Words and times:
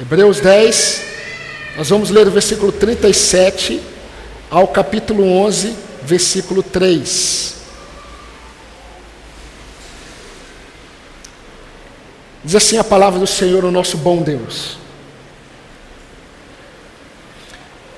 Hebreus 0.00 0.40
10, 0.40 1.02
nós 1.76 1.90
vamos 1.90 2.08
ler 2.08 2.26
o 2.26 2.30
versículo 2.30 2.72
37 2.72 3.82
ao 4.50 4.66
capítulo 4.66 5.22
11, 5.24 5.76
versículo 6.02 6.62
3. 6.62 7.54
Diz 12.42 12.54
assim 12.54 12.78
a 12.78 12.84
palavra 12.84 13.20
do 13.20 13.26
Senhor, 13.26 13.62
o 13.62 13.70
nosso 13.70 13.98
bom 13.98 14.22
Deus. 14.22 14.78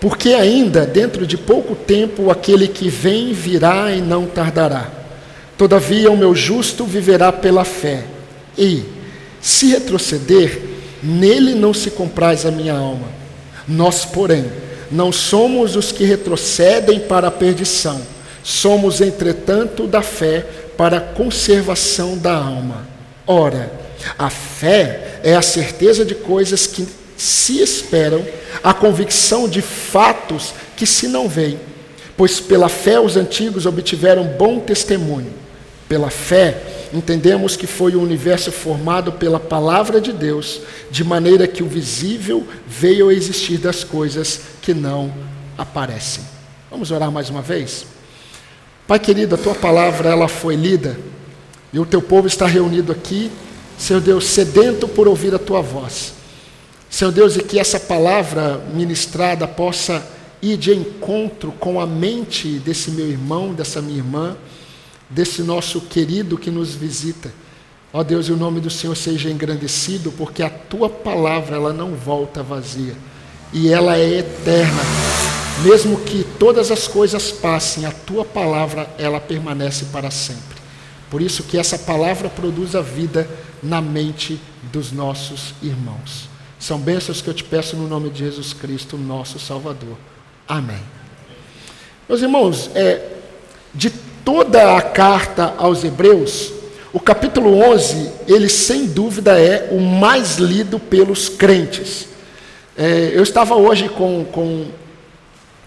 Porque 0.00 0.30
ainda 0.30 0.84
dentro 0.84 1.24
de 1.24 1.38
pouco 1.38 1.76
tempo 1.76 2.32
aquele 2.32 2.66
que 2.66 2.88
vem 2.88 3.32
virá 3.32 3.92
e 3.92 4.00
não 4.00 4.26
tardará. 4.26 4.90
Todavia 5.56 6.10
o 6.10 6.16
meu 6.16 6.34
justo 6.34 6.84
viverá 6.84 7.30
pela 7.30 7.64
fé. 7.64 8.02
E, 8.58 8.82
se 9.40 9.66
retroceder, 9.68 10.71
Nele 11.02 11.54
não 11.54 11.74
se 11.74 11.90
compraz 11.90 12.46
a 12.46 12.50
minha 12.50 12.74
alma. 12.74 13.08
Nós, 13.66 14.04
porém, 14.04 14.44
não 14.90 15.10
somos 15.10 15.74
os 15.74 15.90
que 15.90 16.04
retrocedem 16.04 17.00
para 17.00 17.28
a 17.28 17.30
perdição, 17.30 18.00
somos, 18.44 19.00
entretanto, 19.00 19.86
da 19.86 20.02
fé 20.02 20.44
para 20.76 20.98
a 20.98 21.00
conservação 21.00 22.16
da 22.16 22.34
alma. 22.34 22.86
Ora, 23.26 23.72
a 24.18 24.28
fé 24.28 25.20
é 25.22 25.34
a 25.34 25.42
certeza 25.42 26.04
de 26.04 26.14
coisas 26.14 26.66
que 26.66 26.86
se 27.16 27.62
esperam, 27.62 28.24
a 28.62 28.74
convicção 28.74 29.48
de 29.48 29.62
fatos 29.62 30.52
que 30.76 30.84
se 30.84 31.06
não 31.06 31.28
veem. 31.28 31.58
Pois 32.16 32.40
pela 32.40 32.68
fé 32.68 33.00
os 33.00 33.16
antigos 33.16 33.64
obtiveram 33.64 34.24
bom 34.24 34.58
testemunho. 34.58 35.32
Pela 35.88 36.10
fé, 36.10 36.56
entendemos 36.92 37.56
que 37.56 37.66
foi 37.66 37.94
o 37.96 38.02
universo 38.02 38.52
formado 38.52 39.12
pela 39.12 39.40
palavra 39.40 40.00
de 40.00 40.12
Deus, 40.12 40.60
de 40.90 41.02
maneira 41.02 41.46
que 41.46 41.62
o 41.62 41.68
visível 41.68 42.46
veio 42.66 43.08
a 43.08 43.14
existir 43.14 43.58
das 43.58 43.82
coisas 43.82 44.40
que 44.60 44.74
não 44.74 45.12
aparecem. 45.56 46.22
Vamos 46.70 46.90
orar 46.90 47.10
mais 47.10 47.30
uma 47.30 47.42
vez? 47.42 47.86
Pai 48.86 48.98
querido, 48.98 49.34
a 49.34 49.38
tua 49.38 49.54
palavra 49.54 50.10
ela 50.10 50.28
foi 50.28 50.54
lida 50.54 50.98
e 51.72 51.78
o 51.78 51.86
teu 51.86 52.02
povo 52.02 52.26
está 52.26 52.46
reunido 52.46 52.92
aqui, 52.92 53.30
Senhor 53.78 54.00
Deus, 54.00 54.26
sedento 54.26 54.86
por 54.86 55.08
ouvir 55.08 55.34
a 55.34 55.38
tua 55.38 55.62
voz. 55.62 56.14
Senhor 56.90 57.10
Deus, 57.10 57.36
e 57.36 57.42
que 57.42 57.58
essa 57.58 57.80
palavra 57.80 58.62
ministrada 58.74 59.48
possa 59.48 60.06
ir 60.42 60.58
de 60.58 60.74
encontro 60.74 61.52
com 61.52 61.80
a 61.80 61.86
mente 61.86 62.58
desse 62.58 62.90
meu 62.90 63.08
irmão, 63.08 63.54
dessa 63.54 63.80
minha 63.80 63.96
irmã 63.96 64.36
desse 65.14 65.42
nosso 65.42 65.80
querido 65.80 66.38
que 66.38 66.50
nos 66.50 66.74
visita. 66.74 67.32
Ó 67.92 68.02
Deus, 68.02 68.28
e 68.28 68.32
o 68.32 68.36
nome 68.36 68.60
do 68.60 68.70
Senhor 68.70 68.96
seja 68.96 69.30
engrandecido, 69.30 70.10
porque 70.12 70.42
a 70.42 70.48
tua 70.48 70.88
palavra 70.88 71.56
ela 71.56 71.72
não 71.72 71.94
volta 71.94 72.42
vazia 72.42 72.96
e 73.52 73.68
ela 73.68 73.96
é 73.96 74.18
eterna. 74.18 74.82
Mesmo 75.62 75.98
que 76.00 76.24
todas 76.38 76.70
as 76.70 76.88
coisas 76.88 77.30
passem, 77.30 77.84
a 77.84 77.92
tua 77.92 78.24
palavra 78.24 78.88
ela 78.98 79.20
permanece 79.20 79.86
para 79.86 80.10
sempre. 80.10 80.62
Por 81.10 81.20
isso 81.20 81.42
que 81.42 81.58
essa 81.58 81.78
palavra 81.78 82.30
produz 82.30 82.74
a 82.74 82.80
vida 82.80 83.28
na 83.62 83.82
mente 83.82 84.40
dos 84.72 84.90
nossos 84.90 85.52
irmãos. 85.62 86.30
São 86.58 86.78
bênçãos 86.78 87.20
que 87.20 87.28
eu 87.28 87.34
te 87.34 87.44
peço 87.44 87.76
no 87.76 87.86
nome 87.86 88.08
de 88.08 88.20
Jesus 88.20 88.54
Cristo, 88.54 88.96
nosso 88.96 89.38
Salvador. 89.38 89.98
Amém. 90.48 90.80
Meus 92.08 92.22
irmãos, 92.22 92.70
é, 92.74 93.16
de 93.74 93.92
toda 94.24 94.76
a 94.76 94.82
carta 94.82 95.54
aos 95.58 95.84
Hebreus, 95.84 96.52
o 96.92 97.00
capítulo 97.00 97.58
11, 97.58 98.10
ele 98.28 98.48
sem 98.48 98.86
dúvida 98.86 99.38
é 99.40 99.68
o 99.70 99.80
mais 99.80 100.36
lido 100.36 100.78
pelos 100.78 101.28
crentes. 101.28 102.08
É, 102.76 103.12
eu 103.14 103.22
estava 103.22 103.54
hoje 103.54 103.88
com, 103.88 104.24
com, 104.30 104.66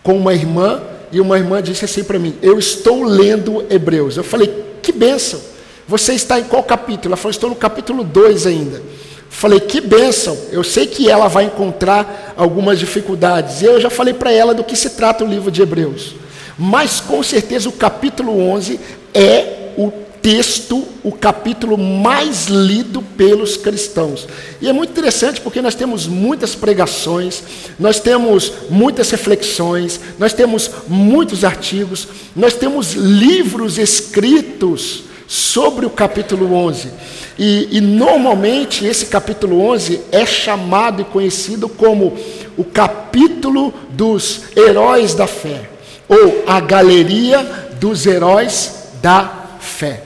com 0.04 0.18
uma 0.18 0.34
irmã, 0.34 0.82
e 1.12 1.20
uma 1.20 1.38
irmã 1.38 1.62
disse 1.62 1.86
assim 1.86 2.04
para 2.04 2.20
mim: 2.20 2.36
Eu 2.42 2.60
estou 2.60 3.04
lendo 3.04 3.66
Hebreus. 3.70 4.18
Eu 4.18 4.24
falei: 4.24 4.66
Que 4.82 4.92
bênção! 4.92 5.40
Você 5.88 6.14
está 6.14 6.40
em 6.40 6.44
qual 6.44 6.64
capítulo? 6.64 7.10
Ela 7.10 7.18
falou: 7.18 7.32
Estou 7.32 7.50
no 7.50 7.56
capítulo 7.56 8.04
2 8.04 8.46
ainda. 8.48 8.82
Falei: 9.30 9.60
Que 9.60 9.82
bênção! 9.82 10.38
Eu 10.52 10.64
sei 10.64 10.86
que 10.88 11.10
ela 11.10 11.28
vai 11.28 11.46
encontrar 11.46 12.34
algumas 12.38 12.80
dificuldades. 12.80 13.62
E 13.62 13.66
eu 13.66 13.80
já 13.82 13.90
falei 13.90 14.14
para 14.14 14.32
ela 14.32 14.54
do 14.54 14.64
que 14.64 14.76
se 14.76 14.92
trata 14.92 15.24
o 15.24 15.28
livro 15.28 15.50
de 15.50 15.62
Hebreus. 15.62 16.16
Mas 16.58 17.00
com 17.00 17.22
certeza 17.22 17.68
o 17.68 17.74
capítulo 17.74 18.40
11 18.52 18.80
é 19.14 19.74
o 19.78 19.92
texto, 20.26 20.84
o 21.04 21.12
capítulo 21.12 21.78
mais 21.78 22.48
lido 22.48 23.02
pelos 23.02 23.58
cristãos. 23.58 24.28
E 24.62 24.68
é 24.68 24.74
muito 24.74 24.90
interessante 24.90 25.40
porque 25.40 25.62
nós 25.62 25.76
temos 25.76 26.08
muitas 26.08 26.56
pregações, 26.56 27.44
nós 27.80 28.00
temos 28.00 28.52
muitas 28.70 29.12
reflexões, 29.12 30.00
nós 30.18 30.34
temos 30.34 30.72
muitos 30.88 31.44
artigos, 31.44 32.08
nós 32.36 32.56
temos 32.56 32.94
livros 32.94 33.78
escritos 33.78 35.04
sobre 35.28 35.86
o 35.86 35.92
capítulo 35.92 36.56
11. 36.56 36.90
E, 37.38 37.78
e, 37.78 37.82
normalmente 37.82 38.86
esse 38.86 39.08
capítulo 39.08 39.60
11 39.60 40.02
é 40.12 40.26
chamado 40.26 41.02
e 41.02 41.06
conhecido 41.06 41.68
como 41.68 42.18
o 42.56 42.64
capítulo 42.64 43.74
dos 43.92 44.44
heróis 44.56 45.14
da 45.14 45.28
fé 45.28 45.75
ou 46.08 46.44
a 46.48 46.60
galeria 46.60 47.70
dos 47.80 48.06
heróis 48.06 48.90
da 49.02 49.58
fé. 49.60 50.04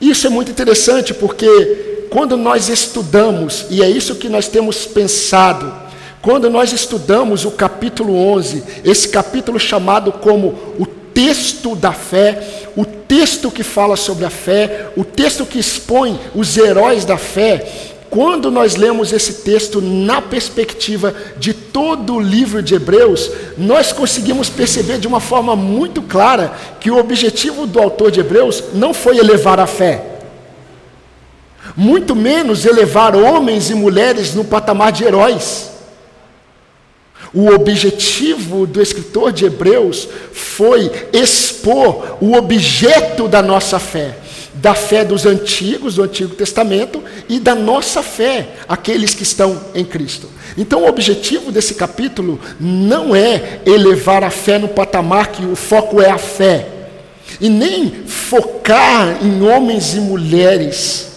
Isso 0.00 0.26
é 0.26 0.30
muito 0.30 0.50
interessante 0.50 1.14
porque 1.14 2.06
quando 2.10 2.36
nós 2.36 2.68
estudamos, 2.68 3.66
e 3.70 3.82
é 3.82 3.88
isso 3.88 4.14
que 4.16 4.28
nós 4.28 4.48
temos 4.48 4.86
pensado, 4.86 5.72
quando 6.22 6.50
nós 6.50 6.72
estudamos 6.72 7.44
o 7.44 7.52
capítulo 7.52 8.16
11, 8.32 8.62
esse 8.84 9.08
capítulo 9.08 9.58
chamado 9.58 10.12
como 10.12 10.48
o 10.78 10.86
texto 11.14 11.74
da 11.74 11.92
fé, 11.92 12.68
o 12.76 12.84
texto 12.84 13.50
que 13.50 13.62
fala 13.62 13.96
sobre 13.96 14.24
a 14.24 14.30
fé, 14.30 14.88
o 14.96 15.04
texto 15.04 15.46
que 15.46 15.58
expõe 15.58 16.18
os 16.34 16.56
heróis 16.56 17.04
da 17.04 17.16
fé, 17.16 17.95
quando 18.10 18.50
nós 18.50 18.76
lemos 18.76 19.12
esse 19.12 19.34
texto 19.42 19.80
na 19.80 20.22
perspectiva 20.22 21.14
de 21.38 21.52
todo 21.52 22.14
o 22.14 22.20
livro 22.20 22.62
de 22.62 22.74
Hebreus, 22.74 23.30
nós 23.58 23.92
conseguimos 23.92 24.48
perceber 24.48 24.98
de 24.98 25.08
uma 25.08 25.20
forma 25.20 25.56
muito 25.56 26.00
clara 26.02 26.54
que 26.80 26.90
o 26.90 26.98
objetivo 26.98 27.66
do 27.66 27.80
autor 27.80 28.10
de 28.10 28.20
Hebreus 28.20 28.62
não 28.74 28.94
foi 28.94 29.18
elevar 29.18 29.58
a 29.58 29.66
fé, 29.66 30.04
muito 31.76 32.14
menos 32.14 32.64
elevar 32.64 33.16
homens 33.16 33.70
e 33.70 33.74
mulheres 33.74 34.34
no 34.34 34.44
patamar 34.44 34.92
de 34.92 35.04
heróis. 35.04 35.72
O 37.34 37.48
objetivo 37.50 38.66
do 38.66 38.80
escritor 38.80 39.32
de 39.32 39.44
Hebreus 39.44 40.08
foi 40.32 40.90
expor 41.12 42.16
o 42.20 42.34
objeto 42.34 43.28
da 43.28 43.42
nossa 43.42 43.78
fé 43.78 44.16
da 44.66 44.74
fé 44.74 45.04
dos 45.04 45.24
antigos, 45.24 45.94
do 45.94 46.02
Antigo 46.02 46.34
Testamento, 46.34 47.00
e 47.28 47.38
da 47.38 47.54
nossa 47.54 48.02
fé, 48.02 48.48
aqueles 48.68 49.14
que 49.14 49.22
estão 49.22 49.60
em 49.72 49.84
Cristo. 49.84 50.28
Então, 50.58 50.82
o 50.82 50.88
objetivo 50.88 51.52
desse 51.52 51.74
capítulo 51.74 52.40
não 52.58 53.14
é 53.14 53.60
elevar 53.64 54.24
a 54.24 54.30
fé 54.30 54.58
no 54.58 54.66
patamar 54.66 55.28
que 55.28 55.46
o 55.46 55.54
foco 55.54 56.02
é 56.02 56.10
a 56.10 56.18
fé, 56.18 56.66
e 57.40 57.48
nem 57.48 58.08
focar 58.08 59.18
em 59.22 59.40
homens 59.40 59.94
e 59.94 60.00
mulheres, 60.00 61.12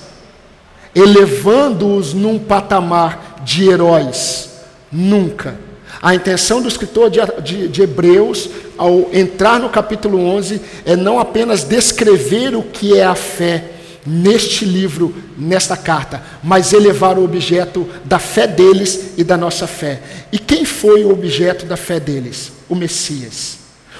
elevando-os 0.93 2.13
num 2.13 2.37
patamar 2.37 3.41
de 3.43 3.67
heróis. 3.67 4.47
Nunca. 4.91 5.57
A 6.01 6.15
intenção 6.15 6.61
do 6.61 6.67
escritor 6.67 7.09
de, 7.09 7.19
de, 7.43 7.67
de, 7.67 7.81
Hebreus, 7.81 8.49
ao 8.77 9.09
entrar 9.11 9.59
no 9.59 9.69
capítulo 9.69 10.17
11, 10.17 10.61
é 10.85 10.95
não 10.95 11.19
apenas 11.19 11.63
descrever 11.63 12.55
o 12.55 12.63
que 12.63 12.97
é 12.97 13.03
a 13.03 13.15
fé 13.15 13.71
neste 14.05 14.63
livro, 14.63 15.13
nesta 15.37 15.75
carta, 15.75 16.23
mas 16.41 16.71
elevar 16.71 17.17
o 17.17 17.23
objeto 17.23 17.87
da 18.05 18.17
fé 18.17 18.47
deles 18.47 19.13
e 19.17 19.25
da 19.25 19.35
nossa 19.35 19.67
fé. 19.67 20.01
E 20.31 20.39
quem 20.39 20.63
foi 20.63 21.03
o 21.03 21.11
objeto 21.11 21.65
da 21.65 21.75
fé 21.75 21.99
deles? 21.99 22.53
O 22.69 22.75
Messias. 22.75 23.57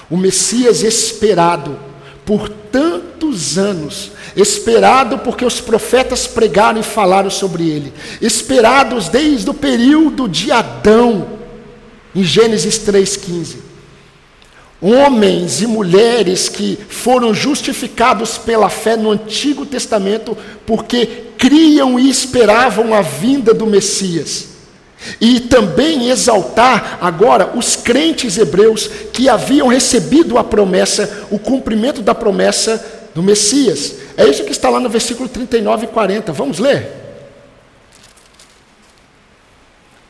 O 0.10 0.16
Messias 0.16 0.84
esperado 0.84 1.78
por 2.26 2.48
tantos 2.48 3.58
anos, 3.58 4.12
esperado 4.38 5.20
porque 5.20 5.44
os 5.44 5.60
profetas 5.60 6.28
pregaram 6.28 6.80
e 6.80 6.84
falaram 6.84 7.30
sobre 7.30 7.68
ele, 7.68 7.92
esperados 8.22 9.10
desde 9.10 9.50
o 9.50 9.54
período 9.54 10.30
de 10.30 10.52
Adão 10.52 11.39
em 12.16 12.24
Gênesis 12.24 12.80
3,15. 12.80 13.58
Homens 14.82 15.62
e 15.62 15.68
mulheres 15.68 16.48
que 16.48 16.78
foram 16.88 17.34
justificados 17.34 18.38
pela 18.38 18.70
fé 18.70 18.96
no 18.96 19.12
Antigo 19.12 19.66
Testamento 19.66 20.38
porque 20.66 21.06
criam 21.38 22.00
e 22.00 22.10
esperavam 22.10 22.94
a 22.94 23.02
vinda 23.02 23.54
do 23.54 23.68
Messias. 23.68 24.48
E 25.20 25.40
também 25.40 26.10
exaltar 26.10 26.98
agora 27.02 27.58
os 27.58 27.76
crentes 27.76 28.38
hebreus 28.38 28.90
que 29.14 29.30
haviam 29.30 29.68
recebido 29.68 30.38
a 30.38 30.44
promessa, 30.44 31.28
o 31.30 31.40
cumprimento 31.40 32.02
da 32.02 32.16
promessa 32.16 33.10
do 33.14 33.24
Messias. 33.24 33.96
É 34.16 34.28
isso 34.28 34.44
que 34.44 34.52
está 34.52 34.70
lá 34.70 34.80
no 34.80 34.90
versículo 34.90 35.28
39 35.28 35.86
e 35.86 35.90
40. 35.90 36.32
Vamos 36.34 36.60
ler? 36.60 36.88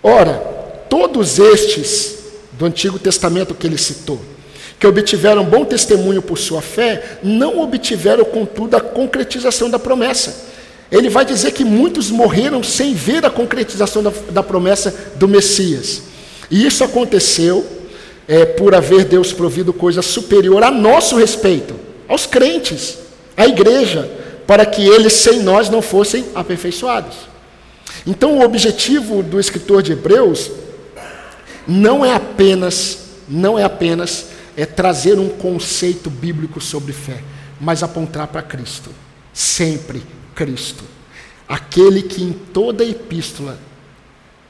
Ora, 0.01 0.58
todos 0.99 1.39
estes 1.39 2.17
do 2.51 2.65
Antigo 2.65 2.99
Testamento 2.99 3.55
que 3.55 3.65
ele 3.65 3.77
citou, 3.77 4.19
que 4.77 4.85
obtiveram 4.85 5.45
bom 5.45 5.63
testemunho 5.63 6.21
por 6.21 6.37
sua 6.37 6.61
fé, 6.61 7.19
não 7.23 7.61
obtiveram, 7.61 8.25
contudo, 8.25 8.75
a 8.75 8.81
concretização 8.81 9.69
da 9.69 9.79
promessa. 9.79 10.49
Ele 10.91 11.09
vai 11.09 11.23
dizer 11.23 11.51
que 11.51 11.63
muitos 11.63 12.09
morreram 12.09 12.63
sem 12.63 12.93
ver 12.93 13.25
a 13.25 13.29
concretização 13.29 14.03
da, 14.03 14.11
da 14.31 14.43
promessa 14.43 14.93
do 15.15 15.27
Messias. 15.27 16.01
E 16.51 16.65
isso 16.65 16.83
aconteceu 16.83 17.65
é, 18.27 18.45
por 18.45 18.75
haver 18.75 19.05
Deus 19.05 19.31
provido 19.31 19.71
coisa 19.71 20.01
superior 20.01 20.63
a 20.63 20.71
nosso 20.71 21.15
respeito, 21.15 21.75
aos 22.07 22.25
crentes, 22.25 22.97
à 23.37 23.47
igreja, 23.47 24.09
para 24.45 24.65
que 24.65 24.85
eles 24.85 25.13
sem 25.13 25.43
nós 25.43 25.69
não 25.69 25.81
fossem 25.81 26.25
aperfeiçoados. 26.35 27.15
Então, 28.05 28.37
o 28.37 28.43
objetivo 28.43 29.21
do 29.21 29.39
escritor 29.39 29.83
de 29.83 29.91
Hebreus 29.91 30.51
não 31.69 32.03
é 32.03 32.15
apenas, 32.15 33.09
não 33.29 33.57
é 33.57 33.63
apenas 33.63 34.29
é 34.57 34.65
trazer 34.65 35.19
um 35.19 35.29
conceito 35.29 36.09
bíblico 36.09 36.59
sobre 36.59 36.91
fé, 36.91 37.21
mas 37.61 37.83
apontar 37.83 38.27
para 38.27 38.41
Cristo, 38.41 38.89
sempre 39.31 40.01
Cristo, 40.33 40.83
aquele 41.47 42.01
que 42.01 42.23
em 42.23 42.33
toda 42.33 42.83
a 42.83 42.87
epístola 42.87 43.59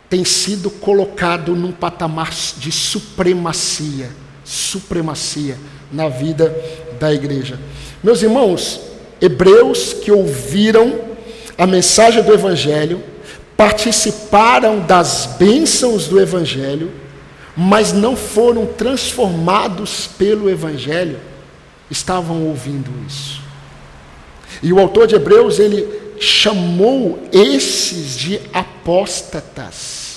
tem 0.09 0.23
sido 0.23 0.69
colocado 0.69 1.55
num 1.55 1.73
patamar 1.73 2.31
de 2.31 2.71
supremacia, 2.71 4.09
supremacia 4.45 5.57
na 5.91 6.07
vida 6.07 6.55
da 6.99 7.13
igreja. 7.13 7.59
Meus 8.01 8.23
irmãos, 8.23 8.79
hebreus 9.19 9.91
que 9.91 10.09
ouviram 10.09 11.01
a 11.57 11.67
mensagem 11.67 12.23
do 12.23 12.33
Evangelho, 12.33 13.03
participaram 13.57 14.79
das 14.79 15.35
bênçãos 15.37 16.07
do 16.07 16.17
Evangelho, 16.17 16.89
mas 17.61 17.91
não 17.91 18.15
foram 18.15 18.65
transformados 18.65 20.07
pelo 20.17 20.49
Evangelho, 20.49 21.19
estavam 21.91 22.45
ouvindo 22.47 22.89
isso. 23.05 23.41
E 24.63 24.71
o 24.71 24.79
autor 24.79 25.07
de 25.07 25.15
Hebreus, 25.15 25.59
ele 25.59 25.85
chamou 26.21 27.21
esses 27.33 28.17
de 28.17 28.39
apóstatas 28.53 30.08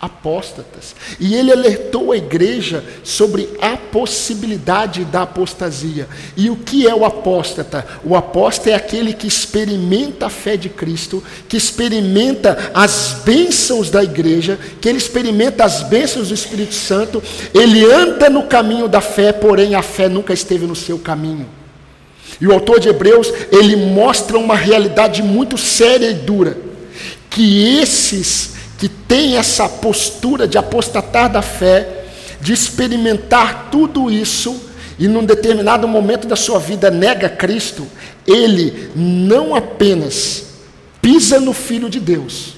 apóstatas. 0.00 0.94
E 1.18 1.34
ele 1.34 1.52
alertou 1.52 2.10
a 2.10 2.16
igreja 2.16 2.82
sobre 3.04 3.50
a 3.60 3.76
possibilidade 3.76 5.04
da 5.04 5.22
apostasia. 5.22 6.08
E 6.36 6.48
o 6.48 6.56
que 6.56 6.88
é 6.88 6.94
o 6.94 7.04
apóstata? 7.04 7.86
O 8.02 8.16
apóstata 8.16 8.70
é 8.70 8.74
aquele 8.74 9.12
que 9.12 9.26
experimenta 9.26 10.26
a 10.26 10.30
fé 10.30 10.56
de 10.56 10.70
Cristo, 10.70 11.22
que 11.46 11.56
experimenta 11.56 12.70
as 12.72 13.20
bênçãos 13.24 13.90
da 13.90 14.02
igreja, 14.02 14.58
que 14.80 14.88
ele 14.88 14.98
experimenta 14.98 15.64
as 15.64 15.82
bênçãos 15.82 16.28
do 16.28 16.34
Espírito 16.34 16.74
Santo, 16.74 17.22
ele 17.52 17.84
anda 17.84 18.30
no 18.30 18.44
caminho 18.44 18.88
da 18.88 19.02
fé, 19.02 19.32
porém 19.32 19.74
a 19.74 19.82
fé 19.82 20.08
nunca 20.08 20.32
esteve 20.32 20.66
no 20.66 20.74
seu 20.76 20.98
caminho. 20.98 21.46
E 22.40 22.46
o 22.46 22.52
autor 22.52 22.80
de 22.80 22.88
Hebreus, 22.88 23.30
ele 23.52 23.76
mostra 23.76 24.38
uma 24.38 24.56
realidade 24.56 25.22
muito 25.22 25.58
séria 25.58 26.10
e 26.10 26.14
dura, 26.14 26.56
que 27.28 27.78
esses 27.78 28.59
que 28.80 28.88
tem 28.88 29.36
essa 29.36 29.68
postura 29.68 30.48
de 30.48 30.56
apostatar 30.56 31.30
da 31.30 31.42
fé, 31.42 32.06
de 32.40 32.54
experimentar 32.54 33.68
tudo 33.70 34.10
isso 34.10 34.58
e 34.98 35.06
num 35.06 35.22
determinado 35.22 35.86
momento 35.86 36.26
da 36.26 36.34
sua 36.34 36.58
vida 36.58 36.90
nega 36.90 37.28
Cristo, 37.28 37.86
ele 38.26 38.90
não 38.96 39.54
apenas 39.54 40.44
pisa 41.02 41.38
no 41.38 41.52
Filho 41.52 41.90
de 41.90 42.00
Deus, 42.00 42.54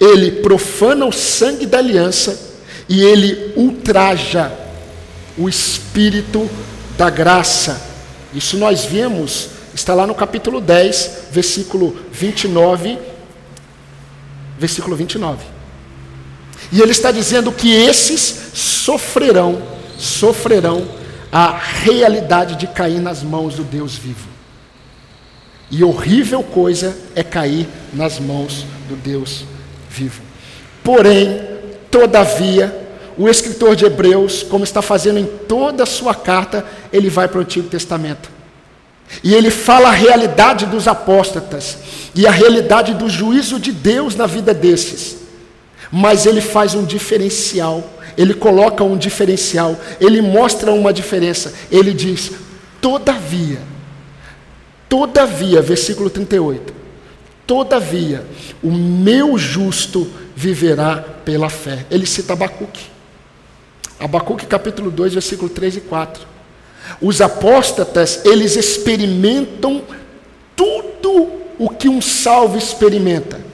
ele 0.00 0.40
profana 0.40 1.04
o 1.04 1.12
sangue 1.12 1.66
da 1.66 1.76
aliança 1.76 2.40
e 2.88 3.02
ele 3.02 3.52
ultraja 3.54 4.50
o 5.36 5.50
Espírito 5.50 6.48
da 6.96 7.10
graça. 7.10 7.78
Isso 8.34 8.56
nós 8.56 8.86
vemos, 8.86 9.50
está 9.74 9.92
lá 9.92 10.06
no 10.06 10.14
capítulo 10.14 10.62
10, 10.62 11.24
versículo 11.30 11.94
29, 12.10 12.98
versículo 14.58 14.96
29. 14.96 15.57
E 16.70 16.80
ele 16.80 16.92
está 16.92 17.10
dizendo 17.10 17.50
que 17.50 17.72
esses 17.72 18.52
sofrerão, 18.54 19.62
sofrerão 19.96 20.86
a 21.32 21.56
realidade 21.56 22.56
de 22.56 22.66
cair 22.66 23.00
nas 23.00 23.22
mãos 23.22 23.54
do 23.54 23.64
Deus 23.64 23.96
vivo. 23.96 24.28
E 25.70 25.84
horrível 25.84 26.42
coisa 26.42 26.96
é 27.14 27.22
cair 27.22 27.68
nas 27.92 28.18
mãos 28.18 28.64
do 28.88 28.96
Deus 28.96 29.44
vivo. 29.90 30.22
Porém, 30.82 31.40
todavia, 31.90 32.88
o 33.16 33.28
escritor 33.28 33.76
de 33.76 33.84
Hebreus, 33.84 34.42
como 34.42 34.64
está 34.64 34.80
fazendo 34.80 35.18
em 35.18 35.26
toda 35.26 35.82
a 35.82 35.86
sua 35.86 36.14
carta, 36.14 36.64
ele 36.92 37.10
vai 37.10 37.28
para 37.28 37.38
o 37.38 37.42
Antigo 37.42 37.68
Testamento. 37.68 38.30
E 39.22 39.34
ele 39.34 39.50
fala 39.50 39.88
a 39.88 39.92
realidade 39.92 40.66
dos 40.66 40.86
apóstatas 40.86 41.78
e 42.14 42.26
a 42.26 42.30
realidade 42.30 42.94
do 42.94 43.08
juízo 43.08 43.58
de 43.58 43.72
Deus 43.72 44.14
na 44.14 44.26
vida 44.26 44.54
desses. 44.54 45.17
Mas 45.90 46.26
ele 46.26 46.40
faz 46.40 46.74
um 46.74 46.84
diferencial, 46.84 47.88
ele 48.16 48.34
coloca 48.34 48.84
um 48.84 48.96
diferencial, 48.96 49.78
ele 50.00 50.20
mostra 50.20 50.72
uma 50.72 50.92
diferença. 50.92 51.54
Ele 51.70 51.92
diz: 51.92 52.32
todavia, 52.80 53.58
todavia, 54.88 55.62
versículo 55.62 56.10
38, 56.10 56.74
todavia, 57.46 58.24
o 58.62 58.70
meu 58.70 59.38
justo 59.38 60.10
viverá 60.36 60.96
pela 61.24 61.48
fé. 61.48 61.86
Ele 61.90 62.06
cita 62.06 62.34
Abacuque. 62.34 62.86
Abacuque 63.98 64.46
capítulo 64.46 64.90
2, 64.90 65.14
versículo 65.14 65.48
3 65.48 65.76
e 65.76 65.80
4. 65.80 66.26
Os 67.00 67.20
apóstatas, 67.20 68.24
eles 68.24 68.56
experimentam 68.56 69.82
tudo 70.54 71.30
o 71.58 71.68
que 71.68 71.88
um 71.88 72.00
salvo 72.00 72.56
experimenta. 72.56 73.47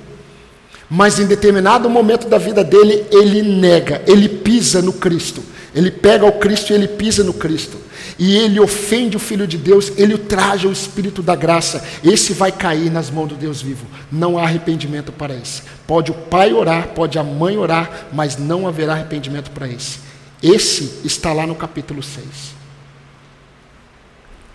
Mas 0.89 1.19
em 1.19 1.27
determinado 1.27 1.89
momento 1.89 2.29
da 2.29 2.39
vida 2.39 2.63
dele, 2.63 3.07
ele 3.11 3.43
nega, 3.43 4.03
ele 4.07 4.29
pisa 4.29 4.83
no 4.83 4.93
Cristo. 4.93 5.43
Ele 5.75 5.91
pega 5.91 6.25
o 6.25 6.33
Cristo 6.33 6.71
e 6.71 6.75
ele 6.75 6.87
pisa 6.87 7.25
no 7.25 7.33
Cristo. 7.33 7.79
E 8.17 8.37
ele 8.37 8.61
ofende 8.61 9.17
o 9.17 9.21
Filho 9.21 9.47
de 9.47 9.59
Deus, 9.59 9.93
ele 9.97 10.17
traja 10.17 10.69
o 10.69 10.73
Espírito 10.73 11.21
da 11.21 11.35
graça. 11.35 11.85
Esse 12.05 12.33
vai 12.33 12.53
cair 12.53 12.91
nas 12.91 13.11
mãos 13.11 13.29
do 13.29 13.35
Deus 13.35 13.61
vivo. 13.61 13.87
Não 14.11 14.39
há 14.39 14.45
arrependimento 14.45 15.11
para 15.11 15.35
esse. 15.35 15.63
Pode 15.87 16.13
o 16.13 16.15
pai 16.15 16.53
orar, 16.53 16.89
pode 16.89 17.19
a 17.19 17.25
mãe 17.25 17.57
orar, 17.57 18.07
mas 18.13 18.39
não 18.39 18.69
haverá 18.69 18.93
arrependimento 18.93 19.51
para 19.51 19.69
esse. 19.69 19.99
Esse 20.41 21.01
está 21.05 21.33
lá 21.33 21.47
no 21.47 21.57
capítulo 21.57 22.03
6. 22.03 22.25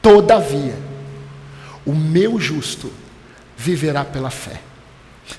Todavia, 0.01 0.75
o 1.86 1.94
meu 1.94 2.39
justo 2.39 2.89
viverá 3.58 4.06
pela 4.06 4.30
fé. 4.30 4.62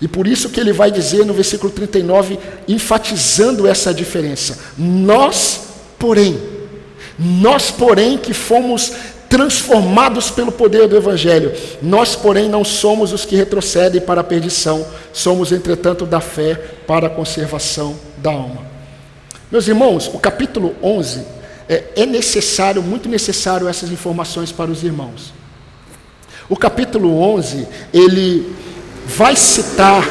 E 0.01 0.09
por 0.09 0.27
isso 0.27 0.51
que 0.51 0.61
ele 0.61 0.73
vai 0.73 0.91
dizer 0.91 1.25
no 1.25 1.33
versículo 1.33 1.73
39, 1.73 2.39
enfatizando 2.69 3.67
essa 3.67 3.93
diferença: 3.93 4.59
Nós, 4.77 5.61
porém, 5.99 6.39
nós, 7.19 7.71
porém, 7.71 8.17
que 8.19 8.33
fomos 8.33 8.93
transformados 9.29 10.31
pelo 10.31 10.51
poder 10.51 10.89
do 10.89 10.97
Evangelho, 10.97 11.53
nós, 11.81 12.17
porém, 12.17 12.49
não 12.49 12.65
somos 12.65 13.13
os 13.13 13.25
que 13.25 13.37
retrocedem 13.37 14.01
para 14.01 14.23
a 14.23 14.25
perdição, 14.25 14.85
somos, 15.13 15.53
entretanto, 15.53 16.05
da 16.05 16.21
fé 16.21 16.55
para 16.87 17.07
a 17.07 17.11
conservação 17.11 17.97
da 18.19 18.31
alma. 18.31 18.67
Meus 19.51 19.69
irmãos, 19.69 20.11
o 20.13 20.19
capítulo 20.19 20.75
11 20.83 21.23
é, 21.69 21.85
é 21.95 22.07
necessário, 22.07 22.83
muito 22.83 23.09
necessário, 23.09 23.69
essas 23.69 23.91
informações 23.93 24.51
para 24.51 24.71
os 24.71 24.83
irmãos. 24.83 25.33
O 26.49 26.57
capítulo 26.57 27.21
11, 27.21 27.69
ele 27.95 28.53
vai 29.07 29.37
citar 29.37 30.07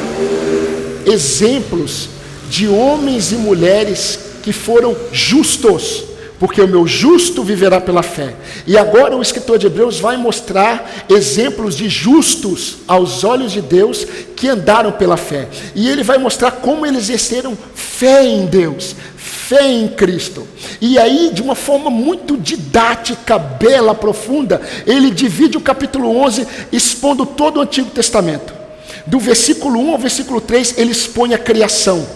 exemplos 1.06 2.08
de 2.48 2.66
homens 2.68 3.32
e 3.32 3.36
mulheres 3.36 4.18
que 4.42 4.52
foram 4.52 4.96
justos, 5.12 6.04
porque 6.38 6.60
o 6.60 6.68
meu 6.68 6.86
justo 6.86 7.44
viverá 7.44 7.80
pela 7.80 8.02
fé. 8.02 8.34
E 8.66 8.76
agora 8.76 9.16
o 9.16 9.22
escritor 9.22 9.58
de 9.58 9.66
Hebreus 9.66 10.00
vai 10.00 10.16
mostrar 10.16 11.04
exemplos 11.08 11.76
de 11.76 11.88
justos 11.88 12.78
aos 12.88 13.24
olhos 13.24 13.52
de 13.52 13.60
Deus 13.60 14.06
que 14.34 14.48
andaram 14.48 14.92
pela 14.92 15.16
fé. 15.16 15.48
E 15.74 15.88
ele 15.88 16.02
vai 16.02 16.18
mostrar 16.18 16.52
como 16.52 16.86
eles 16.86 17.02
exerceram 17.02 17.56
fé 17.74 18.24
em 18.24 18.46
Deus, 18.46 18.96
fé 19.16 19.70
em 19.70 19.88
Cristo. 19.88 20.48
E 20.80 20.98
aí, 20.98 21.30
de 21.32 21.42
uma 21.42 21.54
forma 21.54 21.90
muito 21.90 22.36
didática, 22.36 23.38
bela, 23.38 23.94
profunda, 23.94 24.62
ele 24.86 25.10
divide 25.10 25.58
o 25.58 25.60
capítulo 25.60 26.16
11 26.16 26.46
expondo 26.72 27.26
todo 27.26 27.58
o 27.58 27.60
Antigo 27.60 27.90
Testamento. 27.90 28.59
Do 29.10 29.18
versículo 29.18 29.80
1 29.80 29.90
ao 29.90 29.98
versículo 29.98 30.40
3, 30.40 30.78
ele 30.78 30.92
expõe 30.92 31.34
a 31.34 31.38
criação. 31.38 32.06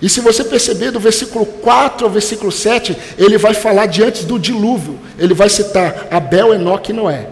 E 0.00 0.08
se 0.08 0.20
você 0.20 0.42
perceber, 0.42 0.90
do 0.90 0.98
versículo 0.98 1.44
4 1.44 2.06
ao 2.06 2.10
versículo 2.10 2.50
7, 2.50 2.96
ele 3.18 3.36
vai 3.36 3.52
falar 3.52 3.84
diante 3.84 4.24
do 4.24 4.38
dilúvio. 4.38 4.98
Ele 5.18 5.34
vai 5.34 5.50
citar 5.50 6.08
Abel, 6.10 6.54
Enoque 6.54 6.90
e 6.90 6.94
Noé. 6.94 7.28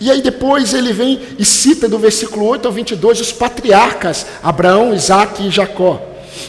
E 0.00 0.08
aí 0.08 0.22
depois 0.22 0.72
ele 0.72 0.92
vem 0.92 1.20
e 1.36 1.44
cita 1.44 1.88
do 1.88 1.98
versículo 1.98 2.46
8 2.46 2.66
ao 2.66 2.72
22 2.72 3.20
os 3.20 3.32
patriarcas, 3.32 4.24
Abraão, 4.40 4.94
Isaac 4.94 5.44
e 5.44 5.50
Jacó. 5.50 6.00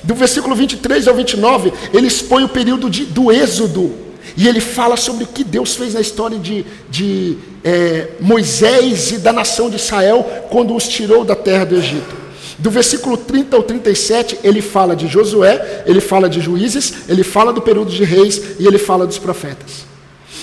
Do 0.04 0.14
versículo 0.14 0.56
23 0.56 1.08
ao 1.08 1.16
29, 1.16 1.74
ele 1.92 2.06
expõe 2.06 2.44
o 2.44 2.50
período 2.50 2.88
de, 2.88 3.04
do 3.04 3.32
êxodo. 3.32 4.05
E 4.38 4.48
ele 4.48 4.60
fala 4.60 4.98
sobre 4.98 5.24
o 5.24 5.28
que 5.28 5.44
Deus 5.44 5.76
fez 5.76 5.94
na 5.94 6.02
história 6.02 6.38
de, 6.38 6.66
de 6.90 7.38
é, 7.64 8.10
Moisés 8.20 9.12
e 9.12 9.18
da 9.18 9.32
nação 9.32 9.70
de 9.70 9.78
Israel 9.78 10.48
quando 10.50 10.76
os 10.76 10.88
tirou 10.88 11.24
da 11.24 11.36
terra 11.36 11.66
do 11.66 11.76
Egito. 11.76 12.26
Do 12.58 12.70
versículo 12.70 13.18
30 13.18 13.56
ao 13.56 13.64
37, 13.64 14.40
ele 14.44 14.62
fala 14.62 14.96
de 14.96 15.08
Josué, 15.08 15.84
ele 15.86 16.00
fala 16.00 16.30
de 16.30 16.40
juízes, 16.40 16.94
ele 17.08 17.24
fala 17.24 17.52
do 17.52 17.62
período 17.62 17.92
de 17.92 18.04
reis 18.04 18.42
e 18.60 18.66
ele 18.66 18.78
fala 18.78 19.06
dos 19.06 19.18
profetas. 19.18 19.86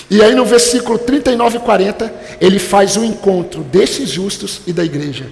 E 0.09 0.21
aí 0.21 0.35
no 0.35 0.45
versículo 0.45 0.99
39 0.99 1.57
e 1.57 1.59
40, 1.61 2.13
ele 2.39 2.59
faz 2.59 2.97
o 2.97 3.01
um 3.01 3.05
encontro 3.05 3.61
desses 3.63 4.09
justos 4.09 4.61
e 4.67 4.73
da 4.73 4.83
igreja. 4.83 5.25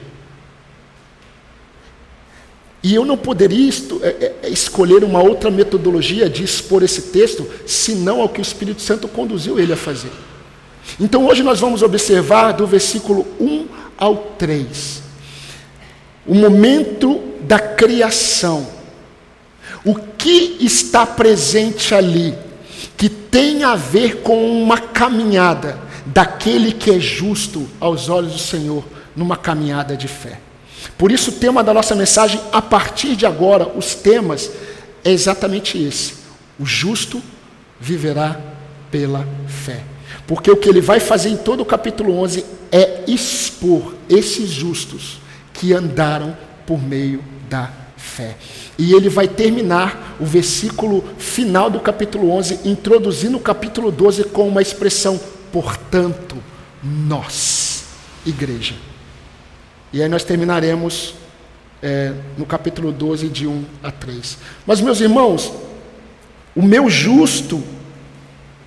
E 2.83 2.95
eu 2.95 3.05
não 3.05 3.15
poderia 3.15 3.69
é, 4.01 4.07
é, 4.07 4.35
é, 4.43 4.49
escolher 4.49 5.03
uma 5.03 5.21
outra 5.21 5.51
metodologia 5.51 6.27
de 6.27 6.43
expor 6.43 6.81
esse 6.81 7.03
texto, 7.03 7.47
senão 7.65 8.21
ao 8.21 8.29
que 8.29 8.39
o 8.39 8.41
Espírito 8.41 8.81
Santo 8.81 9.07
conduziu 9.07 9.59
ele 9.59 9.73
a 9.73 9.77
fazer. 9.77 10.11
Então 10.99 11.27
hoje 11.27 11.43
nós 11.43 11.59
vamos 11.59 11.83
observar 11.83 12.53
do 12.53 12.65
versículo 12.65 13.25
1 13.39 13.67
ao 13.97 14.17
3, 14.37 15.03
o 16.25 16.33
momento 16.33 17.21
da 17.41 17.59
criação. 17.59 18.67
O 19.83 19.95
que 19.95 20.57
está 20.59 21.07
presente 21.07 21.93
ali, 21.95 22.35
que 22.97 23.09
tem 23.09 23.63
a 23.63 23.75
ver 23.75 24.17
com 24.17 24.61
uma 24.61 24.77
caminhada 24.77 25.79
daquele 26.05 26.71
que 26.71 26.91
é 26.91 26.99
justo 26.99 27.67
aos 27.79 28.09
olhos 28.09 28.33
do 28.33 28.39
Senhor, 28.39 28.83
numa 29.15 29.35
caminhada 29.35 29.97
de 29.97 30.07
fé. 30.07 30.39
Por 31.01 31.11
isso, 31.11 31.31
o 31.31 31.33
tema 31.33 31.63
da 31.63 31.73
nossa 31.73 31.95
mensagem, 31.95 32.39
a 32.51 32.61
partir 32.61 33.15
de 33.15 33.25
agora, 33.25 33.67
os 33.75 33.95
temas, 33.95 34.51
é 35.03 35.11
exatamente 35.11 35.75
esse: 35.81 36.13
o 36.59 36.63
justo 36.63 37.19
viverá 37.79 38.39
pela 38.91 39.27
fé. 39.47 39.83
Porque 40.27 40.51
o 40.51 40.55
que 40.55 40.69
ele 40.69 40.79
vai 40.79 40.99
fazer 40.99 41.29
em 41.29 41.37
todo 41.37 41.61
o 41.61 41.65
capítulo 41.65 42.15
11 42.19 42.45
é 42.71 43.03
expor 43.07 43.95
esses 44.07 44.51
justos 44.51 45.19
que 45.51 45.73
andaram 45.73 46.37
por 46.67 46.79
meio 46.79 47.23
da 47.49 47.73
fé. 47.97 48.37
E 48.77 48.93
ele 48.93 49.09
vai 49.09 49.27
terminar 49.27 50.17
o 50.19 50.25
versículo 50.25 51.03
final 51.17 51.71
do 51.71 51.79
capítulo 51.79 52.29
11, 52.29 52.59
introduzindo 52.63 53.37
o 53.37 53.41
capítulo 53.41 53.91
12 53.91 54.25
com 54.25 54.47
uma 54.47 54.61
expressão, 54.61 55.19
portanto, 55.51 56.37
nós, 56.83 57.85
igreja. 58.23 58.90
E 59.93 60.01
aí 60.01 60.07
nós 60.07 60.23
terminaremos 60.23 61.15
é, 61.81 62.13
no 62.37 62.45
capítulo 62.45 62.91
12, 62.91 63.27
de 63.27 63.47
1 63.47 63.65
a 63.83 63.91
3. 63.91 64.37
Mas, 64.65 64.79
meus 64.79 65.01
irmãos, 65.01 65.51
o 66.55 66.61
meu 66.61 66.89
justo 66.89 67.61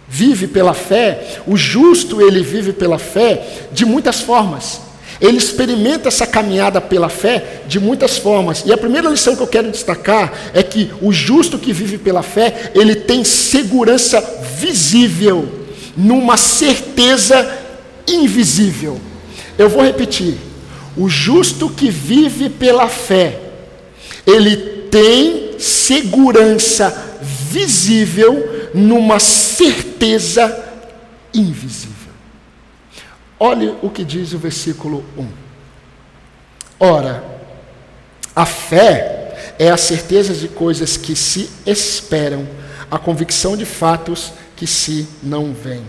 vive 0.08 0.46
pela 0.46 0.74
fé, 0.74 1.38
o 1.46 1.56
justo 1.56 2.20
ele 2.20 2.42
vive 2.42 2.72
pela 2.72 2.98
fé 2.98 3.66
de 3.72 3.84
muitas 3.84 4.20
formas. 4.20 4.80
Ele 5.20 5.38
experimenta 5.38 6.08
essa 6.08 6.26
caminhada 6.26 6.80
pela 6.80 7.08
fé 7.08 7.62
de 7.66 7.78
muitas 7.78 8.18
formas. 8.18 8.64
E 8.66 8.72
a 8.72 8.76
primeira 8.76 9.08
lição 9.08 9.36
que 9.36 9.42
eu 9.42 9.46
quero 9.46 9.70
destacar 9.70 10.32
é 10.52 10.62
que 10.62 10.90
o 11.00 11.12
justo 11.12 11.58
que 11.58 11.72
vive 11.72 11.98
pela 11.98 12.22
fé, 12.22 12.72
ele 12.74 12.94
tem 12.94 13.24
segurança 13.24 14.20
visível 14.58 15.48
numa 15.96 16.36
certeza 16.36 17.58
invisível. 18.06 19.00
Eu 19.56 19.68
vou 19.68 19.82
repetir. 19.82 20.36
O 20.96 21.08
justo 21.08 21.68
que 21.68 21.90
vive 21.90 22.48
pela 22.48 22.88
fé, 22.88 23.40
ele 24.26 24.56
tem 24.90 25.58
segurança 25.58 27.18
visível 27.20 28.70
numa 28.74 29.18
certeza 29.18 30.64
invisível. 31.32 31.94
Olhe 33.38 33.74
o 33.82 33.90
que 33.90 34.04
diz 34.04 34.32
o 34.32 34.38
versículo 34.38 35.04
1. 35.16 35.28
Ora, 36.78 37.24
a 38.34 38.46
fé 38.46 39.54
é 39.58 39.70
a 39.70 39.76
certeza 39.76 40.34
de 40.34 40.48
coisas 40.48 40.96
que 40.96 41.14
se 41.14 41.50
esperam, 41.66 42.46
a 42.90 42.98
convicção 42.98 43.56
de 43.56 43.64
fatos 43.64 44.32
que 44.56 44.66
se 44.66 45.08
não 45.22 45.52
veem. 45.52 45.84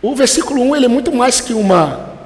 O 0.00 0.14
versículo 0.14 0.62
1 0.62 0.76
ele 0.76 0.84
é 0.86 0.88
muito 0.88 1.12
mais 1.12 1.40
que 1.40 1.52
uma 1.52 2.17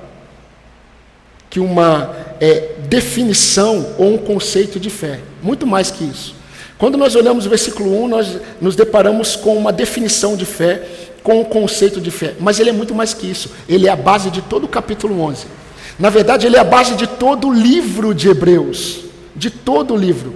que 1.52 1.60
uma 1.60 2.16
é, 2.40 2.76
definição 2.88 3.94
ou 3.98 4.14
um 4.14 4.16
conceito 4.16 4.80
de 4.80 4.88
fé. 4.88 5.20
Muito 5.42 5.66
mais 5.66 5.90
que 5.90 6.02
isso. 6.02 6.34
Quando 6.78 6.96
nós 6.96 7.14
olhamos 7.14 7.44
o 7.44 7.50
versículo 7.50 8.04
1, 8.04 8.08
nós 8.08 8.38
nos 8.58 8.74
deparamos 8.74 9.36
com 9.36 9.54
uma 9.54 9.70
definição 9.70 10.34
de 10.34 10.46
fé, 10.46 10.82
com 11.22 11.42
um 11.42 11.44
conceito 11.44 12.00
de 12.00 12.10
fé. 12.10 12.32
Mas 12.40 12.58
ele 12.58 12.70
é 12.70 12.72
muito 12.72 12.94
mais 12.94 13.12
que 13.12 13.30
isso. 13.30 13.50
Ele 13.68 13.86
é 13.86 13.90
a 13.90 13.96
base 13.96 14.30
de 14.30 14.40
todo 14.40 14.64
o 14.64 14.68
capítulo 14.68 15.20
11. 15.20 15.44
Na 15.98 16.08
verdade, 16.08 16.46
ele 16.46 16.56
é 16.56 16.58
a 16.58 16.64
base 16.64 16.94
de 16.94 17.06
todo 17.06 17.48
o 17.48 17.52
livro 17.52 18.14
de 18.14 18.30
Hebreus. 18.30 19.00
De 19.36 19.50
todo 19.50 19.92
o 19.92 19.96
livro. 19.96 20.34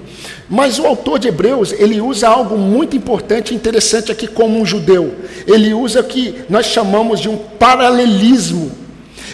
Mas 0.50 0.78
o 0.78 0.87
autor 0.87 1.18
de 1.18 1.28
Hebreus, 1.28 1.73
ele 1.73 1.99
usa 1.99 2.28
algo 2.28 2.58
muito 2.58 2.94
importante 2.94 3.54
e 3.54 3.56
interessante 3.56 4.12
aqui 4.12 4.26
como 4.26 4.61
um 4.61 4.66
judeu. 4.66 5.14
Ele 5.46 5.73
usa 5.73 6.00
o 6.00 6.04
que 6.04 6.42
nós 6.50 6.66
chamamos 6.66 7.20
de 7.20 7.28
um 7.30 7.38
paralelismo 7.38 8.85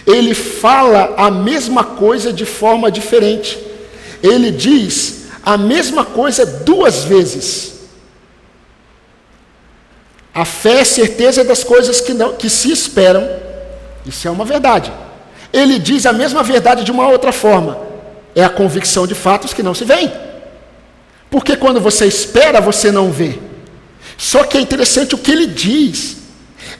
ele 0.05 0.33
fala 0.33 1.13
a 1.17 1.31
mesma 1.31 1.83
coisa 1.83 2.33
de 2.33 2.45
forma 2.45 2.91
diferente. 2.91 3.57
Ele 4.21 4.51
diz 4.51 5.23
a 5.43 5.57
mesma 5.57 6.05
coisa 6.05 6.45
duas 6.45 7.03
vezes. 7.03 7.73
A 10.33 10.45
fé 10.45 10.79
é 10.81 10.83
certeza 10.83 11.43
das 11.43 11.63
coisas 11.63 12.01
que, 12.01 12.13
não, 12.13 12.33
que 12.33 12.49
se 12.49 12.71
esperam. 12.71 13.27
Isso 14.05 14.27
é 14.27 14.31
uma 14.31 14.45
verdade. 14.45 14.91
Ele 15.51 15.77
diz 15.77 16.05
a 16.05 16.13
mesma 16.13 16.41
verdade 16.41 16.83
de 16.83 16.91
uma 16.91 17.07
outra 17.07 17.31
forma. 17.31 17.77
É 18.35 18.43
a 18.43 18.49
convicção 18.49 19.05
de 19.05 19.13
fatos 19.13 19.53
que 19.53 19.61
não 19.61 19.75
se 19.75 19.85
veem. 19.85 20.11
Porque 21.29 21.55
quando 21.55 21.79
você 21.79 22.05
espera, 22.05 22.59
você 22.59 22.91
não 22.91 23.11
vê. 23.11 23.39
Só 24.17 24.43
que 24.43 24.57
é 24.57 24.61
interessante 24.61 25.13
o 25.13 25.17
que 25.17 25.31
ele 25.31 25.45
diz. 25.45 26.17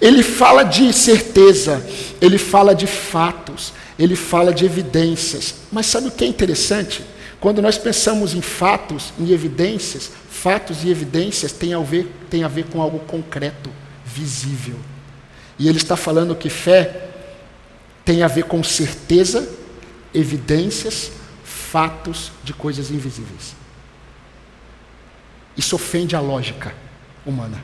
Ele 0.01 0.23
fala 0.23 0.63
de 0.63 0.91
certeza, 0.91 1.85
ele 2.21 2.37
fala 2.37 2.73
de 2.73 2.87
fatos, 2.87 3.73
ele 3.97 4.15
fala 4.15 4.53
de 4.53 4.65
evidências. 4.65 5.55
Mas 5.71 5.85
sabe 5.87 6.07
o 6.07 6.11
que 6.11 6.23
é 6.23 6.27
interessante? 6.27 7.03
Quando 7.39 7.61
nós 7.61 7.77
pensamos 7.77 8.33
em 8.33 8.41
fatos, 8.41 9.13
em 9.19 9.31
evidências, 9.31 10.11
fatos 10.29 10.83
e 10.83 10.89
evidências 10.89 11.51
têm 11.51 11.73
a 11.73 11.79
ver, 11.79 12.09
têm 12.29 12.43
a 12.43 12.47
ver 12.47 12.65
com 12.65 12.81
algo 12.81 12.99
concreto, 12.99 13.69
visível. 14.05 14.77
E 15.59 15.67
ele 15.67 15.77
está 15.77 15.95
falando 15.95 16.35
que 16.35 16.49
fé 16.49 17.09
tem 18.05 18.23
a 18.23 18.27
ver 18.27 18.45
com 18.45 18.63
certeza, 18.63 19.47
evidências, 20.13 21.11
fatos 21.43 22.31
de 22.43 22.53
coisas 22.53 22.91
invisíveis. 22.91 23.55
Isso 25.55 25.75
ofende 25.75 26.15
a 26.15 26.19
lógica 26.19 26.73
humana. 27.25 27.61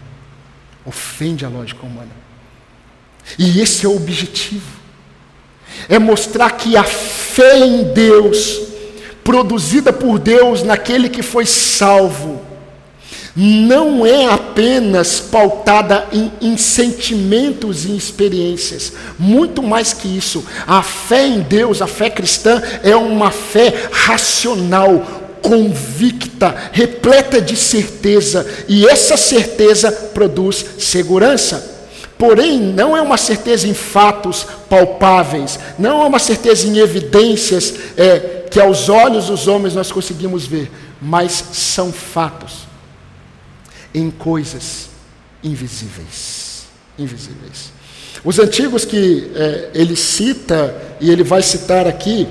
Ofende 0.85 1.45
a 1.45 1.49
lógica 1.49 1.85
humana. 1.85 2.11
E 3.37 3.61
esse 3.61 3.85
é 3.85 3.89
o 3.89 3.95
objetivo. 3.95 4.79
É 5.87 5.99
mostrar 5.99 6.51
que 6.51 6.75
a 6.75 6.83
fé 6.83 7.59
em 7.59 7.83
Deus, 7.93 8.61
produzida 9.23 9.93
por 9.93 10.19
Deus 10.19 10.63
naquele 10.63 11.09
que 11.09 11.21
foi 11.21 11.45
salvo, 11.45 12.49
não 13.35 14.05
é 14.05 14.25
apenas 14.25 15.19
pautada 15.19 16.05
em, 16.11 16.31
em, 16.41 16.57
sentimentos 16.57 17.85
e 17.85 17.95
experiências, 17.95 18.91
muito 19.17 19.63
mais 19.63 19.93
que 19.93 20.07
isso. 20.07 20.43
A 20.67 20.81
fé 20.83 21.25
em 21.25 21.39
Deus, 21.39 21.81
a 21.81 21.87
fé 21.87 22.09
cristã, 22.09 22.61
é 22.83 22.95
uma 22.95 23.31
fé 23.31 23.87
racional, 23.91 25.05
convicta, 25.41 26.53
repleta 26.73 27.41
de 27.41 27.55
certeza, 27.55 28.45
e 28.67 28.85
essa 28.85 29.15
certeza 29.15 29.91
produz 29.91 30.65
segurança. 30.77 31.78
Porém, 32.19 32.59
não 32.59 32.97
é 32.97 33.01
uma 33.01 33.15
certeza 33.15 33.65
em 33.65 33.73
fatos 33.73 34.45
palpáveis, 34.69 35.57
não 35.79 36.03
é 36.03 36.05
uma 36.05 36.19
certeza 36.19 36.67
em 36.67 36.77
evidências 36.77 37.73
é, 37.95 38.43
que 38.51 38.59
aos 38.59 38.89
olhos 38.89 39.27
dos 39.27 39.47
homens 39.47 39.73
nós 39.73 39.89
conseguimos 39.89 40.45
ver, 40.45 40.69
mas 41.01 41.31
são 41.53 41.93
fatos 41.93 42.67
em 43.95 44.11
coisas 44.11 44.89
invisíveis. 45.41 46.65
Invisíveis. 46.97 47.71
Os 48.21 48.37
antigos 48.37 48.83
que 48.83 49.31
é, 49.33 49.69
ele 49.73 49.95
cita, 49.95 50.75
e 50.99 51.09
ele 51.09 51.23
vai 51.23 51.41
citar 51.41 51.87
aqui, 51.87 52.27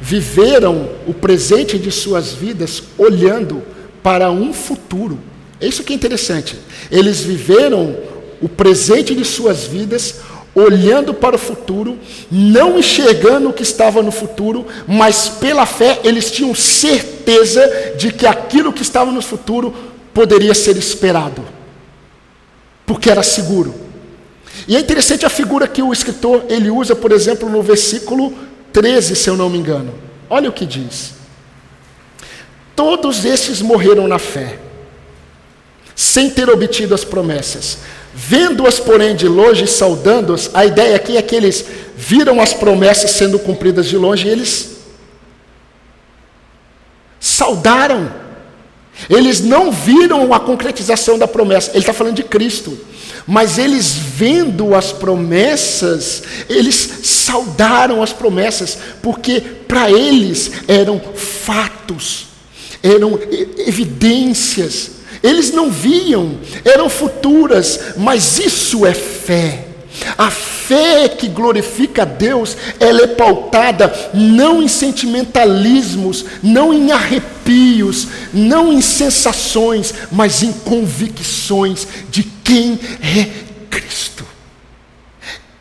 viveram 0.00 0.88
o 1.04 1.12
presente 1.12 1.80
de 1.80 1.90
suas 1.90 2.32
vidas 2.32 2.80
olhando 2.96 3.60
para 4.04 4.30
um 4.30 4.52
futuro. 4.52 5.18
É 5.60 5.66
isso 5.66 5.82
que 5.82 5.92
é 5.92 5.96
interessante. 5.96 6.56
Eles 6.92 7.22
viveram 7.22 8.11
o 8.42 8.48
presente 8.48 9.14
de 9.14 9.24
suas 9.24 9.64
vidas, 9.64 10.16
olhando 10.54 11.14
para 11.14 11.36
o 11.36 11.38
futuro, 11.38 11.98
não 12.30 12.78
enxergando 12.78 13.48
o 13.48 13.52
que 13.52 13.62
estava 13.62 14.02
no 14.02 14.10
futuro, 14.10 14.66
mas 14.86 15.28
pela 15.28 15.64
fé 15.64 16.00
eles 16.04 16.30
tinham 16.30 16.54
certeza 16.54 17.94
de 17.96 18.12
que 18.12 18.26
aquilo 18.26 18.72
que 18.72 18.82
estava 18.82 19.10
no 19.10 19.22
futuro 19.22 19.74
poderia 20.12 20.54
ser 20.54 20.76
esperado, 20.76 21.42
porque 22.84 23.10
era 23.10 23.22
seguro. 23.22 23.74
E 24.68 24.76
é 24.76 24.80
interessante 24.80 25.24
a 25.24 25.30
figura 25.30 25.66
que 25.66 25.82
o 25.82 25.92
escritor 25.92 26.44
ele 26.48 26.70
usa, 26.70 26.94
por 26.94 27.12
exemplo, 27.12 27.48
no 27.48 27.62
versículo 27.62 28.34
13, 28.72 29.16
se 29.16 29.30
eu 29.30 29.36
não 29.36 29.48
me 29.48 29.58
engano. 29.58 29.94
Olha 30.28 30.50
o 30.50 30.52
que 30.52 30.66
diz. 30.66 31.14
Todos 32.76 33.24
esses 33.24 33.60
morreram 33.62 34.06
na 34.06 34.18
fé, 34.18 34.58
sem 35.94 36.30
ter 36.30 36.48
obtido 36.50 36.94
as 36.94 37.04
promessas. 37.04 37.78
Vendo-as, 38.14 38.78
porém, 38.78 39.16
de 39.16 39.26
longe, 39.26 39.66
saudando-as, 39.66 40.50
a 40.52 40.66
ideia 40.66 40.96
aqui 40.96 41.16
é 41.16 41.22
que 41.22 41.34
eles 41.34 41.64
viram 41.96 42.40
as 42.40 42.52
promessas 42.52 43.10
sendo 43.12 43.38
cumpridas 43.38 43.86
de 43.86 43.96
longe 43.96 44.28
e 44.28 44.30
eles 44.30 44.76
saudaram. 47.18 48.12
Eles 49.08 49.40
não 49.40 49.72
viram 49.72 50.34
a 50.34 50.40
concretização 50.40 51.18
da 51.18 51.26
promessa. 51.26 51.70
Ele 51.70 51.78
está 51.78 51.92
falando 51.92 52.16
de 52.16 52.24
Cristo. 52.24 52.78
Mas 53.26 53.56
eles 53.56 53.94
vendo 53.94 54.74
as 54.74 54.92
promessas, 54.92 56.22
eles 56.48 56.74
saudaram 57.04 58.02
as 58.02 58.12
promessas, 58.12 58.76
porque 59.00 59.40
para 59.40 59.90
eles 59.90 60.50
eram 60.66 61.00
fatos, 61.14 62.26
eram 62.82 63.18
evidências. 63.58 65.01
Eles 65.22 65.52
não 65.52 65.70
viam, 65.70 66.38
eram 66.64 66.88
futuras, 66.88 67.94
mas 67.96 68.38
isso 68.38 68.84
é 68.84 68.92
fé. 68.92 69.66
A 70.16 70.30
fé 70.30 71.08
que 71.08 71.28
glorifica 71.28 72.02
a 72.02 72.06
Deus, 72.06 72.56
ela 72.80 73.02
é 73.02 73.06
pautada 73.06 73.92
não 74.12 74.62
em 74.62 74.68
sentimentalismos, 74.68 76.24
não 76.42 76.72
em 76.72 76.90
arrepios, 76.90 78.08
não 78.32 78.72
em 78.72 78.80
sensações, 78.80 79.94
mas 80.10 80.42
em 80.42 80.52
convicções 80.52 81.86
de 82.10 82.22
quem 82.22 82.78
é 83.02 83.30
Cristo. 83.70 84.26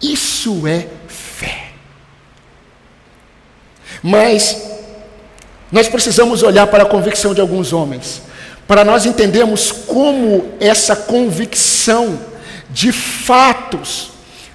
Isso 0.01 0.65
é 0.65 0.87
fé. 1.07 1.73
Mas 4.01 4.57
nós 5.71 5.87
precisamos 5.87 6.41
olhar 6.41 6.67
para 6.67 6.83
a 6.83 6.87
convicção 6.87 7.33
de 7.33 7.41
alguns 7.41 7.71
homens, 7.71 8.21
para 8.71 8.85
nós 8.85 9.05
entendermos 9.05 9.69
como 9.69 10.53
essa 10.57 10.95
convicção 10.95 12.17
de 12.69 12.93
fatos 12.93 14.11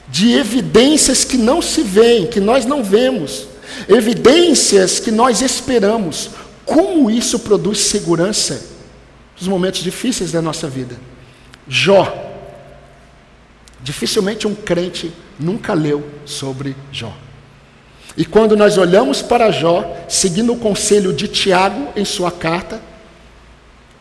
de 0.08 0.32
evidências 0.32 1.22
que 1.22 1.36
não 1.36 1.60
se 1.60 1.82
veem, 1.82 2.26
que 2.26 2.40
nós 2.40 2.64
não 2.64 2.82
vemos, 2.82 3.46
evidências 3.86 4.98
que 4.98 5.10
nós 5.10 5.42
esperamos. 5.42 6.30
Como 6.64 7.10
isso 7.10 7.40
produz 7.40 7.80
segurança 7.80 8.62
nos 9.38 9.46
momentos 9.46 9.82
difíceis 9.82 10.32
da 10.32 10.40
nossa 10.40 10.66
vida? 10.66 10.96
Jó. 11.68 12.32
Dificilmente 13.82 14.48
um 14.48 14.54
crente 14.54 15.12
nunca 15.38 15.74
leu 15.74 16.08
sobre 16.24 16.74
Jó. 16.90 17.12
E 18.16 18.24
quando 18.24 18.56
nós 18.56 18.78
olhamos 18.78 19.20
para 19.20 19.50
Jó, 19.50 19.94
seguindo 20.08 20.54
o 20.54 20.58
conselho 20.58 21.12
de 21.12 21.28
Tiago 21.28 21.88
em 21.94 22.06
sua 22.06 22.30
carta, 22.32 22.80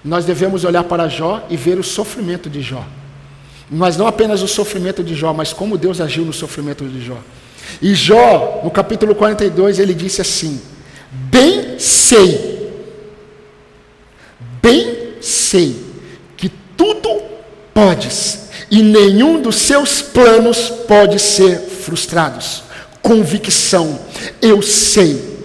nós 0.05 0.23
devemos 0.23 0.63
olhar 0.63 0.83
para 0.83 1.09
Jó 1.09 1.43
e 1.49 1.57
ver 1.57 1.79
o 1.79 1.83
sofrimento 1.83 2.47
de 2.47 2.61
Jó. 2.61 2.85
Mas 3.69 3.97
não 3.97 4.05
apenas 4.05 4.43
o 4.43 4.47
sofrimento 4.47 5.03
de 5.03 5.15
Jó, 5.15 5.33
mas 5.33 5.51
como 5.51 5.79
Deus 5.79 5.99
agiu 5.99 6.23
no 6.23 6.31
sofrimento 6.31 6.85
de 6.85 7.03
Jó. 7.03 7.17
E 7.81 7.95
Jó, 7.95 8.61
no 8.63 8.69
capítulo 8.69 9.15
42, 9.15 9.79
ele 9.79 9.95
disse 9.95 10.21
assim: 10.21 10.61
Bem 11.11 11.79
sei, 11.79 12.71
bem 14.61 15.15
sei 15.19 15.75
que 16.37 16.49
tudo 16.77 17.23
podes, 17.73 18.49
e 18.69 18.83
nenhum 18.83 19.41
dos 19.41 19.55
seus 19.55 20.03
planos 20.03 20.69
pode 20.87 21.17
ser 21.17 21.57
frustrados. 21.57 22.63
Convicção, 23.01 23.99
eu 24.39 24.61
sei 24.61 25.39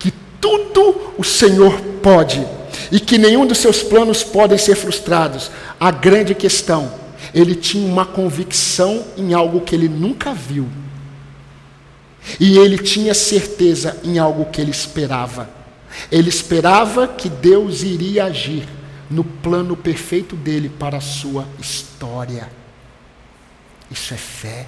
que 0.00 0.12
tudo 0.40 1.12
o 1.16 1.22
Senhor 1.22 1.80
pode, 2.02 2.44
e 2.90 3.00
que 3.00 3.18
nenhum 3.18 3.46
dos 3.46 3.58
seus 3.58 3.82
planos 3.82 4.22
podem 4.22 4.58
ser 4.58 4.74
frustrados. 4.74 5.50
A 5.78 5.90
grande 5.90 6.34
questão 6.34 6.92
ele 7.34 7.54
tinha 7.54 7.86
uma 7.86 8.04
convicção 8.04 9.04
em 9.16 9.34
algo 9.34 9.60
que 9.60 9.74
ele 9.74 9.88
nunca 9.88 10.32
viu. 10.32 10.68
E 12.38 12.58
ele 12.58 12.78
tinha 12.78 13.14
certeza 13.14 13.98
em 14.04 14.18
algo 14.18 14.46
que 14.46 14.60
ele 14.60 14.70
esperava. 14.70 15.48
Ele 16.10 16.28
esperava 16.28 17.08
que 17.08 17.28
Deus 17.28 17.82
iria 17.82 18.24
agir 18.24 18.66
no 19.10 19.24
plano 19.24 19.76
perfeito 19.76 20.36
dele 20.36 20.68
para 20.68 20.98
a 20.98 21.00
sua 21.00 21.46
história. 21.58 22.48
Isso 23.90 24.14
é 24.14 24.16
fé. 24.16 24.66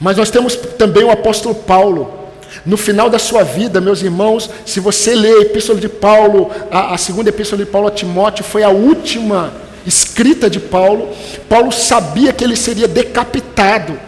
Mas 0.00 0.16
nós 0.16 0.30
temos 0.30 0.56
também 0.56 1.04
o 1.04 1.10
apóstolo 1.10 1.54
Paulo. 1.54 2.25
No 2.64 2.76
final 2.76 3.08
da 3.08 3.18
sua 3.18 3.42
vida, 3.42 3.80
meus 3.80 4.02
irmãos, 4.02 4.50
se 4.64 4.80
você 4.80 5.14
ler 5.14 5.38
a 5.38 5.42
epístola 5.42 5.80
de 5.80 5.88
Paulo, 5.88 6.50
a, 6.70 6.94
a 6.94 6.98
segunda 6.98 7.28
epístola 7.28 7.64
de 7.64 7.70
Paulo 7.70 7.88
a 7.88 7.90
Timóteo, 7.90 8.44
foi 8.44 8.62
a 8.62 8.70
última 8.70 9.52
escrita 9.86 10.50
de 10.50 10.58
Paulo, 10.58 11.10
Paulo 11.48 11.70
sabia 11.70 12.32
que 12.32 12.42
ele 12.42 12.56
seria 12.56 12.88
decapitado. 12.88 13.98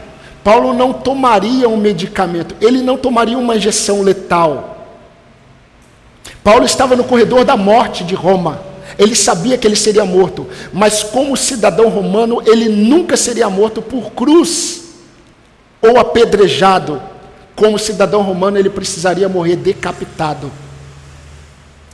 Paulo 0.43 0.73
não 0.73 0.93
tomaria 0.93 1.69
um 1.69 1.77
medicamento, 1.77 2.55
ele 2.61 2.83
não 2.83 2.97
tomaria 2.97 3.39
uma 3.39 3.57
injeção 3.57 4.03
letal. 4.03 4.87
Paulo 6.43 6.65
estava 6.65 6.97
no 6.97 7.05
corredor 7.05 7.45
da 7.45 7.57
morte 7.57 8.03
de 8.03 8.15
Roma. 8.15 8.67
Ele 8.99 9.15
sabia 9.15 9.57
que 9.57 9.67
ele 9.67 9.77
seria 9.77 10.05
morto, 10.05 10.47
mas 10.73 11.05
como 11.05 11.37
cidadão 11.37 11.89
romano, 11.89 12.43
ele 12.45 12.69
nunca 12.69 13.17
seria 13.17 13.49
morto 13.49 13.81
por 13.81 14.11
cruz 14.13 14.89
ou 15.81 15.99
apedrejado. 15.99 17.01
Como 17.59 17.77
cidadão 17.77 18.23
romano, 18.23 18.57
ele 18.57 18.71
precisaria 18.71 19.29
morrer 19.29 19.57
decapitado. 19.57 20.49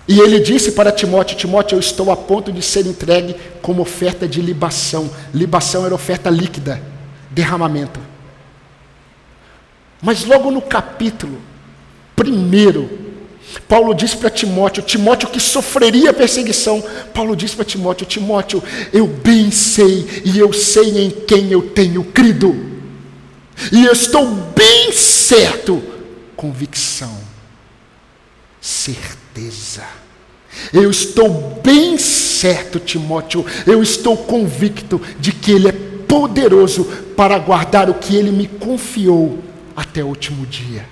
E 0.06 0.20
ele 0.20 0.38
disse 0.38 0.72
para 0.72 0.92
Timóteo: 0.92 1.38
Timóteo, 1.38 1.76
eu 1.76 1.80
estou 1.80 2.12
a 2.12 2.16
ponto 2.16 2.52
de 2.52 2.60
ser 2.60 2.86
entregue 2.86 3.34
como 3.62 3.80
oferta 3.80 4.28
de 4.28 4.42
libação. 4.42 5.10
Libação 5.32 5.86
era 5.86 5.94
oferta 5.94 6.28
líquida, 6.28 6.82
derramamento. 7.30 7.98
Mas 10.02 10.26
logo 10.26 10.50
no 10.50 10.60
capítulo 10.60 11.40
primeiro, 12.14 12.90
Paulo 13.66 13.94
diz 13.94 14.14
para 14.14 14.28
Timóteo, 14.28 14.82
Timóteo 14.82 15.30
que 15.30 15.40
sofreria 15.40 16.12
perseguição, 16.12 16.84
Paulo 17.14 17.34
diz 17.34 17.54
para 17.54 17.64
Timóteo, 17.64 18.04
Timóteo, 18.04 18.62
eu 18.92 19.06
bem 19.06 19.50
sei 19.50 20.22
e 20.26 20.38
eu 20.38 20.52
sei 20.52 21.06
em 21.06 21.10
quem 21.10 21.50
eu 21.50 21.62
tenho 21.62 22.04
crido. 22.04 22.73
E 23.72 23.86
estou 23.86 24.26
bem 24.54 24.92
certo, 24.92 25.82
convicção, 26.36 27.16
certeza. 28.60 29.84
Eu 30.72 30.90
estou 30.90 31.60
bem 31.62 31.98
certo, 31.98 32.78
Timóteo, 32.78 33.44
eu 33.66 33.82
estou 33.82 34.16
convicto 34.16 35.00
de 35.18 35.32
que 35.32 35.52
Ele 35.52 35.68
é 35.68 35.72
poderoso 35.72 36.84
para 37.16 37.38
guardar 37.38 37.90
o 37.90 37.94
que 37.94 38.16
Ele 38.16 38.30
me 38.30 38.46
confiou 38.46 39.42
até 39.76 40.02
o 40.02 40.08
último 40.08 40.46
dia. 40.46 40.86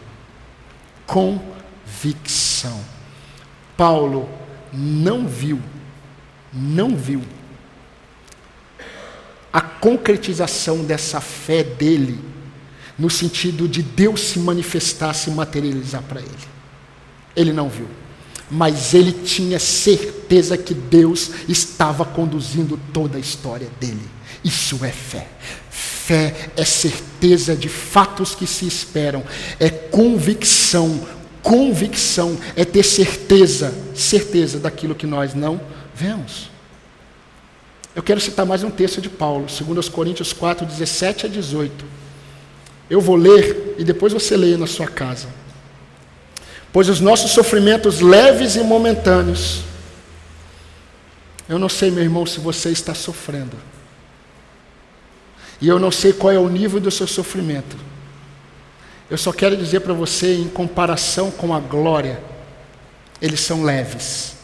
Convicção. 1.07 2.81
Paulo 3.77 4.29
não 4.73 5.27
viu, 5.27 5.61
não 6.53 6.95
viu 6.97 7.23
a 9.53 9.61
concretização 9.61 10.83
dessa 10.83 11.21
fé 11.21 11.63
dele, 11.63 12.19
no 12.99 13.11
sentido 13.11 13.69
de 13.69 13.83
Deus 13.83 14.21
se 14.21 14.39
manifestar, 14.39 15.15
se 15.15 15.31
materializar 15.31 16.03
para 16.03 16.21
ele. 16.21 16.31
Ele 17.35 17.53
não 17.53 17.69
viu 17.69 17.89
mas 18.53 18.93
ele 18.93 19.13
tinha 19.13 19.59
certeza 19.59 20.59
que 20.59 20.75
Deus 20.75 21.31
estava 21.49 22.05
conduzindo 22.05 22.79
toda 22.93 23.17
a 23.17 23.21
história 23.21 23.69
dele. 23.81 24.03
Isso 24.45 24.85
é 24.85 24.91
fé. 24.91 25.27
Fé 25.71 26.51
é 26.55 26.63
certeza 26.63 27.57
de 27.57 27.71
fatos 27.71 28.35
que 28.35 28.47
se 28.47 28.67
esperam, 28.67 29.25
é 29.59 29.71
convicção. 29.71 31.01
Convicção 31.43 32.39
é 32.55 32.65
ter 32.65 32.83
certeza, 32.83 33.75
certeza 33.95 34.59
daquilo 34.59 34.95
que 34.95 35.07
nós 35.07 35.33
não 35.33 35.59
vemos. 35.95 36.51
Eu 37.97 38.03
quero 38.03 38.21
citar 38.21 38.45
mais 38.45 38.63
um 38.63 38.71
texto 38.71 39.01
de 39.01 39.09
Paulo, 39.09 39.47
2 39.47 39.89
Coríntios 39.89 40.33
4, 40.33 40.67
17 40.67 41.27
a 41.27 41.29
18. 41.29 42.02
Eu 42.93 43.01
vou 43.01 43.17
ler 43.17 43.75
e 43.79 43.85
depois 43.85 44.13
você 44.13 44.37
leia 44.37 44.59
na 44.59 44.67
sua 44.67 44.87
casa. 44.87 45.27
Pois 46.71 46.91
os 46.91 47.01
nossos 47.01 47.31
sofrimentos 47.31 48.01
leves 48.01 48.55
e 48.55 48.61
momentâneos. 48.61 49.63
Eu 51.49 51.59
não 51.59 51.71
sei, 51.71 51.91
meu 51.91 52.03
irmão, 52.03 52.27
se 52.27 52.39
você 52.39 52.69
está 52.69 52.95
sofrendo. 52.95 53.57
E 55.59 55.67
eu 55.69 55.79
não 55.79 55.91
sei 55.91 56.13
qual 56.13 56.35
é 56.35 56.39
o 56.39 56.51
nível 56.51 56.79
do 56.79 56.91
seu 56.91 57.07
sofrimento. 57.07 57.79
Eu 59.09 59.17
só 59.17 59.33
quero 59.33 59.57
dizer 59.57 59.81
para 59.81 59.95
você, 59.95 60.35
em 60.35 60.49
comparação 60.49 61.31
com 61.31 61.55
a 61.55 61.61
glória, 61.61 62.23
eles 63.23 63.41
são 63.41 63.63
leves 63.63 64.35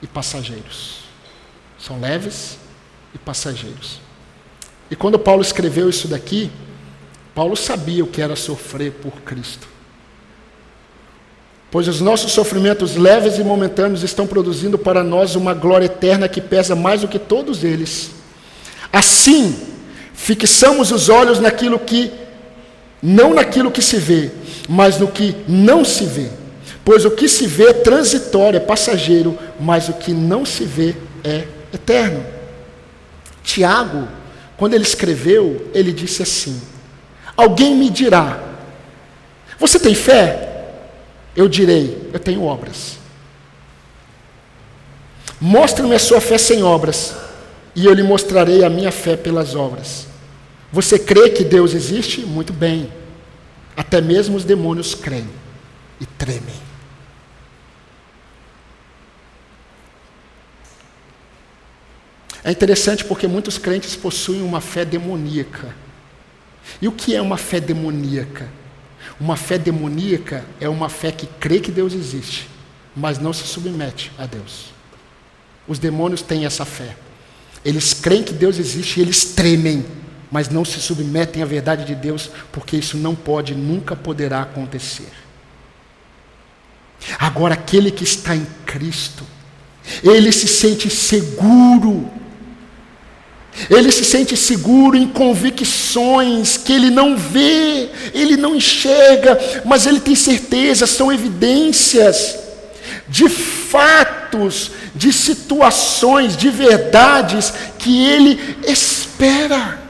e 0.00 0.06
passageiros. 0.06 1.00
São 1.78 2.00
leves 2.00 2.56
e 3.14 3.18
passageiros. 3.18 4.00
E 4.90 4.96
quando 4.96 5.18
Paulo 5.18 5.42
escreveu 5.42 5.90
isso 5.90 6.08
daqui, 6.08 6.50
Paulo 7.34 7.56
sabia 7.56 8.04
o 8.04 8.06
que 8.06 8.20
era 8.20 8.36
sofrer 8.36 8.92
por 8.92 9.12
Cristo. 9.22 9.68
Pois 11.70 11.86
os 11.86 12.00
nossos 12.00 12.32
sofrimentos 12.32 12.96
leves 12.96 13.38
e 13.38 13.44
momentâneos 13.44 14.02
estão 14.02 14.26
produzindo 14.26 14.76
para 14.76 15.04
nós 15.04 15.36
uma 15.36 15.54
glória 15.54 15.86
eterna 15.86 16.28
que 16.28 16.40
pesa 16.40 16.74
mais 16.74 17.02
do 17.02 17.08
que 17.08 17.18
todos 17.18 17.62
eles. 17.62 18.10
Assim, 18.92 19.56
fixamos 20.12 20.90
os 20.90 21.08
olhos 21.08 21.38
naquilo 21.38 21.78
que, 21.78 22.10
não 23.00 23.34
naquilo 23.34 23.70
que 23.70 23.80
se 23.80 23.98
vê, 23.98 24.32
mas 24.68 24.98
no 24.98 25.06
que 25.06 25.36
não 25.46 25.84
se 25.84 26.04
vê. 26.04 26.28
Pois 26.84 27.04
o 27.04 27.10
que 27.12 27.28
se 27.28 27.46
vê 27.46 27.68
é 27.68 27.72
transitório, 27.72 28.56
é 28.56 28.60
passageiro, 28.60 29.38
mas 29.60 29.88
o 29.88 29.92
que 29.92 30.12
não 30.12 30.44
se 30.44 30.64
vê 30.64 30.96
é 31.22 31.46
eterno. 31.72 32.24
Tiago, 33.44 34.08
quando 34.56 34.74
ele 34.74 34.82
escreveu, 34.82 35.70
ele 35.72 35.92
disse 35.92 36.22
assim: 36.22 36.60
Alguém 37.40 37.74
me 37.74 37.88
dirá, 37.88 38.38
você 39.58 39.80
tem 39.80 39.94
fé? 39.94 40.74
Eu 41.34 41.48
direi, 41.48 42.10
eu 42.12 42.20
tenho 42.20 42.44
obras. 42.44 42.98
Mostre-me 45.40 45.94
a 45.94 45.98
sua 45.98 46.20
fé 46.20 46.36
sem 46.36 46.62
obras, 46.62 47.16
e 47.74 47.86
eu 47.86 47.94
lhe 47.94 48.02
mostrarei 48.02 48.62
a 48.62 48.68
minha 48.68 48.92
fé 48.92 49.16
pelas 49.16 49.54
obras. 49.54 50.06
Você 50.70 50.98
crê 50.98 51.30
que 51.30 51.42
Deus 51.42 51.72
existe? 51.72 52.20
Muito 52.26 52.52
bem. 52.52 52.92
Até 53.74 54.02
mesmo 54.02 54.36
os 54.36 54.44
demônios 54.44 54.94
creem 54.94 55.30
e 55.98 56.04
tremem. 56.04 56.60
É 62.44 62.50
interessante 62.50 63.02
porque 63.02 63.26
muitos 63.26 63.56
crentes 63.56 63.96
possuem 63.96 64.42
uma 64.42 64.60
fé 64.60 64.84
demoníaca. 64.84 65.74
E 66.80 66.88
o 66.88 66.92
que 66.92 67.14
é 67.14 67.22
uma 67.22 67.36
fé 67.36 67.60
demoníaca? 67.60 68.48
Uma 69.18 69.36
fé 69.36 69.58
demoníaca 69.58 70.44
é 70.60 70.68
uma 70.68 70.88
fé 70.88 71.12
que 71.12 71.26
crê 71.26 71.60
que 71.60 71.70
Deus 71.70 71.92
existe, 71.92 72.48
mas 72.94 73.18
não 73.18 73.32
se 73.32 73.46
submete 73.46 74.12
a 74.18 74.26
Deus. 74.26 74.72
Os 75.66 75.78
demônios 75.78 76.22
têm 76.22 76.46
essa 76.46 76.64
fé. 76.64 76.96
Eles 77.64 77.92
creem 77.92 78.22
que 78.22 78.32
Deus 78.32 78.58
existe 78.58 78.98
e 78.98 79.02
eles 79.02 79.24
tremem, 79.24 79.84
mas 80.30 80.48
não 80.48 80.64
se 80.64 80.80
submetem 80.80 81.42
à 81.42 81.46
verdade 81.46 81.84
de 81.84 81.94
Deus, 81.94 82.30
porque 82.50 82.76
isso 82.76 82.96
não 82.96 83.14
pode, 83.14 83.54
nunca 83.54 83.94
poderá 83.94 84.42
acontecer. 84.42 85.12
Agora, 87.18 87.54
aquele 87.54 87.90
que 87.90 88.04
está 88.04 88.34
em 88.34 88.46
Cristo, 88.64 89.24
ele 90.02 90.32
se 90.32 90.48
sente 90.48 90.88
seguro 90.88 92.10
ele 93.68 93.90
se 93.90 94.04
sente 94.04 94.36
seguro 94.36 94.96
em 94.96 95.06
convicções 95.06 96.56
que 96.56 96.72
ele 96.72 96.90
não 96.90 97.16
vê, 97.16 97.90
ele 98.14 98.36
não 98.36 98.54
enxerga, 98.54 99.38
mas 99.64 99.86
ele 99.86 100.00
tem 100.00 100.14
certeza, 100.14 100.86
são 100.86 101.12
evidências 101.12 102.38
de 103.08 103.28
fatos, 103.28 104.70
de 104.94 105.12
situações, 105.12 106.36
de 106.36 106.48
verdades 106.48 107.52
que 107.78 108.04
ele 108.06 108.56
espera. 108.66 109.80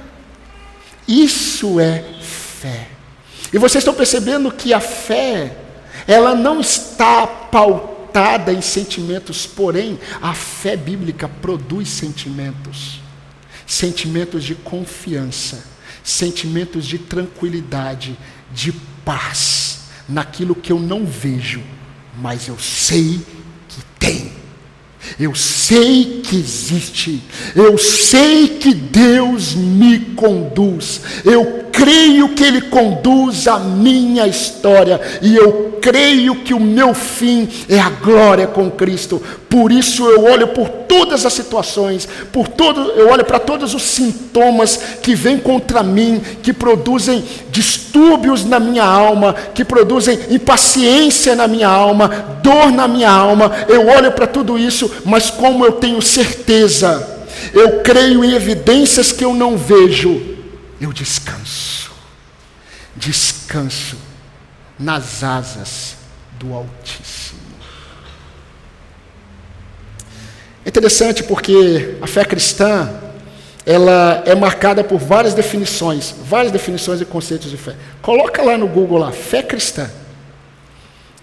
Isso 1.07 1.79
é 1.79 2.03
fé. 2.23 2.89
E 3.53 3.59
vocês 3.59 3.83
estão 3.83 3.95
percebendo 3.95 4.51
que 4.51 4.73
a 4.73 4.81
fé, 4.81 5.53
ela 6.07 6.35
não 6.35 6.61
está 6.61 7.27
pautada 7.27 8.53
em 8.53 8.63
sentimentos, 8.63 9.47
porém, 9.47 9.99
a 10.21 10.35
fé 10.35 10.77
bíblica 10.77 11.29
produz 11.41 11.89
sentimentos 11.89 13.00
sentimentos 13.71 14.43
de 14.43 14.57
confiança, 14.57 15.65
sentimentos 16.03 16.85
de 16.85 16.99
tranquilidade, 16.99 18.19
de 18.53 18.73
paz, 19.05 19.83
naquilo 20.09 20.57
que 20.57 20.73
eu 20.73 20.81
não 20.81 21.07
vejo, 21.07 21.63
mas 22.17 22.49
eu 22.49 22.59
sei 22.59 23.25
que 23.69 23.81
tem. 23.97 24.33
Eu 25.19 25.35
sei 25.35 26.21
que 26.23 26.37
existe, 26.37 27.23
eu 27.55 27.77
sei 27.77 28.49
que 28.49 28.75
Deus 28.75 29.55
me 29.55 29.99
conduz, 30.15 31.01
eu 31.25 31.65
creio 31.73 32.31
que 32.31 32.45
Ele 32.45 32.61
conduz 32.63 33.49
a 33.49 33.59
minha 33.59 34.27
história, 34.27 35.01
e 35.23 35.35
eu 35.35 35.79
creio 35.81 36.37
que 36.37 36.53
o 36.53 36.61
meu 36.61 36.93
fim 36.93 37.49
é 37.69 37.79
a 37.79 37.89
glória 37.89 38.47
com 38.47 38.71
Cristo. 38.71 39.21
Por 39.49 39.73
isso 39.73 40.07
eu 40.09 40.25
olho 40.25 40.49
por 40.49 40.69
todas 40.69 41.25
as 41.27 41.33
situações, 41.33 42.09
por 42.31 42.47
todo, 42.47 42.81
eu 42.93 43.09
olho 43.09 43.25
para 43.25 43.39
todos 43.39 43.75
os 43.75 43.83
sintomas 43.83 44.79
que 45.03 45.15
vêm 45.15 45.39
contra 45.39 45.83
mim, 45.83 46.21
que 46.43 46.53
produzem 46.53 47.25
distúrbios 47.51 48.45
na 48.45 48.61
minha 48.61 48.85
alma, 48.85 49.35
que 49.35 49.65
produzem 49.65 50.19
impaciência 50.31 51.35
na 51.35 51.47
minha 51.47 51.69
alma, 51.69 52.09
dor 52.43 52.71
na 52.71 52.87
minha 52.87 53.11
alma. 53.11 53.51
Eu 53.69 53.89
olho 53.89 54.13
para 54.13 54.27
tudo 54.27 54.59
isso, 54.59 54.91
mas 55.05 55.31
como 55.31 55.65
eu 55.65 55.73
tenho 55.73 56.01
certeza, 56.01 57.21
eu 57.53 57.81
creio 57.81 58.25
em 58.25 58.33
evidências 58.33 59.13
que 59.13 59.25
eu 59.25 59.35
não 59.35 59.57
vejo, 59.57 60.39
eu 60.81 60.93
descanso. 60.93 61.91
Descanso 62.97 63.97
nas 64.79 65.23
asas 65.23 65.97
do 66.39 66.55
Altíssimo. 66.55 67.41
É 70.65 70.69
interessante 70.69 71.23
porque 71.23 71.97
a 72.01 72.07
fé 72.07 72.25
cristã, 72.25 72.91
ela 73.71 74.25
é 74.27 74.35
marcada 74.35 74.83
por 74.83 74.99
várias 74.99 75.33
definições, 75.33 76.13
várias 76.25 76.51
definições 76.51 77.01
e 77.01 77.05
conceitos 77.05 77.49
de 77.49 77.57
fé. 77.57 77.77
Coloca 78.03 78.43
lá 78.43 78.59
no 78.59 78.67
Google 78.67 78.99
lá, 78.99 79.13
fé 79.13 79.45
cristã. 79.45 79.89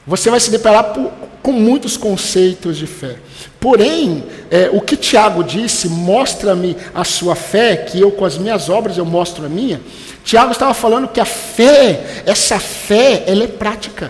Você 0.05 0.29
vai 0.29 0.39
se 0.39 0.49
deparar 0.49 0.93
por, 0.93 1.11
com 1.43 1.51
muitos 1.51 1.97
conceitos 1.97 2.77
de 2.77 2.87
fé. 2.87 3.17
Porém, 3.59 4.23
é, 4.49 4.69
o 4.71 4.79
que 4.79 4.95
Tiago 4.95 5.43
disse, 5.43 5.89
mostra-me 5.89 6.77
a 6.95 7.03
sua 7.03 7.35
fé, 7.35 7.75
que 7.75 7.99
eu 7.99 8.11
com 8.11 8.23
as 8.23 8.37
minhas 8.37 8.69
obras 8.69 8.97
eu 8.97 9.03
mostro 9.03 9.45
a 9.45 9.49
minha. 9.49 9.81
Tiago 10.23 10.53
estava 10.53 10.73
falando 10.73 11.09
que 11.09 11.19
a 11.19 11.25
fé, 11.25 12.23
essa 12.25 12.61
fé, 12.61 13.25
ela 13.27 13.43
é 13.43 13.47
prática. 13.47 14.09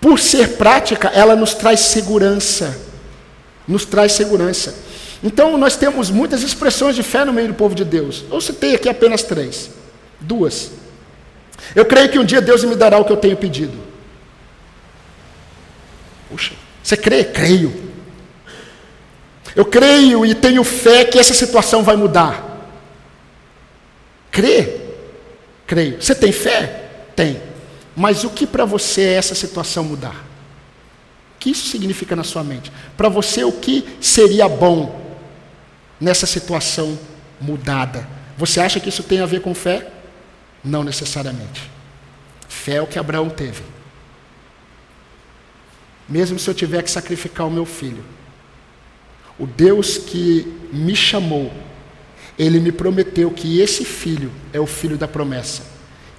Por 0.00 0.18
ser 0.18 0.56
prática, 0.56 1.12
ela 1.14 1.36
nos 1.36 1.54
traz 1.54 1.78
segurança. 1.78 2.76
Nos 3.68 3.84
traz 3.84 4.10
segurança. 4.10 4.74
Então, 5.22 5.58
nós 5.58 5.76
temos 5.76 6.10
muitas 6.10 6.42
expressões 6.42 6.94
de 6.94 7.02
fé 7.02 7.24
no 7.24 7.32
meio 7.32 7.48
do 7.48 7.54
povo 7.54 7.74
de 7.74 7.84
Deus. 7.84 8.24
Eu 8.30 8.40
citei 8.40 8.74
aqui 8.74 8.88
apenas 8.88 9.22
três. 9.22 9.70
Duas. 10.20 10.70
Eu 11.74 11.84
creio 11.84 12.08
que 12.08 12.18
um 12.18 12.24
dia 12.24 12.40
Deus 12.40 12.64
me 12.64 12.76
dará 12.76 12.98
o 12.98 13.04
que 13.04 13.12
eu 13.12 13.16
tenho 13.16 13.36
pedido. 13.36 13.76
Puxa, 16.30 16.54
você 16.82 16.96
crê? 16.96 17.24
Creio. 17.24 17.88
Eu 19.56 19.64
creio 19.64 20.24
e 20.24 20.34
tenho 20.34 20.62
fé 20.62 21.04
que 21.04 21.18
essa 21.18 21.34
situação 21.34 21.82
vai 21.82 21.96
mudar. 21.96 22.44
Crê? 24.30 24.82
Creio. 25.66 26.00
Você 26.00 26.14
tem 26.14 26.30
fé? 26.30 26.90
Tem. 27.16 27.42
Mas 27.96 28.22
o 28.22 28.30
que 28.30 28.46
para 28.46 28.64
você 28.64 29.02
é 29.02 29.14
essa 29.14 29.34
situação 29.34 29.82
mudar? 29.82 30.24
O 31.34 31.38
que 31.40 31.50
isso 31.50 31.66
significa 31.68 32.14
na 32.14 32.22
sua 32.22 32.44
mente? 32.44 32.70
Para 32.96 33.08
você, 33.08 33.42
o 33.42 33.52
que 33.52 33.84
seria 34.00 34.48
bom 34.48 35.07
nessa 36.00 36.26
situação 36.26 36.98
mudada? 37.40 38.08
Você 38.36 38.60
acha 38.60 38.80
que 38.80 38.88
isso 38.88 39.02
tem 39.02 39.20
a 39.20 39.26
ver 39.26 39.40
com 39.40 39.54
fé? 39.54 39.90
Não 40.64 40.84
necessariamente. 40.84 41.70
Fé 42.48 42.74
é 42.74 42.82
o 42.82 42.86
que 42.86 42.98
Abraão 42.98 43.28
teve 43.28 43.62
mesmo 46.08 46.38
se 46.38 46.48
eu 46.48 46.54
tiver 46.54 46.82
que 46.82 46.90
sacrificar 46.90 47.46
o 47.46 47.50
meu 47.50 47.66
filho. 47.66 48.02
O 49.38 49.46
Deus 49.46 49.98
que 49.98 50.50
me 50.72 50.96
chamou, 50.96 51.52
ele 52.38 52.58
me 52.58 52.72
prometeu 52.72 53.30
que 53.30 53.60
esse 53.60 53.84
filho 53.84 54.32
é 54.52 54.58
o 54.58 54.66
filho 54.66 54.96
da 54.96 55.06
promessa. 55.06 55.62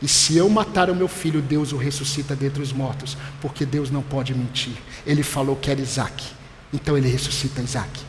E 0.01 0.07
se 0.07 0.37
eu 0.37 0.47
matar 0.47 0.89
o 0.89 0.95
meu 0.95 1.09
filho, 1.09 1.41
Deus 1.41 1.73
o 1.73 1.77
ressuscita 1.77 2.35
dentre 2.35 2.61
os 2.61 2.71
mortos, 2.71 3.17
porque 3.41 3.65
Deus 3.65 3.89
não 3.89 4.01
pode 4.01 4.33
mentir. 4.33 4.73
Ele 5.05 5.23
falou 5.23 5.55
que 5.55 5.69
era 5.69 5.81
Isaac, 5.81 6.23
então 6.71 6.97
ele 6.97 7.09
ressuscita 7.09 7.61
Isaac. 7.61 8.08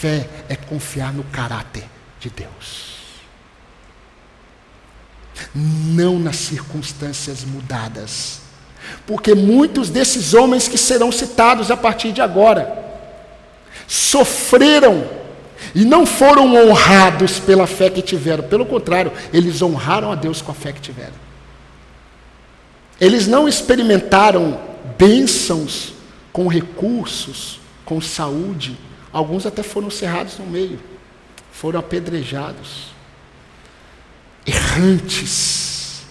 Fé 0.00 0.28
é 0.48 0.56
confiar 0.56 1.12
no 1.12 1.24
caráter 1.24 1.84
de 2.20 2.30
Deus, 2.30 2.96
não 5.54 6.18
nas 6.18 6.36
circunstâncias 6.36 7.44
mudadas 7.44 8.46
porque 9.06 9.34
muitos 9.34 9.90
desses 9.90 10.34
homens 10.34 10.68
que 10.68 10.78
serão 10.78 11.10
citados 11.10 11.70
a 11.70 11.76
partir 11.76 12.12
de 12.12 12.20
agora 12.20 12.84
sofreram 13.86 15.08
E 15.74 15.84
não 15.84 16.04
foram 16.04 16.54
honrados 16.54 17.38
pela 17.38 17.66
fé 17.66 17.88
que 17.88 18.02
tiveram, 18.02 18.44
pelo 18.44 18.66
contrário, 18.66 19.12
eles 19.32 19.62
honraram 19.62 20.12
a 20.12 20.14
Deus 20.14 20.42
com 20.42 20.52
a 20.52 20.54
fé 20.54 20.72
que 20.72 20.80
tiveram. 20.80 21.14
Eles 23.00 23.26
não 23.26 23.48
experimentaram 23.48 24.60
bênçãos 24.98 25.94
com 26.32 26.46
recursos, 26.46 27.58
com 27.84 28.00
saúde. 28.00 28.76
Alguns 29.12 29.46
até 29.46 29.62
foram 29.62 29.90
cerrados 29.90 30.38
no 30.38 30.46
meio, 30.46 30.78
foram 31.52 31.80
apedrejados, 31.80 32.88
errantes. 34.46 36.02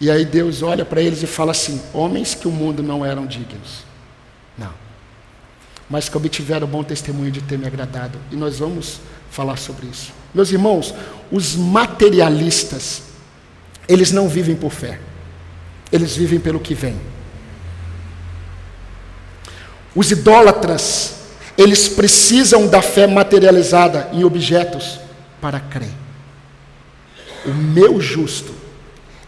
E 0.00 0.10
aí 0.10 0.24
Deus 0.24 0.62
olha 0.62 0.84
para 0.84 1.00
eles 1.00 1.22
e 1.22 1.26
fala 1.26 1.52
assim: 1.52 1.80
homens 1.92 2.34
que 2.34 2.48
o 2.48 2.52
mundo 2.52 2.82
não 2.82 3.04
eram 3.04 3.26
dignos. 3.26 3.84
Não 4.56 4.86
mas 5.88 6.08
que 6.08 6.16
obtiveram 6.16 6.66
bom 6.66 6.82
testemunho 6.82 7.30
de 7.30 7.40
ter 7.40 7.58
me 7.58 7.66
agradado. 7.66 8.18
E 8.30 8.36
nós 8.36 8.58
vamos 8.58 9.00
falar 9.30 9.56
sobre 9.56 9.86
isso. 9.86 10.12
Meus 10.34 10.50
irmãos, 10.50 10.94
os 11.30 11.54
materialistas, 11.54 13.02
eles 13.88 14.10
não 14.10 14.28
vivem 14.28 14.56
por 14.56 14.72
fé, 14.72 14.98
eles 15.92 16.16
vivem 16.16 16.40
pelo 16.40 16.60
que 16.60 16.74
vem. 16.74 17.00
Os 19.94 20.10
idólatras, 20.10 21.14
eles 21.56 21.88
precisam 21.88 22.66
da 22.66 22.82
fé 22.82 23.06
materializada 23.06 24.08
em 24.12 24.24
objetos 24.24 24.98
para 25.40 25.60
crer. 25.60 25.92
O 27.44 27.52
meu 27.52 28.00
justo, 28.00 28.52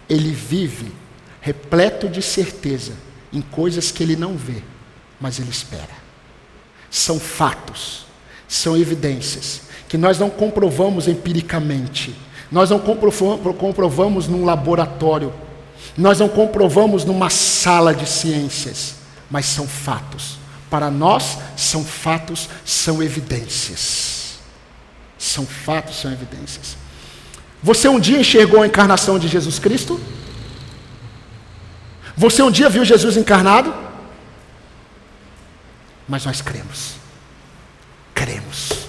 ele 0.09 0.33
vive 0.33 0.93
repleto 1.41 2.09
de 2.09 2.21
certeza 2.21 2.93
em 3.33 3.41
coisas 3.41 3.91
que 3.91 4.03
ele 4.03 4.17
não 4.17 4.37
vê, 4.37 4.63
mas 5.21 5.39
ele 5.39 5.51
espera 5.51 6.09
são 6.91 7.19
fatos, 7.19 8.07
são 8.47 8.77
evidências, 8.77 9.63
que 9.89 9.99
nós 9.99 10.19
não 10.19 10.31
comprovamos 10.31 11.09
empiricamente, 11.09 12.15
nós 12.51 12.71
não 12.71 12.79
comprovamos 12.79 14.27
num 14.27 14.45
laboratório, 14.45 15.33
nós 15.97 16.19
não 16.19 16.29
comprovamos 16.29 17.05
numa 17.05 17.29
sala 17.31 17.95
de 17.95 18.09
ciências, 18.09 18.97
mas 19.31 19.47
são 19.47 19.67
fatos. 19.67 20.39
Para 20.71 20.91
nós, 20.91 21.39
são 21.57 21.85
fatos, 21.85 22.49
são 22.65 23.03
evidências. 23.03 24.39
São 25.19 25.47
fatos, 25.47 25.97
são 25.97 26.13
evidências. 26.13 26.77
Você 27.63 27.89
um 27.89 27.99
dia 27.99 28.21
enxergou 28.21 28.63
a 28.63 28.67
encarnação 28.67 29.19
de 29.19 29.29
Jesus 29.29 29.59
Cristo? 29.59 30.01
Você 32.17 32.43
um 32.43 32.51
dia 32.51 32.69
viu 32.69 32.85
Jesus 32.85 33.17
encarnado? 33.17 33.89
mas 36.09 36.25
nós 36.25 36.41
cremos. 36.41 36.95
Cremos. 38.15 38.89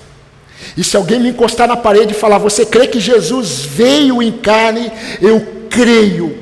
E 0.78 0.84
se 0.84 0.96
alguém 0.96 1.20
me 1.20 1.30
encostar 1.30 1.68
na 1.68 1.76
parede 1.76 2.13
e 2.13 2.18
falar, 2.18 2.38
você 2.38 2.65
crê 2.65 2.88
que 2.88 3.00
Jesus 3.00 3.65
veio 3.65 4.24
em 4.24 4.32
carne? 4.32 4.89
Eu 5.22 5.65
creio. 5.70 6.38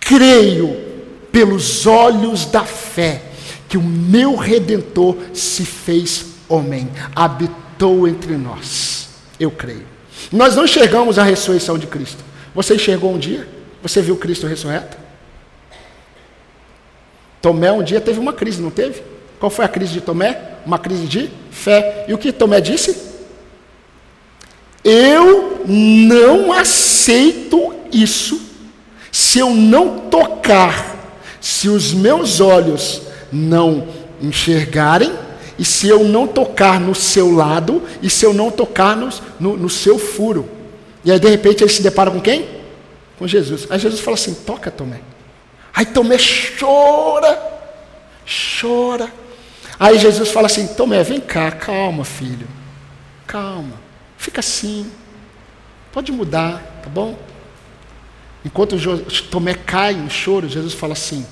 Creio 0.00 0.82
pelos 1.30 1.86
olhos 1.86 2.44
da 2.44 2.64
fé 2.64 3.22
que 3.74 3.78
o 3.78 3.82
meu 3.82 4.36
redentor 4.36 5.16
se 5.32 5.66
fez 5.66 6.26
homem, 6.48 6.88
habitou 7.12 8.06
entre 8.06 8.36
nós. 8.36 9.08
Eu 9.40 9.50
creio. 9.50 9.84
Nós 10.30 10.54
não 10.54 10.64
enxergamos 10.64 11.18
a 11.18 11.24
ressurreição 11.24 11.76
de 11.76 11.88
Cristo. 11.88 12.22
Você 12.54 12.76
enxergou 12.76 13.12
um 13.12 13.18
dia? 13.18 13.48
Você 13.82 14.00
viu 14.00 14.16
Cristo 14.16 14.46
ressurreto? 14.46 14.96
Tomé 17.42 17.72
um 17.72 17.82
dia 17.82 18.00
teve 18.00 18.20
uma 18.20 18.32
crise, 18.32 18.62
não 18.62 18.70
teve? 18.70 19.02
Qual 19.40 19.50
foi 19.50 19.64
a 19.64 19.68
crise 19.68 19.94
de 19.94 20.00
Tomé? 20.00 20.52
Uma 20.64 20.78
crise 20.78 21.08
de 21.08 21.28
fé. 21.50 22.04
E 22.06 22.14
o 22.14 22.18
que 22.18 22.30
Tomé 22.30 22.60
disse? 22.60 22.96
Eu 24.84 25.64
não 25.66 26.52
aceito 26.52 27.74
isso 27.90 28.40
se 29.10 29.40
eu 29.40 29.50
não 29.50 29.98
tocar, 29.98 31.18
se 31.40 31.68
os 31.68 31.92
meus 31.92 32.38
olhos 32.40 33.02
não 33.34 33.88
enxergarem, 34.22 35.12
e 35.58 35.64
se 35.64 35.88
eu 35.88 36.04
não 36.04 36.26
tocar 36.26 36.80
no 36.80 36.94
seu 36.94 37.34
lado, 37.34 37.82
e 38.00 38.08
se 38.08 38.24
eu 38.24 38.32
não 38.32 38.50
tocar 38.50 38.96
no, 38.96 39.08
no, 39.38 39.56
no 39.56 39.68
seu 39.68 39.98
furo. 39.98 40.48
E 41.04 41.12
aí 41.12 41.18
de 41.18 41.28
repente 41.28 41.62
ele 41.62 41.70
se 41.70 41.82
depara 41.82 42.10
com 42.10 42.20
quem? 42.20 42.48
Com 43.18 43.26
Jesus. 43.26 43.66
Aí 43.70 43.78
Jesus 43.78 44.00
fala 44.00 44.14
assim: 44.14 44.34
toca, 44.34 44.70
Tomé. 44.70 45.00
Aí 45.74 45.86
Tomé 45.86 46.16
chora, 46.58 47.38
chora. 48.60 49.12
Aí 49.78 49.98
Jesus 49.98 50.30
fala 50.30 50.46
assim: 50.46 50.66
Tomé, 50.68 51.02
vem 51.02 51.20
cá, 51.20 51.50
calma, 51.50 52.04
filho. 52.04 52.46
Calma. 53.26 53.74
Fica 54.16 54.40
assim. 54.40 54.90
Pode 55.92 56.10
mudar, 56.10 56.80
tá 56.82 56.88
bom? 56.88 57.16
Enquanto 58.44 58.76
Tomé 59.30 59.54
cai 59.54 59.94
em 59.94 60.10
choro, 60.10 60.48
Jesus 60.48 60.74
fala 60.74 60.94
assim: 60.94 61.24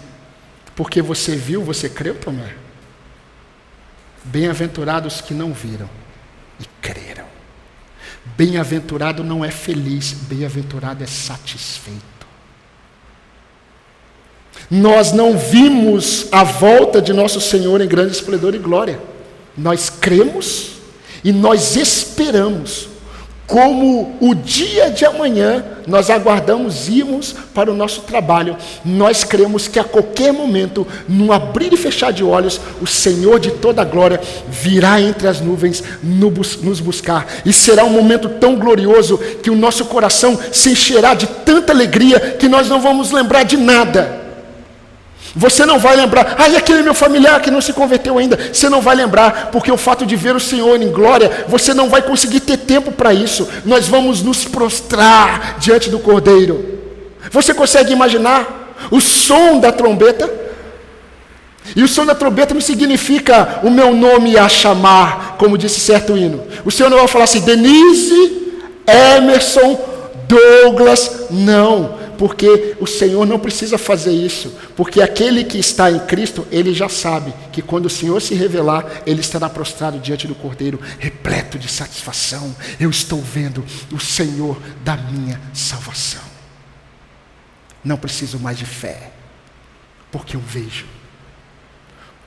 Porque 0.74 1.02
você 1.02 1.36
viu, 1.36 1.62
você 1.62 1.88
creu, 1.88 2.14
Tomé? 2.14 2.54
Bem-aventurados 4.24 5.20
que 5.20 5.34
não 5.34 5.52
viram 5.52 5.88
e 6.60 6.64
creram. 6.80 7.26
Bem-aventurado 8.36 9.24
não 9.24 9.44
é 9.44 9.50
feliz, 9.50 10.12
bem-aventurado 10.12 11.02
é 11.02 11.06
satisfeito. 11.06 12.00
Nós 14.70 15.12
não 15.12 15.36
vimos 15.36 16.28
a 16.32 16.44
volta 16.44 17.02
de 17.02 17.12
nosso 17.12 17.40
Senhor 17.40 17.80
em 17.80 17.88
grande 17.88 18.12
esplendor 18.12 18.54
e 18.54 18.58
glória. 18.58 19.00
Nós 19.56 19.90
cremos 19.90 20.76
e 21.22 21.32
nós 21.32 21.76
esperamos. 21.76 22.91
Como 23.46 24.16
o 24.20 24.34
dia 24.34 24.90
de 24.90 25.04
amanhã 25.04 25.64
nós 25.86 26.08
aguardamos 26.08 26.88
irmos 26.88 27.34
para 27.52 27.70
o 27.70 27.74
nosso 27.74 28.02
trabalho, 28.02 28.56
nós 28.84 29.24
cremos 29.24 29.66
que 29.66 29.78
a 29.78 29.84
qualquer 29.84 30.32
momento, 30.32 30.86
num 31.08 31.32
abrir 31.32 31.72
e 31.72 31.76
fechar 31.76 32.12
de 32.12 32.22
olhos, 32.22 32.60
o 32.80 32.86
Senhor 32.86 33.40
de 33.40 33.50
toda 33.50 33.82
a 33.82 33.84
glória 33.84 34.20
virá 34.48 35.00
entre 35.00 35.26
as 35.26 35.40
nuvens 35.40 35.82
nos 36.02 36.80
buscar. 36.80 37.26
E 37.44 37.52
será 37.52 37.84
um 37.84 37.90
momento 37.90 38.28
tão 38.28 38.56
glorioso 38.56 39.18
que 39.42 39.50
o 39.50 39.56
nosso 39.56 39.86
coração 39.86 40.38
se 40.52 40.70
encherá 40.70 41.14
de 41.14 41.26
tanta 41.26 41.72
alegria 41.72 42.20
que 42.38 42.48
nós 42.48 42.68
não 42.68 42.80
vamos 42.80 43.10
lembrar 43.10 43.42
de 43.42 43.56
nada 43.56 44.21
você 45.34 45.64
não 45.64 45.78
vai 45.78 45.96
lembrar, 45.96 46.36
ah, 46.38 46.48
e 46.48 46.56
aquele 46.56 46.82
meu 46.82 46.92
familiar 46.92 47.40
que 47.40 47.50
não 47.50 47.60
se 47.60 47.72
converteu 47.72 48.18
ainda. 48.18 48.38
Você 48.52 48.68
não 48.68 48.82
vai 48.82 48.94
lembrar, 48.94 49.48
porque 49.50 49.72
o 49.72 49.78
fato 49.78 50.04
de 50.04 50.14
ver 50.14 50.36
o 50.36 50.40
Senhor 50.40 50.80
em 50.80 50.90
glória, 50.90 51.46
você 51.48 51.72
não 51.72 51.88
vai 51.88 52.02
conseguir 52.02 52.40
ter 52.40 52.58
tempo 52.58 52.92
para 52.92 53.14
isso. 53.14 53.48
Nós 53.64 53.88
vamos 53.88 54.22
nos 54.22 54.44
prostrar 54.44 55.56
diante 55.58 55.88
do 55.88 55.98
Cordeiro. 55.98 56.80
Você 57.30 57.54
consegue 57.54 57.92
imaginar 57.92 58.74
o 58.90 59.00
som 59.00 59.58
da 59.58 59.72
trombeta? 59.72 60.30
E 61.74 61.82
o 61.82 61.88
som 61.88 62.04
da 62.04 62.14
trombeta 62.14 62.52
não 62.52 62.60
significa 62.60 63.60
o 63.62 63.70
meu 63.70 63.94
nome 63.94 64.36
a 64.36 64.48
chamar, 64.48 65.36
como 65.38 65.56
disse 65.56 65.80
certo 65.80 66.16
hino. 66.16 66.44
O 66.64 66.70
Senhor 66.70 66.90
não 66.90 66.98
vai 66.98 67.08
falar 67.08 67.24
assim, 67.24 67.40
Denise, 67.40 68.52
Emerson, 68.86 69.80
Douglas, 70.28 71.28
não 71.30 72.01
porque 72.18 72.76
o 72.80 72.86
Senhor 72.86 73.26
não 73.26 73.38
precisa 73.38 73.76
fazer 73.76 74.12
isso, 74.12 74.52
porque 74.76 75.00
aquele 75.00 75.44
que 75.44 75.58
está 75.58 75.90
em 75.90 75.98
Cristo, 76.00 76.46
ele 76.50 76.72
já 76.72 76.88
sabe 76.88 77.32
que 77.52 77.62
quando 77.62 77.86
o 77.86 77.90
Senhor 77.90 78.20
se 78.20 78.34
revelar, 78.34 79.02
ele 79.06 79.20
estará 79.20 79.48
prostrado 79.48 79.98
diante 79.98 80.26
do 80.26 80.34
Cordeiro, 80.34 80.80
repleto 80.98 81.58
de 81.58 81.68
satisfação. 81.68 82.54
Eu 82.78 82.90
estou 82.90 83.20
vendo 83.20 83.64
o 83.90 83.98
Senhor 83.98 84.60
da 84.84 84.96
minha 84.96 85.40
salvação. 85.52 86.22
Não 87.84 87.96
preciso 87.96 88.38
mais 88.38 88.58
de 88.58 88.66
fé, 88.66 89.10
porque 90.10 90.36
eu 90.36 90.40
vejo. 90.40 90.86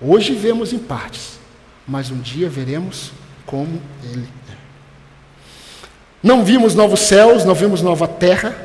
Hoje 0.02 0.36
vemos 0.36 0.74
em 0.74 0.80
partes, 0.80 1.40
mas 1.88 2.12
um 2.12 2.20
dia 2.20 2.50
veremos 2.50 3.12
como 3.46 3.82
Ele 4.04 4.28
é. 4.52 4.56
Não 6.22 6.44
vimos 6.44 6.74
novos 6.74 7.02
céus, 7.02 7.46
não 7.46 7.54
vimos 7.54 7.84
nova 7.84 8.08
terra, 8.08 8.65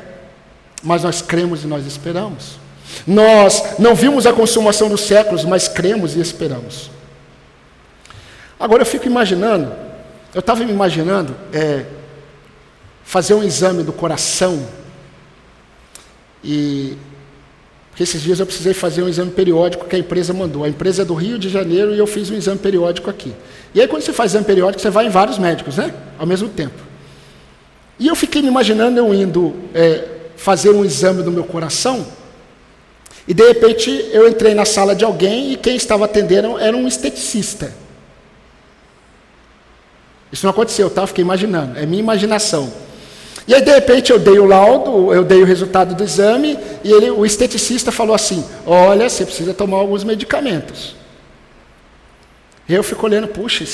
mas 0.83 1.03
nós 1.03 1.21
cremos 1.21 1.63
e 1.63 1.67
nós 1.67 1.85
esperamos. 1.85 2.59
Nós 3.05 3.79
não 3.79 3.95
vimos 3.95 4.25
a 4.25 4.33
consumação 4.33 4.89
dos 4.89 5.01
séculos, 5.01 5.45
mas 5.45 5.67
cremos 5.67 6.15
e 6.15 6.19
esperamos. 6.19 6.89
Agora 8.59 8.81
eu 8.81 8.85
fico 8.85 9.07
imaginando, 9.07 9.71
eu 10.33 10.39
estava 10.39 10.63
me 10.63 10.71
imaginando 10.71 11.35
é, 11.51 11.85
fazer 13.03 13.33
um 13.33 13.43
exame 13.43 13.83
do 13.83 13.91
coração 13.91 14.65
e 16.43 16.97
porque 17.89 18.03
esses 18.03 18.21
dias 18.21 18.39
eu 18.39 18.45
precisei 18.45 18.73
fazer 18.73 19.03
um 19.03 19.09
exame 19.09 19.31
periódico 19.31 19.85
que 19.85 19.95
a 19.95 19.99
empresa 19.99 20.33
mandou. 20.33 20.63
A 20.63 20.69
empresa 20.69 21.01
é 21.01 21.05
do 21.05 21.13
Rio 21.13 21.37
de 21.37 21.49
Janeiro 21.49 21.93
e 21.93 21.99
eu 21.99 22.07
fiz 22.07 22.29
um 22.29 22.35
exame 22.35 22.57
periódico 22.57 23.09
aqui. 23.09 23.33
E 23.75 23.81
aí 23.81 23.87
quando 23.87 24.01
você 24.01 24.13
faz 24.13 24.31
exame 24.31 24.45
periódico, 24.45 24.81
você 24.81 24.89
vai 24.89 25.07
em 25.07 25.09
vários 25.09 25.37
médicos, 25.37 25.75
né? 25.75 25.93
Ao 26.17 26.25
mesmo 26.25 26.47
tempo. 26.47 26.79
E 27.99 28.07
eu 28.07 28.15
fiquei 28.15 28.41
me 28.41 28.47
imaginando 28.47 28.97
eu 28.97 29.13
indo 29.13 29.53
é, 29.73 30.20
fazer 30.41 30.71
um 30.71 30.83
exame 30.83 31.21
do 31.21 31.31
meu 31.31 31.43
coração. 31.43 32.05
E 33.27 33.33
de 33.33 33.47
repente 33.47 34.09
eu 34.11 34.27
entrei 34.27 34.55
na 34.55 34.65
sala 34.65 34.95
de 34.95 35.05
alguém 35.05 35.53
e 35.53 35.55
quem 35.55 35.75
estava 35.75 36.05
atendendo 36.05 36.57
era 36.57 36.75
um 36.75 36.87
esteticista. 36.87 37.71
Isso 40.31 40.45
não 40.45 40.51
aconteceu, 40.51 40.89
tá? 40.89 41.03
Eu 41.03 41.07
fiquei 41.07 41.23
imaginando. 41.23 41.77
É 41.77 41.85
minha 41.85 41.99
imaginação. 41.99 42.73
E 43.47 43.53
aí, 43.53 43.61
de 43.61 43.71
repente, 43.71 44.11
eu 44.11 44.19
dei 44.19 44.39
o 44.39 44.45
laudo, 44.45 45.13
eu 45.13 45.23
dei 45.23 45.41
o 45.41 45.45
resultado 45.45 45.93
do 45.93 46.03
exame, 46.03 46.57
e 46.83 46.91
ele, 46.91 47.11
o 47.11 47.25
esteticista 47.25 47.91
falou 47.91 48.15
assim: 48.15 48.45
Olha, 48.65 49.09
você 49.09 49.25
precisa 49.25 49.53
tomar 49.53 49.77
alguns 49.77 50.03
medicamentos. 50.03 50.95
Eu 52.69 52.83
fico 52.83 53.05
olhando, 53.05 53.27
puxa, 53.27 53.65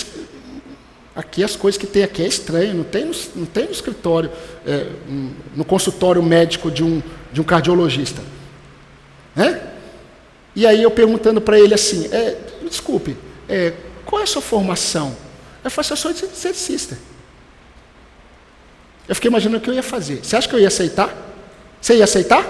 aqui 1.18 1.44
as 1.44 1.56
coisas 1.56 1.82
que 1.82 1.88
tem 1.88 2.04
aqui 2.04 2.22
é 2.22 2.28
estranho, 2.28 2.76
não 2.76 2.84
tem 2.84 3.04
no, 3.04 3.16
não 3.36 3.46
tem 3.48 3.66
no 3.66 3.72
escritório, 3.72 4.30
é, 4.64 4.86
no 5.56 5.66
consultório 5.66 6.22
médico 6.22 6.70
de 6.70 6.84
um, 6.84 7.02
de 7.34 7.42
um 7.42 7.44
cardiologista. 7.44 8.22
Né? 9.36 9.60
E 10.56 10.68
aí 10.68 10.84
eu 10.84 10.92
perguntando 10.92 11.42
para 11.42 11.60
ele 11.60 11.74
assim, 11.74 12.08
é, 12.14 12.38
desculpe, 12.70 13.18
é, 13.50 13.74
qual 14.06 14.22
é 14.22 14.24
a 14.26 14.28
sua 14.28 14.44
formação? 14.44 15.16
Eu 15.64 15.72
falei 15.72 15.92
assim, 15.92 15.94
eu 15.94 15.98
sou 15.98 16.12
esteticista. 16.12 16.98
Eu 19.10 19.16
fiquei 19.16 19.30
imaginando 19.30 19.58
o 19.58 19.62
que 19.62 19.70
eu 19.72 19.74
ia 19.74 19.84
fazer. 19.84 20.24
Você 20.24 20.36
acha 20.36 20.48
que 20.48 20.54
eu 20.54 20.60
ia 20.60 20.68
aceitar? 20.68 21.16
Você 21.82 21.96
ia 21.96 22.04
aceitar? 22.04 22.46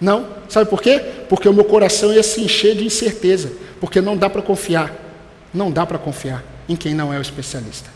Não. 0.00 0.26
Sabe 0.48 0.70
por 0.70 0.80
quê? 0.80 1.02
Porque 1.28 1.48
o 1.48 1.52
meu 1.52 1.64
coração 1.64 2.12
ia 2.12 2.22
se 2.22 2.40
encher 2.40 2.76
de 2.76 2.84
incerteza. 2.84 3.52
Porque 3.78 4.00
não 4.00 4.16
dá 4.16 4.30
para 4.30 4.40
confiar. 4.40 4.94
Não 5.52 5.70
dá 5.70 5.84
para 5.84 5.98
confiar 5.98 6.44
em 6.70 6.76
quem 6.76 6.94
não 6.94 7.12
é 7.12 7.18
o 7.18 7.20
especialista. 7.20 7.90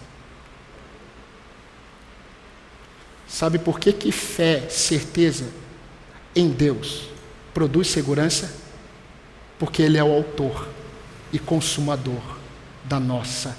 Sabe 3.27 3.59
por 3.59 3.81
que, 3.81 3.93
que 3.93 4.13
fé, 4.13 4.69
certeza 4.69 5.47
em 6.37 6.49
Deus 6.49 7.09
produz 7.55 7.89
segurança? 7.89 8.55
Porque 9.59 9.81
Ele 9.81 9.97
é 9.97 10.05
o 10.05 10.13
autor 10.13 10.69
e 11.33 11.39
consumador 11.39 12.21
da 12.85 13.01
nossa 13.01 13.57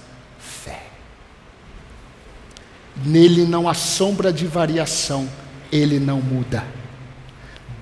Nele 3.04 3.46
não 3.46 3.68
há 3.68 3.74
sombra 3.74 4.32
de 4.32 4.46
variação, 4.46 5.28
ele 5.72 6.00
não 6.00 6.22
muda. 6.22 6.64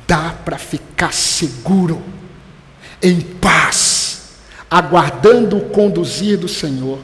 Dá 0.07 0.35
para 0.43 0.57
ficar 0.57 1.13
seguro, 1.13 2.01
em 3.01 3.21
paz, 3.21 4.31
aguardando 4.69 5.57
o 5.57 5.69
conduzir 5.69 6.37
do 6.37 6.47
Senhor. 6.47 6.99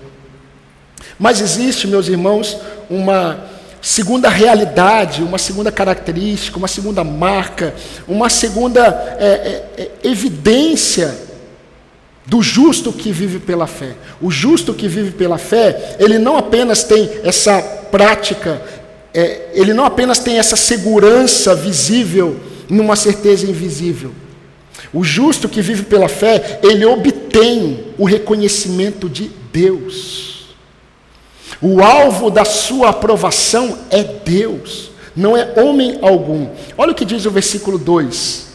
Mas 1.18 1.42
existe, 1.42 1.88
meus 1.88 2.08
irmãos, 2.08 2.58
uma 2.90 3.46
segunda 3.82 4.30
realidade, 4.30 5.24
uma 5.24 5.38
segunda 5.38 5.72
característica, 5.72 6.58
uma 6.58 6.68
segunda 6.68 7.04
marca, 7.04 7.74
uma 8.08 8.30
segunda 8.30 8.82
é, 9.20 9.26
é, 9.78 9.92
é 10.04 10.08
evidência 10.08 11.30
do 12.26 12.44
justo 12.44 12.94
que 12.94 13.12
vive 13.12 13.40
pela 13.40 13.66
fé. 13.66 13.96
O 14.22 14.30
justo 14.30 14.74
que 14.74 14.88
vive 14.88 15.12
pela 15.12 15.38
fé, 15.38 15.96
ele 16.00 16.20
não 16.20 16.38
apenas 16.38 16.84
tem 16.84 17.10
essa 17.24 17.60
prática, 17.90 18.62
é, 19.14 19.50
ele 19.54 19.74
não 19.74 19.86
apenas 19.86 20.20
tem 20.20 20.38
essa 20.38 20.56
segurança 20.56 21.56
visível 21.56 22.40
numa 22.70 22.96
certeza 22.96 23.48
invisível. 23.48 24.12
O 24.94 25.04
justo 25.04 25.50
que 25.50 25.62
vive 25.62 25.84
pela 25.84 26.08
fé, 26.08 26.60
ele 26.64 26.86
obtém 26.86 27.86
o 27.98 28.06
reconhecimento 28.06 29.10
de 29.10 29.32
Deus. 29.52 30.39
O 31.62 31.84
alvo 31.84 32.30
da 32.30 32.46
sua 32.46 32.90
aprovação 32.90 33.78
é 33.90 34.04
Deus, 34.04 34.92
não 35.16 35.36
é 35.36 35.60
homem 35.60 36.00
algum. 36.02 36.48
Olha 36.78 36.92
o 36.92 36.96
que 36.96 37.04
diz 37.04 37.26
o 37.26 37.32
versículo 37.32 37.78
2. 37.78 38.48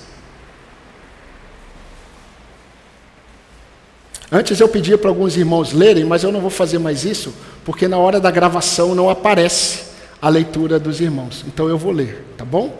Antes 4.33 4.59
eu 4.59 4.69
pedia 4.69 4.99
para 4.99 5.11
alguns 5.11 5.37
irmãos 5.37 5.73
lerem, 5.73 6.05
mas 6.05 6.25
eu 6.25 6.33
não 6.33 6.40
vou 6.40 6.51
fazer 6.51 6.79
mais 6.79 7.05
isso, 7.05 7.33
porque 7.64 7.87
na 7.87 7.99
hora 7.99 8.19
da 8.19 8.31
gravação 8.31 8.95
não 8.95 9.09
aparece 9.09 9.85
a 10.21 10.29
leitura 10.29 10.79
dos 10.79 11.01
irmãos. 11.01 11.45
Então 11.47 11.69
eu 11.69 11.79
vou 11.79 11.93
ler, 11.93 12.25
tá 12.37 12.45
bom? 12.45 12.77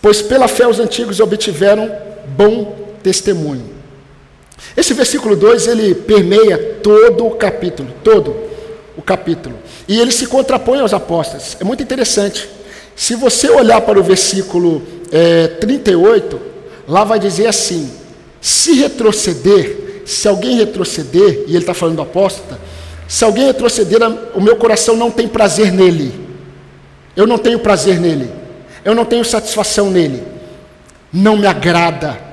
Pois 0.00 0.22
pela 0.22 0.48
fé 0.48 0.66
os 0.66 0.80
antigos 0.80 1.20
obtiveram 1.20 1.94
bom 2.36 2.96
testemunho. 3.02 3.77
Esse 4.76 4.94
versículo 4.94 5.36
2 5.36 5.66
ele 5.66 5.94
permeia 5.94 6.58
todo 6.82 7.26
o 7.26 7.30
capítulo, 7.32 7.88
todo 8.02 8.36
o 8.96 9.02
capítulo. 9.02 9.56
E 9.86 9.98
ele 9.98 10.12
se 10.12 10.26
contrapõe 10.26 10.80
aos 10.80 10.92
apóstolos. 10.92 11.56
É 11.60 11.64
muito 11.64 11.82
interessante. 11.82 12.48
Se 12.94 13.14
você 13.14 13.48
olhar 13.48 13.80
para 13.80 13.98
o 13.98 14.02
versículo 14.02 14.82
é, 15.12 15.46
38, 15.46 16.40
lá 16.86 17.04
vai 17.04 17.18
dizer 17.18 17.46
assim: 17.46 17.90
se 18.40 18.74
retroceder, 18.74 20.02
se 20.04 20.26
alguém 20.28 20.56
retroceder, 20.56 21.44
e 21.46 21.50
ele 21.50 21.58
está 21.58 21.74
falando 21.74 21.96
do 21.96 22.02
apóstata, 22.02 22.58
se 23.06 23.24
alguém 23.24 23.46
retroceder, 23.46 24.00
o 24.34 24.40
meu 24.40 24.56
coração 24.56 24.96
não 24.96 25.10
tem 25.10 25.26
prazer 25.26 25.72
nele. 25.72 26.12
Eu 27.16 27.26
não 27.26 27.38
tenho 27.38 27.58
prazer 27.58 27.98
nele. 27.98 28.30
Eu 28.84 28.94
não 28.94 29.04
tenho 29.04 29.24
satisfação 29.24 29.90
nele. 29.90 30.22
Não 31.12 31.36
me 31.36 31.46
agrada. 31.46 32.27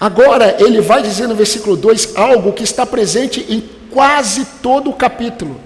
Agora, 0.00 0.56
ele 0.58 0.80
vai 0.80 1.02
dizer 1.02 1.26
no 1.26 1.34
versículo 1.34 1.76
2 1.76 2.16
algo 2.16 2.52
que 2.52 2.64
está 2.64 2.84
presente 2.84 3.44
em 3.48 3.62
quase 3.90 4.44
todo 4.62 4.90
o 4.90 4.94
capítulo. 4.94 5.60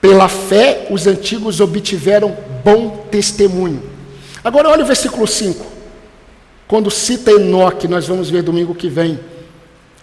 Pela 0.00 0.28
fé, 0.28 0.88
os 0.90 1.06
antigos 1.06 1.60
obtiveram 1.60 2.36
bom 2.64 3.06
testemunho. 3.10 3.82
Agora, 4.42 4.68
olha 4.68 4.82
o 4.82 4.86
versículo 4.86 5.26
5. 5.26 5.64
Quando 6.66 6.90
cita 6.90 7.30
Enoque, 7.30 7.86
nós 7.86 8.08
vamos 8.08 8.30
ver 8.30 8.42
domingo 8.42 8.74
que 8.74 8.88
vem, 8.88 9.20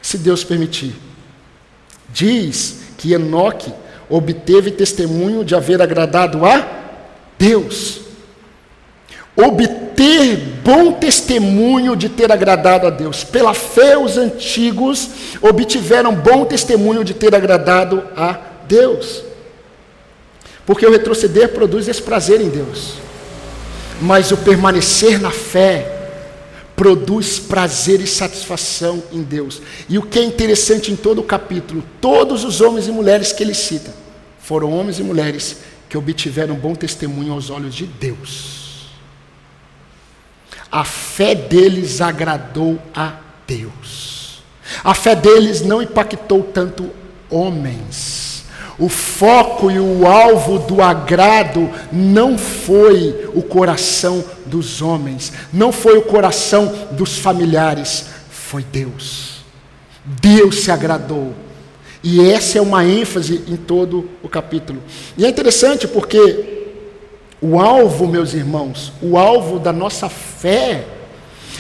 se 0.02 0.18
Deus 0.18 0.44
permitir. 0.44 0.96
Diz 2.14 2.82
que 2.98 3.14
Enoque 3.14 3.74
obteve 4.10 4.72
testemunho 4.72 5.44
de 5.44 5.56
haver 5.56 5.82
agradado 5.82 6.46
a 6.46 6.66
Deus. 7.38 8.02
Obter 9.45 10.36
bom 10.63 10.91
testemunho 10.91 11.95
de 11.95 12.10
ter 12.10 12.32
agradado 12.32 12.88
a 12.88 12.89
Deus. 12.89 13.23
Pela 13.23 13.54
fé, 13.54 13.97
os 13.97 14.17
antigos 14.17 15.10
obtiveram 15.41 16.13
bom 16.13 16.45
testemunho 16.45 17.04
de 17.04 17.13
ter 17.13 17.34
agradado 17.34 18.04
a 18.15 18.34
Deus. 18.67 19.23
Porque 20.65 20.86
o 20.86 20.91
retroceder 20.91 21.49
produz 21.49 21.88
esse 21.88 22.02
prazer 22.02 22.41
em 22.41 22.49
Deus. 22.49 22.95
Mas 24.02 24.32
o 24.32 24.38
permanecer 24.38 25.19
na 25.19 25.32
fé 25.32 25.95
produz 26.75 27.39
prazer 27.39 27.99
e 27.99 28.08
satisfação 28.08 29.04
em 29.12 29.21
Deus. 29.21 29.62
E 29.89 29.97
o 29.97 30.04
que 30.04 30.19
é 30.19 30.23
interessante 30.23 30.91
em 30.91 30.95
todo 30.95 31.19
o 31.19 31.23
capítulo, 31.23 31.84
todos 31.99 32.45
os 32.45 32.62
homens 32.62 32.88
e 32.88 32.91
mulheres 32.91 33.34
que 33.34 33.43
ele 33.43 33.54
cita 33.54 33.93
foram 34.39 34.71
homens 34.71 34.99
e 34.99 35.04
mulheres 35.04 35.58
que 35.89 35.97
obtiveram 35.97 36.56
bom 36.56 36.73
testemunho 36.73 37.34
aos 37.34 37.49
olhos 37.49 37.75
de 37.75 37.86
Deus. 37.86 38.59
A 40.71 40.84
fé 40.84 41.34
deles 41.36 42.01
agradou 42.01 42.79
a 42.95 43.13
Deus. 43.47 44.43
A 44.84 44.93
fé 44.93 45.15
deles 45.15 45.62
não 45.62 45.82
impactou 45.82 46.43
tanto 46.43 46.89
homens 47.29 48.29
o 48.79 48.88
foco 48.88 49.69
e 49.69 49.77
o 49.77 50.08
alvo 50.08 50.58
do 50.58 50.82
agrado 50.82 51.69
não 51.91 52.38
foi 52.38 53.29
o 53.36 53.41
coração 53.41 54.23
dos 54.45 54.82
homens, 54.82 55.34
não 55.51 55.71
foi 55.71 55.97
o 55.97 56.01
coração 56.01 56.73
dos 56.91 57.17
familiares, 57.17 58.05
foi 58.32 58.63
Deus. 58.63 59.39
Deus 60.05 60.62
se 60.62 60.71
agradou. 60.71 61.34
E 62.01 62.21
essa 62.21 62.58
é 62.58 62.62
uma 62.62 62.86
ênfase 62.86 63.43
em 63.49 63.58
todo 63.58 64.10
o 64.23 64.29
capítulo. 64.29 64.82
E 65.17 65.25
é 65.25 65.29
interessante 65.29 65.86
porque 65.86 66.59
o 67.41 67.60
alvo, 67.60 68.08
meus 68.08 68.34
irmãos, 68.34 68.91
o 69.02 69.17
alvo 69.17 69.60
da 69.60 69.71
nossa 69.71 70.10
fé, 70.10 70.86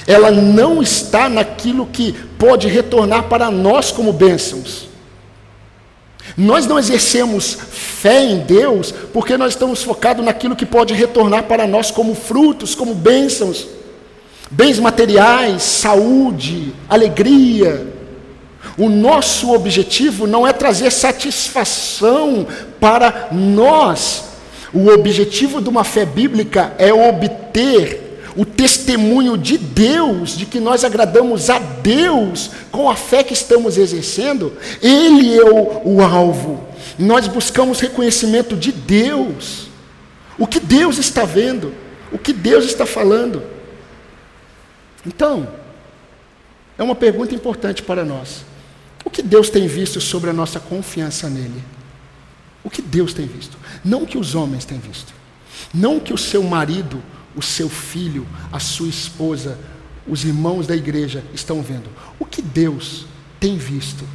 ela 0.05 0.29
não 0.31 0.81
está 0.81 1.29
naquilo 1.29 1.85
que 1.85 2.11
pode 2.37 2.67
retornar 2.67 3.23
para 3.23 3.49
nós 3.49 3.91
como 3.91 4.11
bênçãos. 4.11 4.89
Nós 6.37 6.65
não 6.65 6.77
exercemos 6.77 7.57
fé 7.71 8.23
em 8.23 8.39
Deus 8.39 8.93
porque 9.13 9.37
nós 9.37 9.53
estamos 9.53 9.83
focados 9.83 10.23
naquilo 10.23 10.55
que 10.55 10.65
pode 10.65 10.93
retornar 10.93 11.43
para 11.43 11.65
nós 11.65 11.91
como 11.91 12.13
frutos, 12.13 12.75
como 12.75 12.93
bênçãos, 12.93 13.67
bens 14.49 14.79
materiais, 14.79 15.63
saúde, 15.63 16.73
alegria. 16.87 17.87
O 18.77 18.89
nosso 18.89 19.53
objetivo 19.53 20.27
não 20.27 20.47
é 20.47 20.53
trazer 20.53 20.91
satisfação 20.91 22.47
para 22.79 23.29
nós. 23.31 24.28
O 24.73 24.87
objetivo 24.89 25.61
de 25.61 25.69
uma 25.69 25.83
fé 25.83 26.05
bíblica 26.05 26.73
é 26.77 26.93
obter 26.93 28.09
o 28.35 28.45
testemunho 28.45 29.37
de 29.37 29.57
Deus, 29.57 30.37
de 30.37 30.45
que 30.45 30.59
nós 30.59 30.83
agradamos 30.83 31.49
a 31.49 31.59
Deus 31.59 32.51
com 32.71 32.89
a 32.89 32.95
fé 32.95 33.23
que 33.23 33.33
estamos 33.33 33.77
exercendo, 33.77 34.53
Ele 34.81 35.35
é 35.35 35.43
o, 35.43 35.95
o 35.95 36.01
alvo. 36.01 36.63
Nós 36.97 37.27
buscamos 37.27 37.79
reconhecimento 37.79 38.55
de 38.55 38.71
Deus, 38.71 39.67
o 40.37 40.45
que 40.45 40.59
Deus 40.59 40.97
está 40.97 41.25
vendo, 41.25 41.73
o 42.11 42.17
que 42.17 42.31
Deus 42.31 42.65
está 42.65 42.85
falando. 42.85 43.43
Então, 45.05 45.47
é 46.77 46.83
uma 46.83 46.95
pergunta 46.95 47.35
importante 47.35 47.81
para 47.83 48.05
nós. 48.05 48.45
O 49.03 49.09
que 49.09 49.21
Deus 49.21 49.49
tem 49.49 49.67
visto 49.67 49.99
sobre 49.99 50.29
a 50.29 50.33
nossa 50.33 50.59
confiança 50.59 51.29
nele? 51.29 51.61
O 52.63 52.69
que 52.69 52.81
Deus 52.81 53.13
tem 53.13 53.25
visto. 53.25 53.57
Não 53.83 54.03
o 54.03 54.07
que 54.07 54.17
os 54.17 54.35
homens 54.35 54.65
têm 54.65 54.79
visto. 54.79 55.13
Não 55.73 55.97
o 55.97 56.01
que 56.01 56.13
o 56.13 56.17
seu 56.17 56.43
marido, 56.43 57.01
o 57.35 57.41
seu 57.41 57.69
filho, 57.69 58.27
a 58.51 58.59
sua 58.59 58.87
esposa, 58.87 59.57
os 60.07 60.23
irmãos 60.25 60.67
da 60.67 60.75
igreja 60.75 61.23
estão 61.33 61.61
vendo. 61.61 61.89
O 62.19 62.25
que 62.25 62.41
Deus 62.41 63.05
tem 63.39 63.57
visto 63.57 64.05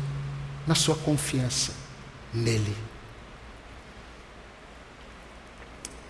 na 0.67 0.75
sua 0.75 0.95
confiança 0.95 1.73
nele. 2.33 2.75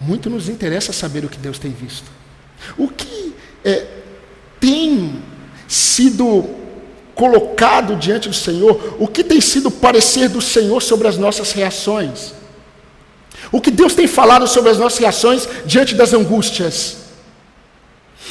Muito 0.01 0.29
nos 0.29 0.49
interessa 0.49 0.93
saber 0.93 1.25
o 1.25 1.29
que 1.29 1.39
Deus 1.39 1.59
tem 1.59 1.73
visto. 1.73 2.11
O 2.77 2.89
que 2.89 3.35
é, 3.65 4.03
tem 4.61 5.23
sido 5.69 6.64
colocado 7.15 7.97
diante 7.97 8.29
do 8.29 8.35
Senhor, 8.35 8.97
o 8.99 9.07
que 9.07 9.23
tem 9.23 9.41
sido 9.41 9.69
o 9.69 9.73
parecer 9.73 10.29
do 10.29 10.41
Senhor 10.41 10.83
sobre 10.83 11.09
as 11.09 11.17
nossas 11.17 11.53
reações. 11.53 12.35
O 13.53 13.61
que 13.61 13.71
Deus 13.71 13.95
tem 13.95 14.07
falado 14.07 14.47
sobre 14.47 14.71
as 14.71 14.79
nossas 14.79 14.99
reações 14.99 15.49
diante 15.65 15.95
das 15.95 16.13
angústias. 16.13 17.05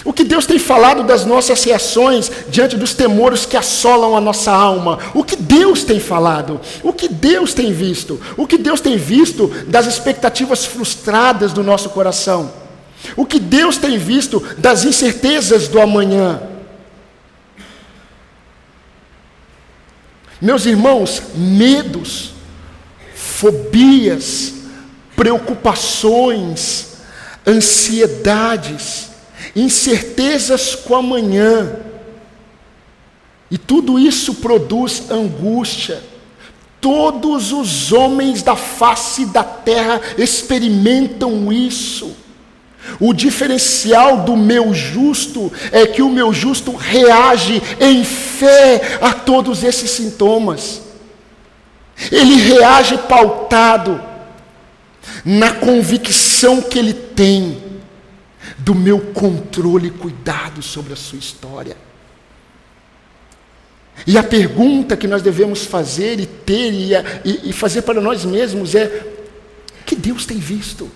O 0.04 0.12
que 0.12 0.24
Deus 0.24 0.46
tem 0.46 0.60
falado 0.60 1.04
das 1.04 1.26
nossas 1.26 1.64
reações 1.64 2.30
diante 2.50 2.76
dos 2.76 2.94
temores 2.94 3.46
que 3.46 3.56
assolam 3.56 4.18
a 4.18 4.22
nossa 4.22 4.52
alma? 4.52 5.00
O 5.14 5.24
que 5.24 5.36
Deus 5.36 5.84
tem 5.84 6.00
falado? 6.00 6.60
O 6.82 6.92
que 6.92 7.08
Deus 7.08 7.54
tem 7.54 7.72
visto? 7.72 8.20
O 8.36 8.46
que 8.46 8.58
Deus 8.58 8.82
tem 8.82 8.98
visto 8.98 9.48
das 9.68 9.86
expectativas 9.86 10.66
frustradas 10.66 11.54
do 11.54 11.64
nosso 11.64 11.90
coração? 11.90 12.52
O 13.16 13.26
que 13.26 13.40
Deus 13.40 13.78
tem 13.78 13.98
visto 13.98 14.44
das 14.58 14.84
incertezas 14.84 15.68
do 15.68 15.80
amanhã? 15.80 16.53
Meus 20.44 20.66
irmãos, 20.66 21.24
medos, 21.36 22.34
fobias, 23.16 24.54
preocupações, 25.16 26.98
ansiedades, 27.48 29.08
incertezas 29.56 30.76
com 30.76 30.96
amanhã. 30.96 31.78
E 33.50 33.58
tudo 33.58 33.98
isso 33.98 34.36
produz 34.36 35.10
angústia. 35.10 36.04
Todos 36.82 37.54
os 37.54 37.94
homens 37.94 38.44
da 38.44 38.58
face 38.58 39.26
da 39.28 39.46
terra 39.46 40.02
experimentam 40.18 41.54
isso. 41.54 42.14
O 43.00 43.14
diferencial 43.14 44.24
do 44.24 44.36
meu 44.36 44.74
justo 44.74 45.52
é 45.72 45.86
que 45.86 46.02
o 46.02 46.10
meu 46.10 46.34
justo 46.34 46.76
reage 46.76 47.62
em 47.80 48.04
fé 48.04 48.98
a 49.02 49.14
todos 49.14 49.64
esses 49.64 49.90
sintomas. 49.92 50.82
Ele 52.12 52.36
reage 52.36 52.98
pautado 52.98 54.02
na 55.24 55.54
convicção 55.54 56.62
que 56.62 56.78
ele 56.80 56.94
tem 56.94 57.62
do 58.58 58.74
meu 58.74 59.00
controle 59.00 59.88
e 59.88 59.92
cuidado 59.92 60.62
sobre 60.62 60.94
a 60.94 60.96
sua 60.96 61.20
história. 61.20 61.78
E 64.08 64.18
a 64.18 64.24
pergunta 64.24 64.98
que 64.98 65.08
nós 65.08 65.22
devemos 65.22 65.66
fazer 65.66 66.20
e 66.20 66.26
ter 66.26 66.74
e, 66.74 67.50
e, 67.50 67.54
fazer 67.54 67.84
para 67.84 68.02
nós 68.02 68.26
mesmos 68.26 68.76
é: 68.76 69.06
que 69.86 69.96
Deus 69.96 70.26
tem 70.26 70.40
visto? 70.40 70.90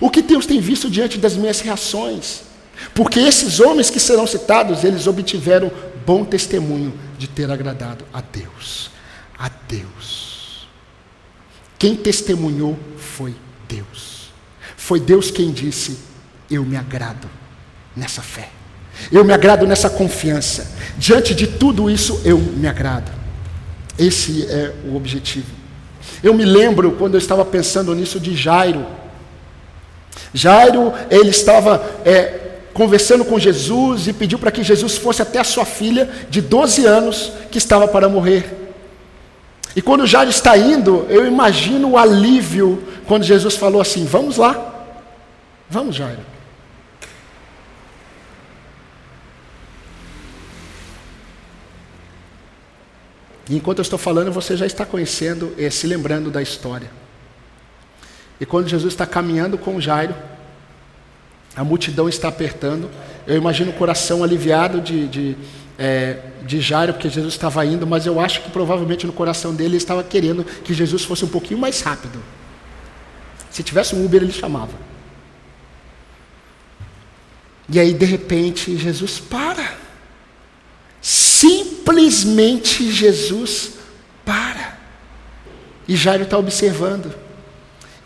O 0.00 0.10
que 0.10 0.22
Deus 0.22 0.46
tem 0.46 0.60
visto 0.60 0.90
diante 0.90 1.18
das 1.18 1.36
minhas 1.36 1.60
reações? 1.60 2.42
Porque 2.94 3.18
esses 3.18 3.60
homens 3.60 3.90
que 3.90 3.98
serão 3.98 4.26
citados, 4.26 4.84
eles 4.84 5.06
obtiveram 5.06 5.70
bom 6.06 6.24
testemunho 6.24 6.92
de 7.18 7.26
ter 7.28 7.50
agradado 7.50 8.04
a 8.12 8.20
Deus. 8.20 8.90
A 9.38 9.50
Deus. 9.68 10.68
Quem 11.78 11.94
testemunhou 11.94 12.78
foi 12.96 13.34
Deus. 13.68 14.30
Foi 14.76 14.98
Deus 15.00 15.30
quem 15.30 15.50
disse: 15.52 15.98
eu 16.50 16.64
me 16.64 16.76
agrado 16.76 17.28
nessa 17.94 18.22
fé. 18.22 18.50
Eu 19.12 19.24
me 19.24 19.32
agrado 19.32 19.66
nessa 19.66 19.88
confiança. 19.88 20.72
Diante 20.96 21.34
de 21.34 21.46
tudo 21.46 21.88
isso, 21.88 22.20
eu 22.24 22.38
me 22.38 22.66
agrado. 22.66 23.12
Esse 23.98 24.44
é 24.46 24.74
o 24.86 24.96
objetivo. 24.96 25.46
Eu 26.22 26.34
me 26.34 26.44
lembro 26.44 26.92
quando 26.92 27.14
eu 27.14 27.18
estava 27.18 27.44
pensando 27.44 27.94
nisso 27.94 28.18
de 28.18 28.34
Jairo. 28.34 28.86
Jairo, 30.32 30.92
ele 31.10 31.30
estava 31.30 31.84
é, 32.04 32.40
conversando 32.72 33.24
com 33.24 33.38
Jesus 33.38 34.06
e 34.06 34.12
pediu 34.12 34.38
para 34.38 34.50
que 34.50 34.62
Jesus 34.62 34.96
fosse 34.96 35.22
até 35.22 35.38
a 35.38 35.44
sua 35.44 35.64
filha 35.64 36.08
de 36.30 36.40
12 36.40 36.86
anos 36.86 37.32
que 37.50 37.58
estava 37.58 37.88
para 37.88 38.08
morrer. 38.08 38.72
E 39.74 39.82
quando 39.82 40.06
Jairo 40.06 40.30
está 40.30 40.56
indo, 40.56 41.06
eu 41.08 41.26
imagino 41.26 41.90
o 41.90 41.98
alívio 41.98 42.82
quando 43.06 43.24
Jesus 43.24 43.56
falou 43.56 43.80
assim: 43.80 44.04
Vamos 44.04 44.36
lá, 44.36 44.86
vamos, 45.68 45.96
Jairo. 45.96 46.20
E 53.48 53.56
enquanto 53.56 53.78
eu 53.78 53.82
estou 53.82 53.98
falando, 53.98 54.30
você 54.30 54.56
já 54.56 54.66
está 54.66 54.84
conhecendo, 54.84 55.54
e 55.56 55.70
se 55.70 55.86
lembrando 55.86 56.30
da 56.30 56.42
história. 56.42 56.90
E 58.40 58.46
quando 58.46 58.68
Jesus 58.68 58.92
está 58.92 59.06
caminhando 59.06 59.58
com 59.58 59.80
Jairo, 59.80 60.14
a 61.56 61.64
multidão 61.64 62.08
está 62.08 62.28
apertando. 62.28 62.88
Eu 63.26 63.36
imagino 63.36 63.70
o 63.70 63.74
coração 63.74 64.22
aliviado 64.22 64.80
de, 64.80 65.08
de, 65.08 65.36
é, 65.76 66.18
de 66.44 66.60
Jairo, 66.60 66.92
porque 66.92 67.08
Jesus 67.08 67.34
estava 67.34 67.64
indo, 67.66 67.86
mas 67.86 68.06
eu 68.06 68.20
acho 68.20 68.42
que 68.42 68.50
provavelmente 68.50 69.06
no 69.06 69.12
coração 69.12 69.54
dele 69.54 69.70
ele 69.70 69.76
estava 69.76 70.04
querendo 70.04 70.44
que 70.44 70.72
Jesus 70.72 71.04
fosse 71.04 71.24
um 71.24 71.28
pouquinho 71.28 71.58
mais 71.58 71.80
rápido. 71.80 72.22
Se 73.50 73.62
tivesse 73.62 73.94
um 73.94 74.04
Uber, 74.04 74.22
ele 74.22 74.32
chamava. 74.32 74.72
E 77.68 77.78
aí, 77.78 77.92
de 77.92 78.06
repente, 78.06 78.76
Jesus 78.76 79.18
para. 79.18 79.74
Simplesmente 81.00 82.90
Jesus 82.90 83.72
para. 84.24 84.78
E 85.86 85.96
Jairo 85.96 86.22
está 86.22 86.38
observando. 86.38 87.27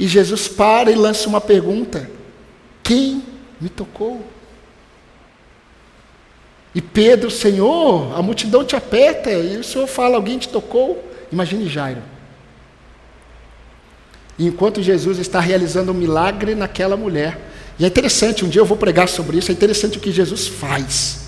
E 0.02 0.08
Jesus 0.08 0.48
para 0.48 0.90
e 0.90 0.96
lança 0.96 1.28
uma 1.28 1.40
pergunta: 1.40 2.10
Quem 2.82 3.22
me 3.60 3.68
tocou? 3.68 4.20
E 6.74 6.82
Pedro, 6.82 7.30
Senhor, 7.30 8.12
a 8.18 8.20
multidão 8.20 8.64
te 8.64 8.74
aperta, 8.74 9.30
e 9.30 9.58
o 9.58 9.62
Senhor 9.62 9.86
fala: 9.86 10.16
Alguém 10.16 10.38
te 10.38 10.48
tocou? 10.48 11.08
Imagine 11.30 11.68
Jairo. 11.68 12.02
E 14.36 14.48
enquanto 14.48 14.82
Jesus 14.82 15.20
está 15.20 15.38
realizando 15.38 15.92
um 15.92 15.94
milagre 15.94 16.56
naquela 16.56 16.96
mulher, 16.96 17.38
e 17.78 17.84
é 17.84 17.86
interessante, 17.86 18.44
um 18.44 18.48
dia 18.48 18.60
eu 18.60 18.66
vou 18.66 18.76
pregar 18.76 19.08
sobre 19.08 19.38
isso, 19.38 19.52
é 19.52 19.54
interessante 19.54 19.98
o 19.98 20.00
que 20.00 20.10
Jesus 20.10 20.48
faz. 20.48 21.26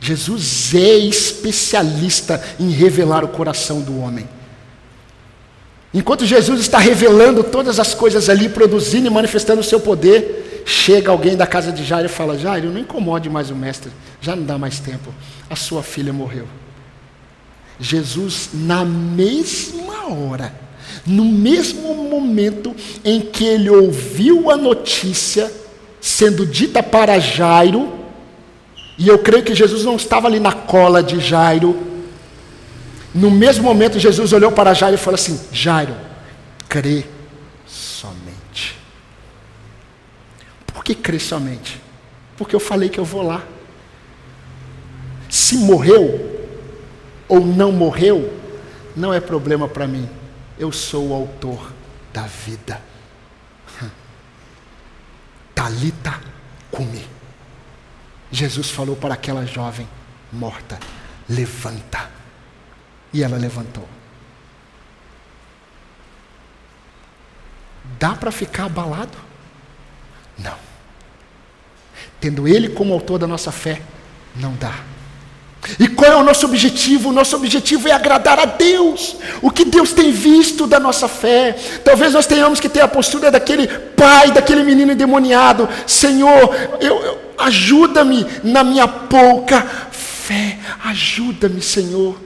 Jesus 0.00 0.74
é 0.74 0.98
especialista 0.98 2.42
em 2.58 2.70
revelar 2.70 3.24
o 3.24 3.28
coração 3.28 3.82
do 3.82 4.00
homem. 4.00 4.28
Enquanto 5.96 6.26
Jesus 6.26 6.60
está 6.60 6.76
revelando 6.76 7.42
todas 7.42 7.80
as 7.80 7.94
coisas 7.94 8.28
ali, 8.28 8.50
produzindo 8.50 9.06
e 9.06 9.10
manifestando 9.10 9.62
o 9.62 9.64
seu 9.64 9.80
poder, 9.80 10.62
chega 10.66 11.10
alguém 11.10 11.34
da 11.34 11.46
casa 11.46 11.72
de 11.72 11.82
Jairo 11.82 12.04
e 12.04 12.10
fala: 12.10 12.36
Jairo, 12.36 12.70
não 12.70 12.78
incomode 12.78 13.30
mais 13.30 13.50
o 13.50 13.56
mestre, 13.56 13.90
já 14.20 14.36
não 14.36 14.44
dá 14.44 14.58
mais 14.58 14.78
tempo, 14.78 15.08
a 15.48 15.56
sua 15.56 15.82
filha 15.82 16.12
morreu. 16.12 16.46
Jesus, 17.80 18.50
na 18.52 18.84
mesma 18.84 20.12
hora, 20.12 20.52
no 21.06 21.24
mesmo 21.24 21.94
momento 21.94 22.76
em 23.02 23.22
que 23.22 23.46
ele 23.46 23.70
ouviu 23.70 24.50
a 24.50 24.56
notícia 24.58 25.50
sendo 25.98 26.44
dita 26.44 26.82
para 26.82 27.18
Jairo, 27.18 27.90
e 28.98 29.08
eu 29.08 29.18
creio 29.18 29.42
que 29.42 29.54
Jesus 29.54 29.82
não 29.82 29.96
estava 29.96 30.28
ali 30.28 30.40
na 30.40 30.52
cola 30.52 31.02
de 31.02 31.20
Jairo. 31.20 31.85
No 33.16 33.30
mesmo 33.30 33.64
momento, 33.64 33.98
Jesus 33.98 34.34
olhou 34.34 34.52
para 34.52 34.74
Jairo 34.74 34.94
e 34.94 34.98
falou 34.98 35.14
assim: 35.14 35.40
Jairo, 35.50 35.96
crê 36.68 37.02
somente. 37.66 38.78
Por 40.66 40.84
que 40.84 40.94
crê 40.94 41.18
somente? 41.18 41.80
Porque 42.36 42.54
eu 42.54 42.60
falei 42.60 42.90
que 42.90 43.00
eu 43.00 43.06
vou 43.06 43.22
lá. 43.22 43.42
Se 45.30 45.56
morreu 45.56 46.46
ou 47.26 47.40
não 47.40 47.72
morreu, 47.72 48.38
não 48.94 49.14
é 49.14 49.18
problema 49.18 49.66
para 49.66 49.86
mim. 49.86 50.06
Eu 50.58 50.70
sou 50.70 51.08
o 51.08 51.14
autor 51.14 51.72
da 52.12 52.24
vida. 52.24 52.82
Talita 55.54 56.20
comigo. 56.70 57.08
Jesus 58.30 58.68
falou 58.68 58.94
para 58.94 59.14
aquela 59.14 59.46
jovem 59.46 59.88
morta: 60.30 60.78
levanta. 61.26 62.15
E 63.12 63.22
ela 63.22 63.36
levantou. 63.36 63.88
Dá 67.98 68.10
para 68.10 68.30
ficar 68.30 68.64
abalado? 68.64 69.16
Não. 70.38 70.56
Tendo 72.20 72.46
Ele 72.46 72.68
como 72.68 72.92
autor 72.92 73.18
da 73.18 73.26
nossa 73.26 73.52
fé, 73.52 73.80
não 74.34 74.54
dá. 74.54 74.74
E 75.80 75.88
qual 75.88 76.12
é 76.12 76.16
o 76.16 76.22
nosso 76.22 76.46
objetivo? 76.46 77.08
O 77.08 77.12
nosso 77.12 77.34
objetivo 77.34 77.88
é 77.88 77.92
agradar 77.92 78.38
a 78.38 78.44
Deus. 78.44 79.16
O 79.42 79.50
que 79.50 79.64
Deus 79.64 79.92
tem 79.92 80.12
visto 80.12 80.66
da 80.66 80.78
nossa 80.78 81.08
fé. 81.08 81.56
Talvez 81.84 82.12
nós 82.12 82.26
tenhamos 82.26 82.60
que 82.60 82.68
ter 82.68 82.80
a 82.80 82.88
postura 82.88 83.30
daquele 83.30 83.66
pai, 83.66 84.30
daquele 84.30 84.62
menino 84.62 84.92
endemoniado. 84.92 85.68
Senhor, 85.86 86.54
eu, 86.80 87.02
eu 87.02 87.18
ajuda-me 87.38 88.24
na 88.44 88.62
minha 88.62 88.86
pouca 88.86 89.62
fé. 89.90 90.58
Ajuda-me, 90.84 91.60
Senhor. 91.60 92.25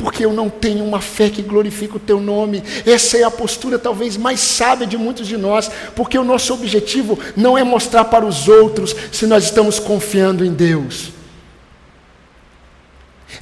Porque 0.00 0.24
eu 0.24 0.32
não 0.32 0.48
tenho 0.48 0.84
uma 0.84 1.00
fé 1.00 1.28
que 1.28 1.42
glorifique 1.42 1.96
o 1.96 2.00
teu 2.00 2.20
nome. 2.20 2.62
Essa 2.86 3.18
é 3.18 3.22
a 3.22 3.30
postura 3.30 3.78
talvez 3.78 4.16
mais 4.16 4.40
sábia 4.40 4.86
de 4.86 4.96
muitos 4.96 5.26
de 5.28 5.36
nós, 5.36 5.70
porque 5.94 6.18
o 6.18 6.24
nosso 6.24 6.52
objetivo 6.54 7.18
não 7.36 7.56
é 7.56 7.62
mostrar 7.62 8.04
para 8.04 8.24
os 8.24 8.48
outros 8.48 8.94
se 9.12 9.26
nós 9.26 9.44
estamos 9.44 9.78
confiando 9.78 10.44
em 10.44 10.52
Deus 10.52 11.20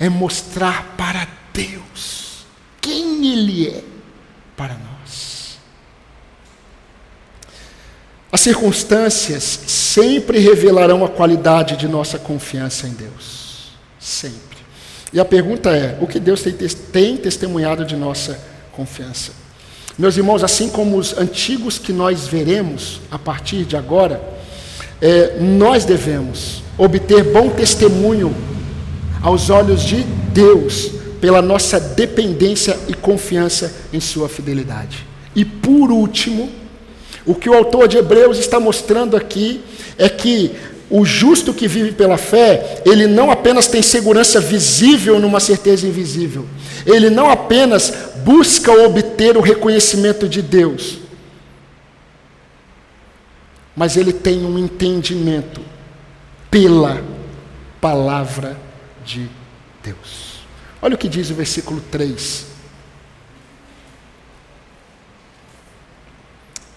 é 0.01 0.09
mostrar 0.09 0.95
para 0.97 1.27
Deus 1.53 2.47
quem 2.81 3.33
Ele 3.33 3.69
é 3.69 3.83
para 4.57 4.75
nós. 4.75 5.59
As 8.31 8.41
circunstâncias 8.41 9.43
sempre 9.43 10.39
revelarão 10.39 11.05
a 11.05 11.09
qualidade 11.09 11.77
de 11.77 11.89
nossa 11.89 12.19
confiança 12.19 12.87
em 12.87 12.93
Deus. 12.93 13.73
Sempre. 13.99 14.48
E 15.13 15.21
a 15.21 15.25
pergunta 15.25 15.71
é: 15.71 15.97
o 16.01 16.07
que 16.07 16.21
Deus 16.21 16.43
tem, 16.43 16.53
tem 16.53 17.17
testemunhado 17.17 17.85
de 17.85 17.97
nossa 17.97 18.39
confiança? 18.73 19.33
Meus 19.99 20.17
irmãos, 20.17 20.45
assim 20.45 20.69
como 20.69 20.97
os 20.97 21.17
antigos 21.19 21.79
que 21.79 21.93
nós 21.93 22.29
veremos 22.29 23.01
a 23.11 23.19
partir 23.19 23.65
de 23.65 23.77
agora, 23.77 24.23
é, 25.01 25.39
nós 25.41 25.85
devemos 25.85 26.63
obter 26.77 27.25
bom 27.25 27.49
testemunho 27.49 28.35
aos 29.21 29.51
olhos 29.51 29.83
de 29.83 30.03
Deus 30.33 30.93
pela 31.21 31.43
nossa 31.43 31.81
dependência 31.81 32.79
e 32.87 32.95
confiança 32.95 33.75
em 33.93 33.99
Sua 33.99 34.29
fidelidade. 34.29 35.05
E 35.35 35.45
por 35.45 35.91
último, 35.91 36.49
o 37.27 37.35
que 37.35 37.51
o 37.51 37.55
autor 37.55 37.89
de 37.89 37.97
Hebreus 37.97 38.39
está 38.39 38.61
mostrando 38.61 39.17
aqui 39.17 39.61
é 39.99 40.09
que 40.09 40.55
o 40.91 41.05
justo 41.05 41.53
que 41.53 41.69
vive 41.69 41.93
pela 41.93 42.17
fé, 42.17 42.83
ele 42.85 43.07
não 43.07 43.31
apenas 43.31 43.67
tem 43.67 43.83
segurança 43.83 44.41
visível 44.41 45.19
numa 45.19 45.41
certeza 45.41 45.87
invisível, 45.87 46.47
ele 46.87 47.11
não 47.11 47.31
apenas 47.31 47.93
busca 48.25 48.73
obter 48.73 49.37
o 49.37 49.41
reconhecimento 49.41 50.29
de 50.29 50.41
Deus, 50.41 50.99
mas 53.77 53.97
ele 53.97 54.13
tem 54.13 54.45
um 54.45 54.59
entendimento 54.59 55.61
pela 56.51 57.03
palavra 57.81 58.57
de 59.05 59.29
Deus. 59.83 60.41
Olha 60.81 60.95
o 60.95 60.99
que 60.99 61.09
diz 61.09 61.31
o 61.31 61.35
versículo 61.35 61.81
3. 61.91 62.47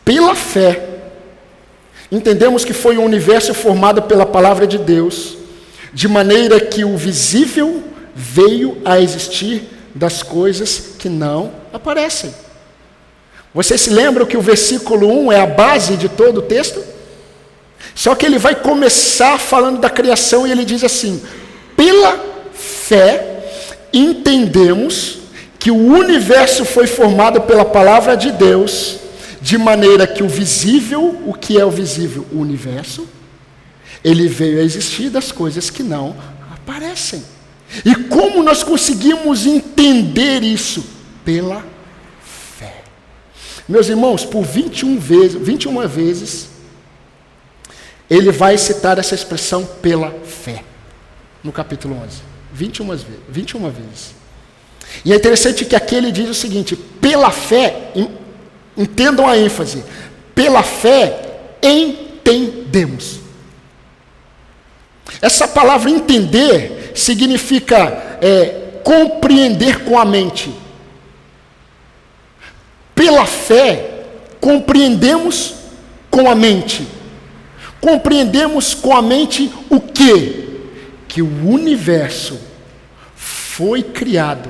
Pela 0.03 0.36
fé, 0.36 1.01
entendemos 2.12 2.66
que 2.66 2.74
foi 2.74 2.97
um 2.97 3.05
universo 3.05 3.53
formado 3.53 4.01
pela 4.03 4.26
palavra 4.26 4.68
de 4.68 4.78
Deus, 4.78 5.38
de 5.93 6.07
maneira 6.07 6.59
que 6.59 6.84
o 6.84 6.97
visível 6.97 7.84
veio 8.14 8.78
a 8.84 8.99
existir 8.99 9.64
das 9.95 10.22
coisas 10.22 10.95
que 10.99 11.09
não 11.09 11.51
aparecem. 11.74 12.34
Você 13.53 13.78
se 13.78 13.89
lembra 13.89 14.26
que 14.26 14.38
o 14.38 14.41
versículo 14.41 15.07
1 15.26 15.32
é 15.32 15.39
a 15.41 15.45
base 15.45 15.97
de 15.97 16.07
todo 16.07 16.38
o 16.38 16.41
texto? 16.41 16.82
Só 17.93 18.16
que 18.16 18.26
ele 18.26 18.38
vai 18.38 18.55
começar 18.55 19.38
falando 19.38 19.80
da 19.80 19.89
criação 19.89 20.47
e 20.47 20.51
ele 20.51 20.64
diz 20.64 20.84
assim: 20.84 21.22
pela 21.76 22.18
fé, 22.53 23.43
entendemos 23.91 25.20
que 25.59 25.70
o 25.70 25.76
universo 25.76 26.64
foi 26.64 26.88
formado 26.88 27.41
pela 27.41 27.66
palavra 27.66 28.16
de 28.16 28.32
Deus, 28.32 28.97
de 29.41 29.57
maneira 29.57 30.05
que 30.05 30.21
o 30.21 30.29
visível, 30.29 31.23
o 31.25 31.33
que 31.33 31.59
é 31.59 31.65
o 31.65 31.71
visível? 31.71 32.27
O 32.31 32.37
universo, 32.37 33.07
ele 34.03 34.27
veio 34.27 34.59
a 34.59 34.63
existir 34.63 35.09
das 35.09 35.31
coisas 35.31 35.69
que 35.69 35.81
não 35.81 36.15
aparecem. 36.53 37.23
E 37.83 37.95
como 37.95 38.43
nós 38.43 38.63
conseguimos 38.63 39.45
entender 39.45 40.43
isso? 40.43 40.85
Pela 41.25 41.63
fé. 42.21 42.83
Meus 43.67 43.89
irmãos, 43.89 44.25
por 44.25 44.43
21 44.43 44.99
vezes, 44.99 45.41
21 45.41 45.87
vezes, 45.87 46.49
ele 48.09 48.31
vai 48.31 48.57
citar 48.57 48.99
essa 48.99 49.15
expressão 49.15 49.65
pela 49.81 50.11
fé 50.25 50.63
no 51.43 51.51
capítulo 51.51 51.95
11. 51.95 52.17
21 52.53 52.87
vezes. 52.89 53.05
21 53.29 53.69
vezes. 53.69 54.21
E 55.05 55.13
é 55.13 55.15
interessante 55.15 55.65
que 55.65 55.75
aqui 55.75 55.95
ele 55.95 56.11
diz 56.11 56.29
o 56.29 56.33
seguinte: 56.33 56.75
pela 56.75 57.31
fé, 57.31 57.91
entendam 58.82 59.27
a 59.27 59.38
ênfase, 59.38 59.84
pela 60.34 60.63
fé 60.63 61.57
entendemos. 61.61 63.19
Essa 65.21 65.47
palavra 65.47 65.89
entender 65.89 66.91
significa 66.95 68.17
é, 68.21 68.79
compreender 68.84 69.84
com 69.84 69.99
a 69.99 70.05
mente. 70.05 70.53
Pela 72.95 73.25
fé, 73.25 74.05
compreendemos 74.39 75.55
com 76.09 76.29
a 76.29 76.36
mente. 76.36 76.88
Compreendemos 77.79 78.73
com 78.73 78.95
a 78.95 79.01
mente 79.01 79.51
o 79.69 79.79
que? 79.79 80.41
que 81.11 81.21
o 81.21 81.49
universo 81.49 82.39
foi 83.15 83.84
criado 83.84 84.49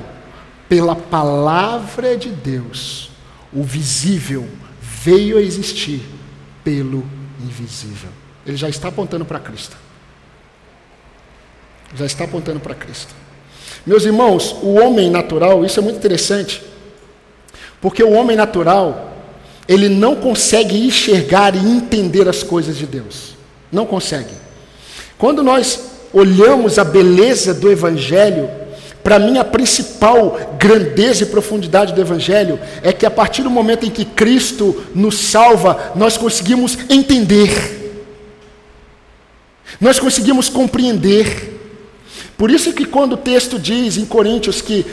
pela 0.69 0.95
palavra 0.95 2.15
de 2.15 2.29
Deus. 2.29 3.09
O 3.53 3.63
visível 3.63 4.47
veio 4.81 5.37
a 5.37 5.41
existir 5.41 6.01
pelo 6.63 7.05
invisível. 7.43 8.09
Ele 8.45 8.57
já 8.57 8.69
está 8.69 8.87
apontando 8.87 9.25
para 9.25 9.39
Cristo. 9.39 9.75
Já 11.95 12.05
está 12.05 12.23
apontando 12.23 12.59
para 12.59 12.73
Cristo. 12.73 13.13
Meus 13.85 14.05
irmãos, 14.05 14.55
o 14.61 14.73
homem 14.75 15.09
natural, 15.09 15.65
isso 15.65 15.79
é 15.79 15.83
muito 15.83 15.97
interessante, 15.97 16.61
porque 17.81 18.03
o 18.03 18.11
homem 18.11 18.37
natural, 18.37 19.11
ele 19.67 19.89
não 19.89 20.15
consegue 20.15 20.85
enxergar 20.85 21.55
e 21.55 21.59
entender 21.59 22.29
as 22.29 22.43
coisas 22.43 22.77
de 22.77 22.85
Deus. 22.85 23.35
Não 23.71 23.85
consegue. 23.85 24.33
Quando 25.17 25.43
nós 25.43 25.91
olhamos 26.13 26.77
a 26.77 26.83
beleza 26.83 27.53
do 27.53 27.71
Evangelho, 27.71 28.49
para 29.03 29.19
mim 29.19 29.37
a 29.37 29.43
principal 29.43 30.55
grandeza 30.57 31.23
e 31.23 31.27
profundidade 31.27 31.93
do 31.93 32.01
Evangelho 32.01 32.59
é 32.83 32.93
que 32.93 33.05
a 33.05 33.11
partir 33.11 33.43
do 33.43 33.49
momento 33.49 33.85
em 33.85 33.89
que 33.89 34.05
Cristo 34.05 34.83
nos 34.93 35.17
salva, 35.17 35.91
nós 35.95 36.17
conseguimos 36.17 36.77
entender, 36.89 38.03
nós 39.79 39.99
conseguimos 39.99 40.49
compreender. 40.49 41.49
Por 42.37 42.49
isso 42.49 42.73
que 42.73 42.85
quando 42.85 43.13
o 43.13 43.17
texto 43.17 43.59
diz 43.59 43.97
em 43.97 44.05
Coríntios 44.05 44.61
que 44.61 44.83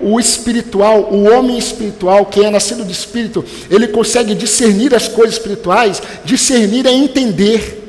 o 0.00 0.18
espiritual, 0.18 1.12
o 1.12 1.30
homem 1.30 1.58
espiritual, 1.58 2.24
que 2.24 2.42
é 2.42 2.50
nascido 2.50 2.84
de 2.84 2.92
espírito, 2.92 3.44
ele 3.70 3.88
consegue 3.88 4.34
discernir 4.34 4.94
as 4.94 5.06
coisas 5.06 5.34
espirituais, 5.34 6.02
discernir 6.24 6.86
é 6.86 6.92
entender. 6.92 7.82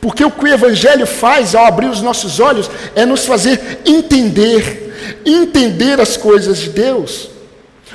Porque 0.00 0.24
o 0.24 0.30
que 0.30 0.44
o 0.44 0.48
Evangelho 0.48 1.06
faz 1.06 1.54
ao 1.54 1.64
abrir 1.64 1.88
os 1.88 2.02
nossos 2.02 2.38
olhos 2.38 2.70
é 2.94 3.06
nos 3.06 3.24
fazer 3.24 3.80
entender, 3.86 4.85
entender 5.26 6.00
as 6.00 6.16
coisas 6.16 6.58
de 6.58 6.70
Deus. 6.70 7.30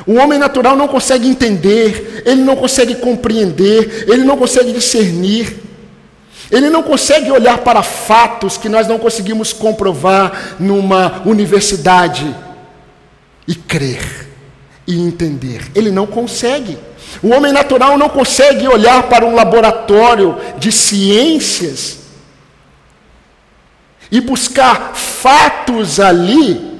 O 0.05 0.15
homem 0.15 0.37
natural 0.37 0.75
não 0.75 0.87
consegue 0.87 1.27
entender, 1.27 2.23
ele 2.25 2.41
não 2.41 2.55
consegue 2.55 2.95
compreender, 2.95 4.05
ele 4.07 4.23
não 4.23 4.37
consegue 4.37 4.71
discernir, 4.71 5.57
ele 6.49 6.69
não 6.69 6.83
consegue 6.83 7.31
olhar 7.31 7.59
para 7.59 7.81
fatos 7.83 8.57
que 8.57 8.67
nós 8.67 8.87
não 8.87 8.99
conseguimos 8.99 9.53
comprovar 9.53 10.55
numa 10.59 11.21
universidade 11.25 12.35
e 13.47 13.55
crer 13.55 14.27
e 14.87 14.99
entender. 14.99 15.71
Ele 15.75 15.91
não 15.91 16.07
consegue. 16.07 16.77
O 17.21 17.29
homem 17.29 17.51
natural 17.53 17.97
não 17.97 18.09
consegue 18.09 18.67
olhar 18.67 19.03
para 19.03 19.25
um 19.25 19.35
laboratório 19.35 20.37
de 20.57 20.71
ciências 20.71 21.99
e 24.11 24.19
buscar 24.19 24.93
fatos 24.95 25.99
ali 25.99 26.70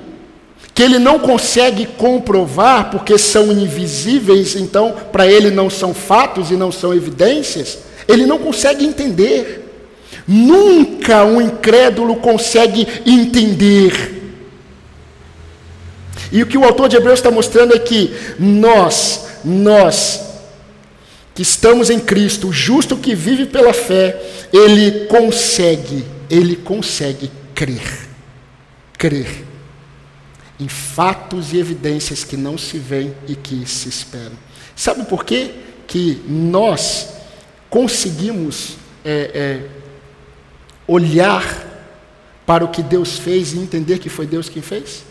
que 0.73 0.81
ele 0.81 0.99
não 0.99 1.19
consegue 1.19 1.85
comprovar 1.85 2.89
porque 2.89 3.17
são 3.17 3.51
invisíveis, 3.51 4.55
então 4.55 4.95
para 5.11 5.27
ele 5.27 5.51
não 5.51 5.69
são 5.69 5.93
fatos 5.93 6.49
e 6.49 6.55
não 6.55 6.71
são 6.71 6.93
evidências, 6.93 7.79
ele 8.07 8.25
não 8.25 8.37
consegue 8.37 8.85
entender. 8.85 9.59
Nunca 10.27 11.25
um 11.25 11.41
incrédulo 11.41 12.15
consegue 12.17 12.87
entender. 13.05 14.19
E 16.31 16.41
o 16.41 16.45
que 16.45 16.57
o 16.57 16.63
autor 16.63 16.87
de 16.87 16.95
Hebreus 16.95 17.19
está 17.19 17.29
mostrando 17.29 17.75
é 17.75 17.79
que 17.79 18.15
nós, 18.39 19.25
nós, 19.43 20.21
que 21.35 21.41
estamos 21.41 21.89
em 21.89 21.99
Cristo, 21.99 22.47
o 22.47 22.53
justo 22.53 22.95
que 22.95 23.13
vive 23.13 23.45
pela 23.45 23.73
fé, 23.73 24.21
ele 24.53 25.07
consegue, 25.07 26.05
ele 26.29 26.55
consegue 26.55 27.29
crer. 27.53 28.07
crer 28.97 29.50
em 30.61 30.69
fatos 30.69 31.51
e 31.51 31.57
evidências 31.57 32.23
que 32.23 32.37
não 32.37 32.57
se 32.57 32.77
veem 32.77 33.13
e 33.27 33.35
que 33.35 33.65
se 33.65 33.89
esperam. 33.89 34.37
Sabe 34.75 35.03
por 35.03 35.25
quê? 35.25 35.51
que 35.91 36.23
nós 36.25 37.09
conseguimos 37.69 38.77
é, 39.03 39.31
é, 39.33 39.69
olhar 40.87 41.43
para 42.45 42.63
o 42.63 42.69
que 42.69 42.81
Deus 42.81 43.19
fez 43.19 43.51
e 43.51 43.59
entender 43.59 43.99
que 43.99 44.07
foi 44.07 44.25
Deus 44.25 44.47
quem 44.47 44.61
fez? 44.61 45.03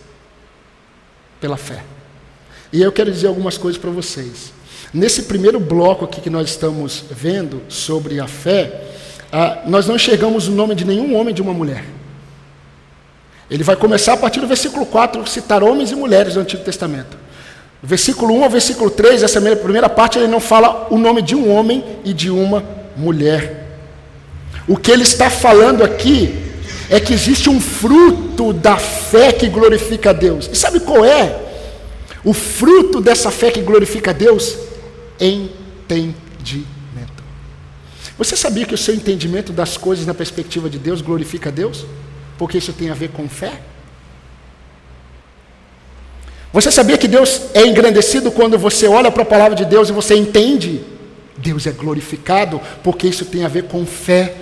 Pela 1.38 1.58
fé. 1.58 1.84
E 2.72 2.80
eu 2.80 2.90
quero 2.90 3.12
dizer 3.12 3.26
algumas 3.26 3.58
coisas 3.58 3.78
para 3.78 3.90
vocês. 3.90 4.54
Nesse 4.90 5.24
primeiro 5.24 5.60
bloco 5.60 6.06
aqui 6.06 6.22
que 6.22 6.30
nós 6.30 6.48
estamos 6.48 7.04
vendo 7.10 7.60
sobre 7.68 8.18
a 8.18 8.26
fé, 8.26 8.88
ah, 9.30 9.64
nós 9.66 9.86
não 9.86 9.96
enxergamos 9.96 10.48
o 10.48 10.52
nome 10.52 10.74
de 10.74 10.86
nenhum 10.86 11.14
homem 11.14 11.34
de 11.34 11.42
uma 11.42 11.52
mulher. 11.52 11.84
Ele 13.50 13.64
vai 13.64 13.74
começar 13.74 14.12
a 14.12 14.16
partir 14.16 14.40
do 14.40 14.46
versículo 14.46 14.86
4, 14.86 15.26
citar 15.26 15.62
homens 15.62 15.90
e 15.90 15.96
mulheres 15.96 16.34
do 16.34 16.40
Antigo 16.40 16.62
Testamento. 16.62 17.18
Versículo 17.82 18.34
1 18.34 18.44
ao 18.44 18.50
versículo 18.50 18.90
3, 18.90 19.22
essa 19.22 19.40
primeira 19.56 19.88
parte, 19.88 20.18
ele 20.18 20.28
não 20.28 20.38
fala 20.38 20.86
o 20.90 20.98
nome 20.98 21.20
de 21.20 21.34
um 21.34 21.50
homem 21.50 21.84
e 22.04 22.12
de 22.12 22.30
uma 22.30 22.62
mulher. 22.96 23.66
O 24.68 24.76
que 24.76 24.90
ele 24.90 25.02
está 25.02 25.28
falando 25.28 25.82
aqui 25.82 26.32
é 26.88 27.00
que 27.00 27.12
existe 27.12 27.50
um 27.50 27.60
fruto 27.60 28.52
da 28.52 28.76
fé 28.76 29.32
que 29.32 29.48
glorifica 29.48 30.10
a 30.10 30.12
Deus. 30.12 30.48
E 30.52 30.56
sabe 30.56 30.78
qual 30.80 31.04
é? 31.04 31.40
O 32.22 32.32
fruto 32.32 33.00
dessa 33.00 33.30
fé 33.30 33.50
que 33.50 33.62
glorifica 33.62 34.10
a 34.10 34.14
Deus? 34.14 34.56
Entendimento. 35.18 36.20
Você 38.18 38.36
sabia 38.36 38.66
que 38.66 38.74
o 38.74 38.78
seu 38.78 38.94
entendimento 38.94 39.52
das 39.52 39.76
coisas 39.76 40.06
na 40.06 40.12
perspectiva 40.12 40.68
de 40.68 40.78
Deus 40.78 41.00
glorifica 41.00 41.48
a 41.48 41.52
Deus? 41.52 41.86
Porque 42.40 42.56
isso 42.56 42.72
tem 42.72 42.88
a 42.88 42.94
ver 42.94 43.10
com 43.10 43.28
fé? 43.28 43.52
Você 46.50 46.70
sabia 46.70 46.96
que 46.96 47.06
Deus 47.06 47.42
é 47.52 47.66
engrandecido 47.66 48.30
quando 48.30 48.58
você 48.58 48.88
olha 48.88 49.10
para 49.10 49.24
a 49.24 49.26
palavra 49.26 49.54
de 49.54 49.66
Deus 49.66 49.90
e 49.90 49.92
você 49.92 50.14
entende? 50.14 50.82
Deus 51.36 51.66
é 51.66 51.70
glorificado 51.70 52.58
porque 52.82 53.06
isso 53.06 53.26
tem 53.26 53.44
a 53.44 53.48
ver 53.48 53.64
com 53.64 53.84
fé. 53.84 54.36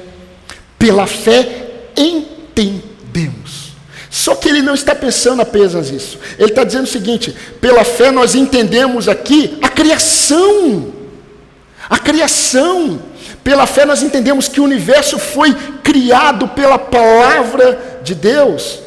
Pela 0.79 1.09
fé 1.09 1.71
entendemos. 1.97 3.73
Só 4.09 4.37
que 4.37 4.49
ele 4.49 4.63
não 4.63 4.75
está 4.75 4.95
pensando 4.95 5.43
apenas 5.43 5.91
isso. 5.91 6.21
Ele 6.39 6.51
está 6.51 6.63
dizendo 6.63 6.85
o 6.85 6.87
seguinte: 6.87 7.35
pela 7.61 7.83
fé 7.83 8.13
nós 8.13 8.37
entendemos 8.37 9.09
aqui 9.09 9.59
a 9.61 9.69
criação. 9.69 10.93
A 11.91 11.99
criação. 11.99 13.03
Pela 13.43 13.67
fé 13.67 13.85
nós 13.85 14.05
entendemos 14.05 14.47
que 14.47 14.61
o 14.61 14.65
universo 14.65 15.19
foi 15.19 15.53
criado 15.83 16.49
pela 16.49 16.79
palavra 16.79 17.88
de 18.03 18.15
Deus. 18.15 18.81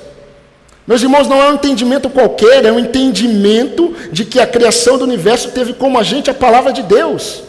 Meus 0.85 1.01
irmãos, 1.01 1.27
não 1.27 1.41
é 1.41 1.49
um 1.49 1.53
entendimento 1.53 2.09
qualquer, 2.09 2.65
é 2.65 2.71
um 2.71 2.79
entendimento 2.79 3.95
de 4.11 4.25
que 4.25 4.39
a 4.39 4.47
criação 4.47 4.97
do 4.97 5.03
universo 5.03 5.51
teve 5.51 5.73
como 5.73 5.97
agente 5.97 6.29
a 6.29 6.33
palavra 6.33 6.73
de 6.73 6.83
Deus. 6.83 7.43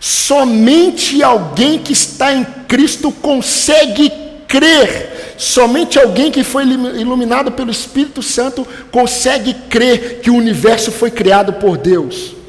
Somente 0.00 1.22
alguém 1.22 1.78
que 1.78 1.92
está 1.92 2.32
em 2.32 2.44
Cristo 2.66 3.12
consegue 3.12 4.10
crer. 4.48 5.34
Somente 5.36 5.98
alguém 5.98 6.30
que 6.30 6.42
foi 6.42 6.64
iluminado 6.64 7.52
pelo 7.52 7.70
Espírito 7.70 8.22
Santo 8.22 8.66
consegue 8.90 9.54
crer 9.54 10.20
que 10.20 10.30
o 10.30 10.36
universo 10.36 10.90
foi 10.90 11.10
criado 11.10 11.54
por 11.54 11.78
Deus. 11.78 12.39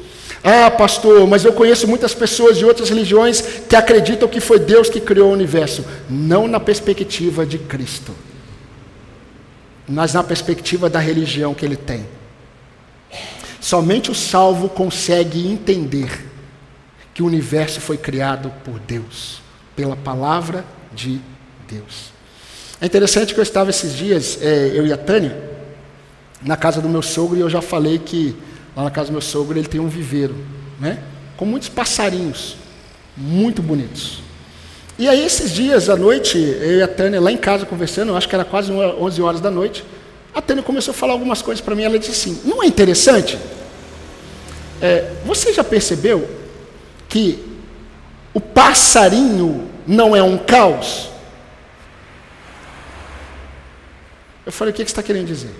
Ah, 0.44 0.70
pastor, 0.70 1.26
mas 1.26 1.44
eu 1.44 1.52
conheço 1.52 1.86
muitas 1.86 2.14
pessoas 2.14 2.58
de 2.58 2.64
outras 2.64 2.88
religiões 2.88 3.40
que 3.68 3.76
acreditam 3.76 4.28
que 4.28 4.40
foi 4.40 4.58
Deus 4.58 4.88
que 4.88 5.00
criou 5.00 5.30
o 5.30 5.32
universo. 5.32 5.84
Não 6.10 6.48
na 6.48 6.58
perspectiva 6.58 7.46
de 7.46 7.58
Cristo 7.58 8.12
mas 9.88 10.14
na 10.14 10.22
perspectiva 10.22 10.88
da 10.88 10.98
religião 10.98 11.54
que 11.54 11.64
ele 11.64 11.76
tem. 11.76 12.06
Somente 13.60 14.10
o 14.10 14.14
salvo 14.14 14.68
consegue 14.68 15.46
entender 15.46 16.26
que 17.14 17.22
o 17.22 17.26
universo 17.26 17.80
foi 17.80 17.96
criado 17.96 18.52
por 18.64 18.78
Deus, 18.80 19.40
pela 19.76 19.94
palavra 19.94 20.64
de 20.94 21.20
Deus. 21.68 22.12
É 22.80 22.86
interessante 22.86 23.34
que 23.34 23.38
eu 23.40 23.42
estava 23.42 23.70
esses 23.70 23.94
dias, 23.94 24.38
é, 24.40 24.72
eu 24.74 24.86
e 24.86 24.92
a 24.92 24.96
Tânia, 24.96 25.50
na 26.42 26.56
casa 26.56 26.80
do 26.80 26.88
meu 26.88 27.02
sogro, 27.02 27.36
e 27.36 27.40
eu 27.40 27.50
já 27.50 27.62
falei 27.62 27.98
que 27.98 28.34
lá 28.76 28.84
na 28.84 28.90
casa 28.90 29.08
do 29.08 29.12
meu 29.12 29.20
sogro 29.20 29.58
ele 29.58 29.68
tem 29.68 29.80
um 29.80 29.88
viveiro, 29.88 30.36
né? 30.80 30.98
Com 31.36 31.44
muitos 31.44 31.68
passarinhos, 31.68 32.56
muito 33.16 33.62
bonitos. 33.62 34.20
E 34.98 35.08
aí, 35.08 35.24
esses 35.24 35.50
dias 35.50 35.88
à 35.88 35.96
noite, 35.96 36.38
eu 36.38 36.78
e 36.78 36.82
a 36.82 36.88
Tânia 36.88 37.20
lá 37.20 37.32
em 37.32 37.36
casa 37.36 37.66
conversando, 37.66 38.14
acho 38.16 38.28
que 38.28 38.34
era 38.34 38.44
quase 38.44 38.70
11 38.70 39.22
horas 39.22 39.40
da 39.40 39.50
noite, 39.50 39.84
a 40.34 40.40
Tânia 40.40 40.62
começou 40.62 40.92
a 40.92 40.94
falar 40.94 41.12
algumas 41.12 41.42
coisas 41.42 41.62
para 41.62 41.74
mim. 41.74 41.82
Ela 41.82 41.98
disse 41.98 42.12
assim: 42.12 42.42
Não 42.44 42.62
é 42.62 42.66
interessante? 42.66 43.38
É, 44.80 45.12
você 45.24 45.52
já 45.52 45.62
percebeu 45.62 46.28
que 47.08 47.44
o 48.32 48.40
passarinho 48.40 49.68
não 49.86 50.16
é 50.16 50.22
um 50.22 50.38
caos? 50.38 51.10
Eu 54.46 54.52
falei: 54.52 54.72
O 54.72 54.74
que 54.74 54.82
você 54.82 54.84
está 54.84 55.02
querendo 55.02 55.26
dizer? 55.26 55.54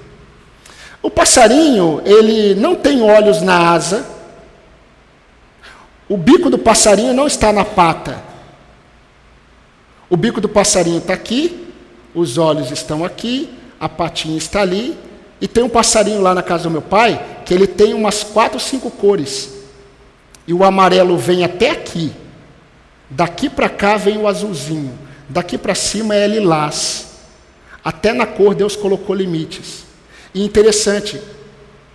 O 1.03 1.11
passarinho, 1.11 2.00
ele 2.05 2.55
não 2.55 2.76
tem 2.76 3.03
olhos 3.03 3.42
na 3.42 3.72
asa, 3.72 4.07
o 6.09 6.16
bico 6.16 6.48
do 6.48 6.59
passarinho 6.59 7.12
não 7.12 7.26
está 7.26 7.53
na 7.53 7.64
pata. 7.64 8.22
O 10.09 10.16
bico 10.16 10.40
do 10.40 10.48
passarinho 10.48 10.98
está 10.98 11.14
aqui, 11.14 11.72
os 12.14 12.38
olhos 12.38 12.70
estão 12.70 13.05
aqui, 13.05 13.53
a 13.80 13.88
patinha 13.88 14.36
está 14.36 14.61
ali, 14.61 14.96
e 15.40 15.48
tem 15.48 15.64
um 15.64 15.68
passarinho 15.68 16.20
lá 16.20 16.34
na 16.34 16.42
casa 16.42 16.64
do 16.64 16.70
meu 16.70 16.82
pai 16.82 17.40
que 17.44 17.53
ele 17.53 17.66
tem 17.66 17.94
umas 17.94 18.22
quatro, 18.22 18.61
cinco 18.61 18.90
cores. 18.90 19.50
E 20.46 20.55
o 20.55 20.62
amarelo 20.62 21.16
vem 21.16 21.42
até 21.42 21.70
aqui. 21.70 22.12
Daqui 23.11 23.50
para 23.50 23.68
cá 23.68 23.96
vem 23.96 24.18
o 24.18 24.28
azulzinho. 24.28 24.96
Daqui 25.28 25.59
para 25.59 25.74
cima 25.74 26.14
é 26.14 26.26
lilás. 26.26 27.09
Até 27.84 28.12
na 28.12 28.26
cor 28.26 28.55
Deus 28.55 28.76
colocou 28.76 29.16
limites. 29.16 29.84
E 30.35 30.43
interessante, 30.43 31.20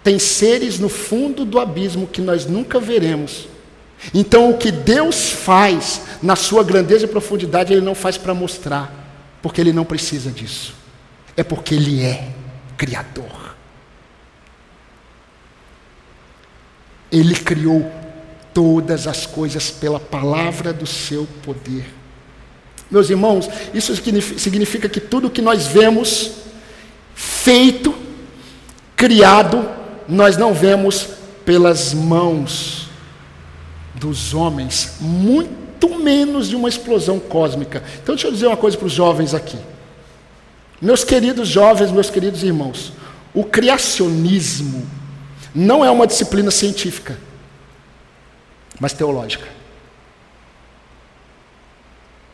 tem 0.04 0.20
seres 0.20 0.80
no 0.80 0.90
fundo 0.90 1.44
do 1.44 1.60
abismo 1.60 2.08
que 2.08 2.22
nós 2.22 2.46
nunca 2.46 2.80
veremos 2.80 3.48
então, 4.14 4.52
o 4.52 4.58
que 4.58 4.72
Deus 4.72 5.32
faz 5.32 6.02
na 6.22 6.36
sua 6.36 6.64
grandeza 6.64 7.06
e 7.06 7.08
profundidade, 7.08 7.74
Ele 7.74 7.82
não 7.82 7.96
faz 7.96 8.18
para 8.18 8.34
mostrar, 8.34 8.92
porque 9.42 9.60
Ele 9.60 9.74
não 9.74 9.84
precisa 9.84 10.32
disso. 10.32 10.74
É 11.36 11.44
porque 11.44 11.76
Ele 11.76 12.04
é 12.04 12.30
Criador. 12.78 13.56
Ele 17.12 17.36
criou 17.36 17.92
todas 18.54 19.08
as 19.08 19.26
coisas 19.26 19.72
pela 19.72 20.00
palavra 20.00 20.74
do 20.74 20.86
seu 20.86 21.28
poder. 21.44 21.86
Meus 22.90 23.10
irmãos, 23.10 23.50
isso 23.74 23.94
significa 24.38 24.88
que 24.88 25.00
tudo 25.00 25.30
que 25.30 25.42
nós 25.42 25.68
vemos 25.68 26.32
feito, 27.14 27.94
criado, 28.98 29.70
nós 30.10 30.36
não 30.36 30.54
vemos 30.54 31.08
pelas 31.46 31.94
mãos 31.94 32.90
dos 33.94 34.34
homens, 34.34 34.98
muito 35.00 35.98
menos 36.00 36.50
de 36.50 36.56
uma 36.56 36.68
explosão 36.68 37.20
cósmica. 37.20 37.84
Então, 38.02 38.16
deixa 38.16 38.28
eu 38.28 38.32
dizer 38.32 38.48
uma 38.48 38.58
coisa 38.58 38.76
para 38.76 38.88
os 38.88 38.92
jovens 38.92 39.34
aqui. 39.34 39.58
Meus 40.82 41.04
queridos 41.04 41.48
jovens, 41.48 41.92
meus 41.92 42.10
queridos 42.10 42.44
irmãos, 42.44 42.92
o 43.34 43.44
criacionismo 43.44 44.86
não 45.54 45.86
é 45.86 45.92
uma 45.92 46.08
disciplina 46.08 46.52
científica, 46.52 47.18
mas 48.80 48.94
teológica. 48.94 49.48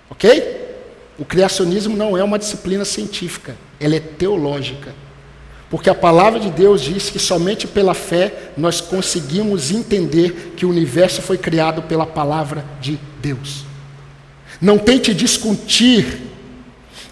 Ok? 0.09 0.61
O 1.20 1.26
criacionismo 1.26 1.95
não 1.95 2.18
é 2.18 2.24
uma 2.24 2.39
disciplina 2.39 2.86
científica, 2.86 3.55
ela 3.80 3.95
é 3.95 3.99
teológica. 3.99 5.03
Porque 5.74 5.89
a 5.89 5.95
palavra 5.95 6.39
de 6.39 6.51
Deus 6.51 6.82
diz 6.82 7.09
que 7.09 7.17
somente 7.17 7.65
pela 7.65 7.95
fé 7.95 8.32
nós 8.55 8.80
conseguimos 8.80 9.71
entender 9.71 10.53
que 10.55 10.67
o 10.67 10.69
universo 10.69 11.19
foi 11.19 11.36
criado 11.36 11.82
pela 11.82 12.05
palavra 12.05 12.63
de 12.80 12.99
Deus. 13.19 13.65
Não 14.61 14.78
tente 14.78 15.15
discutir 15.15 16.21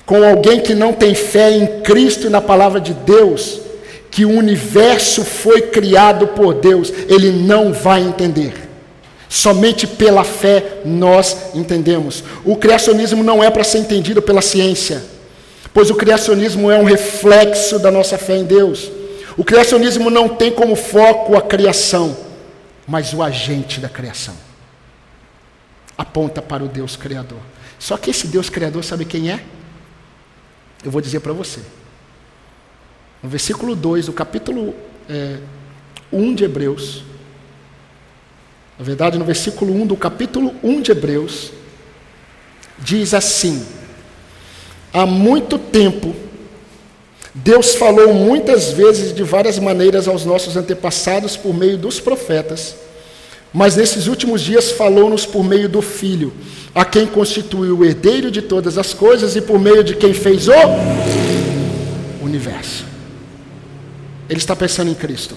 com 0.06 0.24
alguém 0.24 0.60
que 0.60 0.76
não 0.76 0.94
tem 0.94 1.16
fé 1.16 1.50
em 1.58 1.82
Cristo 1.82 2.28
e 2.28 2.30
na 2.30 2.40
palavra 2.40 2.80
de 2.80 2.94
Deus 2.94 3.62
que 4.12 4.26
o 4.26 4.30
universo 4.30 5.26
foi 5.26 5.64
criado 5.64 6.28
por 6.28 6.54
Deus, 6.54 6.94
ele 7.10 7.32
não 7.32 7.74
vai 7.74 8.04
entender. 8.04 8.54
Somente 9.28 9.88
pela 9.88 10.24
fé 10.24 10.82
nós 10.86 11.56
entendemos. 11.56 12.24
O 12.46 12.56
criacionismo 12.56 13.24
não 13.24 13.44
é 13.44 13.50
para 13.50 13.64
ser 13.64 13.80
entendido 13.80 14.22
pela 14.22 14.40
ciência. 14.40 15.02
Pois 15.74 15.90
o 15.90 15.96
criacionismo 15.96 16.70
é 16.70 16.78
um 16.78 16.84
reflexo 16.84 17.80
da 17.80 17.90
nossa 17.90 18.18
fé 18.18 18.36
em 18.36 18.44
Deus. 18.44 18.92
O 19.38 19.44
criacionismo 19.44 20.10
não 20.10 20.28
tem 20.28 20.52
como 20.52 20.76
foco 20.76 21.38
a 21.38 21.42
criação, 21.42 22.18
mas 22.86 23.14
o 23.14 23.24
agente 23.24 23.80
da 23.80 23.88
criação. 23.88 24.36
Aponta 25.98 26.42
para 26.42 26.64
o 26.64 26.68
Deus 26.68 26.96
Criador. 26.96 27.40
Só 27.80 27.98
que 27.98 28.12
esse 28.12 28.28
Deus 28.28 28.50
Criador, 28.50 28.84
sabe 28.84 29.06
quem 29.06 29.32
é? 29.32 29.44
Eu 30.84 30.92
vou 30.92 31.02
dizer 31.02 31.22
para 31.22 31.32
você. 31.32 31.62
No 33.24 33.30
versículo 33.30 33.76
2 33.76 34.08
do 34.08 34.14
capítulo 34.14 34.76
é, 35.08 35.38
1 36.12 36.36
de 36.36 36.44
Hebreus, 36.44 37.04
na 38.78 38.84
verdade, 38.84 39.18
no 39.18 39.24
versículo 39.24 39.74
1 39.74 39.88
do 39.88 39.96
capítulo 39.96 40.56
1 40.64 40.82
de 40.82 40.92
Hebreus, 40.92 41.52
diz 42.80 43.14
assim: 43.14 43.66
Há 44.94 45.06
muito 45.06 45.58
tempo, 45.58 46.14
Deus 47.34 47.76
falou 47.76 48.14
muitas 48.14 48.72
vezes 48.72 49.16
de 49.16 49.24
várias 49.24 49.58
maneiras 49.58 50.08
aos 50.08 50.26
nossos 50.26 50.58
antepassados 50.58 51.38
por 51.38 51.54
meio 51.54 51.78
dos 51.78 52.00
profetas, 52.00 52.76
mas 53.54 53.76
nesses 53.78 54.08
últimos 54.08 54.42
dias 54.42 54.72
falou-nos 54.72 55.26
por 55.26 55.44
meio 55.44 55.70
do 55.70 55.82
Filho, 55.82 56.34
a 56.76 56.84
quem 56.84 57.06
constituiu 57.06 57.80
o 57.80 57.86
herdeiro 57.86 58.30
de 58.30 58.42
todas 58.42 58.78
as 58.78 58.94
coisas 58.94 59.36
e 59.36 59.42
por 59.42 59.60
meio 59.60 59.84
de 59.84 59.96
quem 59.96 60.14
fez 60.14 60.48
o 60.50 60.52
universo. 62.22 62.86
Ele 64.30 64.40
está 64.40 64.56
pensando 64.56 64.92
em 64.92 64.96
Cristo. 64.96 65.36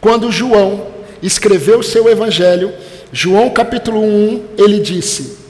Quando 0.00 0.30
João 0.30 0.88
escreveu 1.22 1.80
o 1.80 1.84
seu 1.84 2.08
evangelho, 2.08 2.72
João 3.12 3.50
capítulo 3.50 4.00
1, 4.00 4.44
ele 4.58 4.80
disse: 4.80 5.45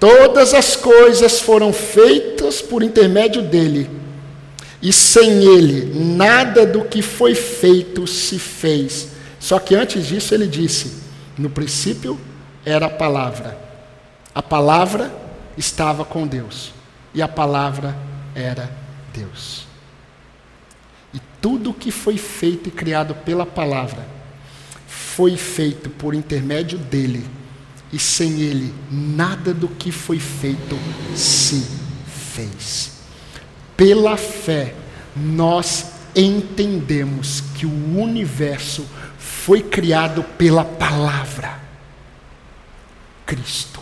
Todas 0.00 0.54
as 0.54 0.76
coisas 0.76 1.40
foram 1.40 1.74
feitas 1.74 2.62
por 2.62 2.82
intermédio 2.82 3.42
dele, 3.42 3.90
e 4.80 4.90
sem 4.94 5.44
ele 5.44 5.92
nada 6.16 6.64
do 6.64 6.86
que 6.86 7.02
foi 7.02 7.34
feito 7.34 8.06
se 8.06 8.38
fez. 8.38 9.08
Só 9.38 9.58
que 9.58 9.74
antes 9.74 10.06
disso 10.06 10.34
ele 10.34 10.46
disse: 10.46 11.02
No 11.36 11.50
princípio 11.50 12.18
era 12.64 12.86
a 12.86 12.90
palavra. 12.90 13.58
A 14.34 14.42
palavra 14.42 15.12
estava 15.58 16.02
com 16.02 16.26
Deus, 16.26 16.72
e 17.12 17.20
a 17.20 17.28
palavra 17.28 17.94
era 18.34 18.70
Deus. 19.12 19.66
E 21.12 21.20
tudo 21.42 21.74
que 21.74 21.90
foi 21.90 22.16
feito 22.16 22.70
e 22.70 22.72
criado 22.72 23.14
pela 23.16 23.44
palavra 23.44 24.06
foi 24.86 25.36
feito 25.36 25.90
por 25.90 26.14
intermédio 26.14 26.78
dele, 26.78 27.26
e 27.92 27.98
sem 27.98 28.40
ele 28.40 28.72
nada 28.90 29.52
do 29.52 29.68
que 29.68 29.90
foi 29.90 30.18
feito 30.18 30.78
se 31.14 31.66
fez. 32.06 32.92
Pela 33.76 34.16
fé, 34.16 34.74
nós 35.16 35.92
entendemos 36.14 37.40
que 37.56 37.66
o 37.66 37.98
universo 37.98 38.86
foi 39.18 39.62
criado 39.62 40.22
pela 40.22 40.64
palavra 40.64 41.60
Cristo. 43.26 43.80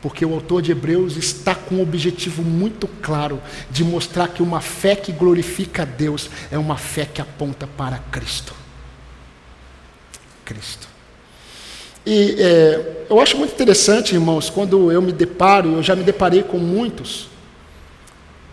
Porque 0.00 0.24
o 0.24 0.32
autor 0.32 0.62
de 0.62 0.72
Hebreus 0.72 1.16
está 1.16 1.54
com 1.54 1.76
um 1.76 1.82
objetivo 1.82 2.42
muito 2.42 2.88
claro 2.88 3.40
de 3.70 3.84
mostrar 3.84 4.28
que 4.28 4.42
uma 4.42 4.60
fé 4.60 4.96
que 4.96 5.12
glorifica 5.12 5.82
a 5.82 5.84
Deus 5.84 6.30
é 6.50 6.56
uma 6.56 6.78
fé 6.78 7.04
que 7.04 7.20
aponta 7.20 7.66
para 7.66 7.98
Cristo. 8.10 8.54
Cristo. 10.44 10.89
E 12.04 12.36
é, 12.38 13.06
eu 13.10 13.20
acho 13.20 13.36
muito 13.36 13.52
interessante, 13.52 14.14
irmãos, 14.14 14.48
quando 14.48 14.90
eu 14.90 15.02
me 15.02 15.12
deparo, 15.12 15.74
eu 15.74 15.82
já 15.82 15.94
me 15.94 16.02
deparei 16.02 16.42
com 16.42 16.58
muitos, 16.58 17.28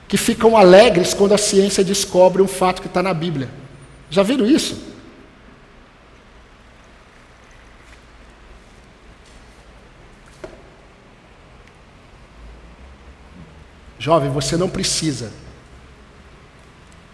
que 0.08 0.18
ficam 0.18 0.58
alegres 0.58 1.14
quando 1.14 1.34
a 1.34 1.38
ciência 1.38 1.84
descobre 1.84 2.42
um 2.42 2.48
fato 2.48 2.82
que 2.82 2.88
está 2.88 3.02
na 3.02 3.14
Bíblia. 3.14 3.50
Já 4.10 4.24
viram 4.24 4.46
isso? 4.46 4.78
Jovem, 14.00 14.30
você 14.30 14.56
não 14.56 14.70
precisa. 14.70 15.32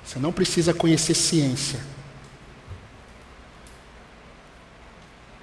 Você 0.04 0.20
não 0.20 0.32
precisa 0.32 0.74
conhecer 0.74 1.16
ciência 1.16 1.93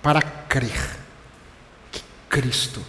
para 0.03 0.22
crer 0.22 0.98
que 1.92 2.03
Cristo, 2.28 2.80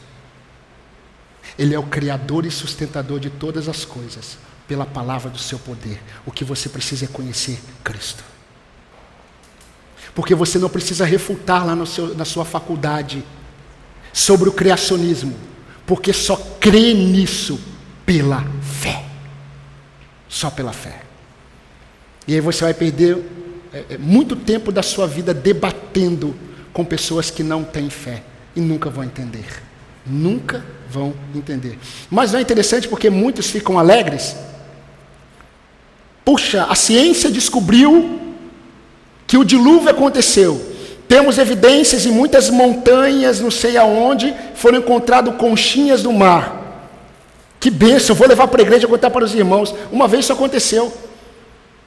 Ele 1.58 1.74
é 1.76 1.80
o 1.80 1.84
Criador 1.84 2.46
e 2.46 2.52
sustentador 2.52 3.20
de 3.20 3.30
todas 3.30 3.68
as 3.68 3.86
coisas, 3.86 4.38
pela 4.68 4.86
palavra 4.86 5.30
do 5.30 5.38
seu 5.38 5.60
poder. 5.60 6.02
O 6.26 6.32
que 6.32 6.46
você 6.46 6.70
precisa 6.70 7.06
é 7.06 7.08
conhecer 7.08 7.60
Cristo. 7.84 8.24
Porque 10.14 10.36
você 10.36 10.58
não 10.58 10.70
precisa 10.70 11.06
refutar 11.06 11.66
lá 11.66 11.86
seu, 11.86 12.16
na 12.16 12.26
sua 12.26 12.46
faculdade 12.46 13.24
sobre 14.14 14.50
o 14.50 14.52
criacionismo, 14.52 15.36
porque 15.86 16.12
só 16.14 16.36
crê 16.60 16.94
nisso 16.94 17.60
pela 18.06 18.46
fé. 18.62 19.06
Só 20.28 20.50
pela 20.50 20.74
fé. 20.74 21.04
E 22.28 22.34
aí 22.34 22.42
você 22.42 22.64
vai 22.64 22.74
perder 22.74 23.18
é, 23.74 23.86
é, 23.92 23.98
muito 23.98 24.36
tempo 24.36 24.72
da 24.72 24.84
sua 24.84 25.08
vida 25.08 25.34
debatendo 25.34 26.36
com 26.74 26.86
pessoas 26.86 27.30
que 27.30 27.44
não 27.44 27.64
têm 27.64 27.90
fé 27.90 28.24
e 28.56 28.62
nunca 28.62 28.90
vão 28.90 29.04
entender. 29.04 29.62
Nunca 30.06 30.64
vão 30.90 31.14
entender. 31.36 31.78
Mas 32.10 32.32
não 32.32 32.40
é 32.40 32.42
interessante 32.42 32.88
porque 32.88 33.10
muitos 33.10 33.50
ficam 33.50 33.78
alegres. 33.78 34.36
Puxa, 36.26 36.66
a 36.66 36.76
ciência 36.76 37.30
descobriu 37.30 38.20
que 39.28 39.38
o 39.38 39.44
dilúvio 39.44 39.90
aconteceu. 39.90 40.70
Temos 41.08 41.38
evidências 41.38 42.06
em 42.06 42.12
muitas 42.12 42.50
montanhas, 42.50 43.40
não 43.40 43.52
sei 43.52 43.78
aonde, 43.78 44.34
foram 44.56 44.80
encontradas 44.80 45.36
conchinhas 45.36 46.04
do 46.04 46.12
mar. 46.14 46.62
Que 47.60 47.70
bênção, 47.70 48.16
vou 48.16 48.28
levar 48.28 48.48
para 48.48 48.62
a 48.62 48.66
igreja 48.66 48.88
contar 48.88 49.10
para 49.10 49.26
os 49.26 49.36
irmãos. 49.36 49.74
Uma 49.92 50.08
vez 50.08 50.26
isso 50.26 50.34
aconteceu. 50.34 50.92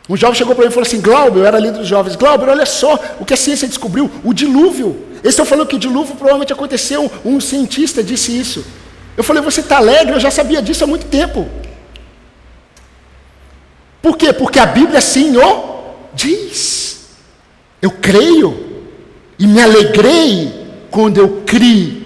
Um 0.09 0.17
jovem 0.17 0.37
chegou 0.37 0.55
para 0.55 0.65
mim 0.65 0.71
e 0.71 0.73
falou 0.73 0.87
assim: 0.87 1.01
Glauber, 1.01 1.41
eu 1.41 1.47
era 1.47 1.59
líder 1.59 1.79
dos 1.79 1.89
jovens, 1.89 2.15
Glauber, 2.17 2.49
olha 2.49 2.67
só 2.67 2.99
o 3.19 3.25
que 3.25 3.33
a 3.33 3.37
ciência 3.37 3.67
descobriu: 3.67 4.11
o 4.23 4.35
dilúvio. 4.35 5.05
Eles 5.23 5.33
estão 5.33 5.47
falando 5.47 5.67
que 5.67 5.77
o 5.77 5.79
dilúvio 5.79 6.15
provavelmente 6.15 6.53
aconteceu, 6.53 7.11
um 7.25 7.41
cientista 7.41 8.03
disse 8.03 8.39
isso. 8.39 8.65
Eu 9.17 9.25
falei: 9.25 9.43
Você 9.43 9.61
está 9.61 9.79
alegre? 9.79 10.15
Eu 10.15 10.21
já 10.21 10.31
sabia 10.31 10.61
disso 10.61 10.85
há 10.85 10.87
muito 10.87 11.07
tempo. 11.07 11.49
Por 14.03 14.19
quê? 14.19 14.35
Porque 14.35 14.59
a 14.59 14.67
Bíblia 14.67 14.99
assim 14.99 15.37
o 15.39 15.95
diz. 16.13 17.09
Eu 17.81 17.91
creio 17.91 18.83
e 19.39 19.47
me 19.47 19.63
alegrei 19.63 20.53
quando 20.91 21.19
eu 21.19 21.43
criei 21.47 22.04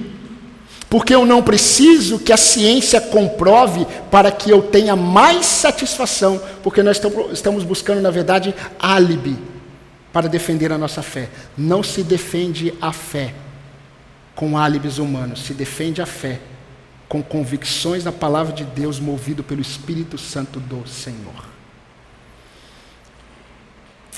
porque 0.91 1.15
eu 1.15 1.27
não 1.27 1.43
preciso 1.43 2.19
que 2.19 2.33
a 2.33 2.37
ciência 2.37 3.01
comprove 3.01 3.87
para 4.11 4.31
que 4.31 4.51
eu 4.51 4.63
tenha 4.63 4.97
mais 4.97 5.45
satisfação, 5.45 6.41
porque 6.63 6.83
nós 6.83 7.01
estamos 7.33 7.63
buscando, 7.63 8.01
na 8.01 8.11
verdade, 8.11 8.55
álibi 8.79 9.37
para 10.13 10.29
defender 10.29 10.73
a 10.73 10.79
nossa 10.79 11.03
fé. 11.03 11.29
Não 11.57 11.83
se 11.83 12.03
defende 12.03 12.73
a 12.81 12.93
fé 12.93 13.35
com 14.35 14.57
álibis 14.57 14.99
humanos, 14.99 15.45
se 15.45 15.53
defende 15.53 16.01
a 16.01 16.07
fé 16.07 16.41
com 17.07 17.23
convicções 17.23 18.05
na 18.05 18.13
palavra 18.13 18.55
de 18.55 18.65
Deus, 18.65 18.99
movido 18.99 19.43
pelo 19.43 19.61
Espírito 19.61 20.17
Santo 20.17 20.59
do 20.59 20.89
Senhor. 20.89 21.49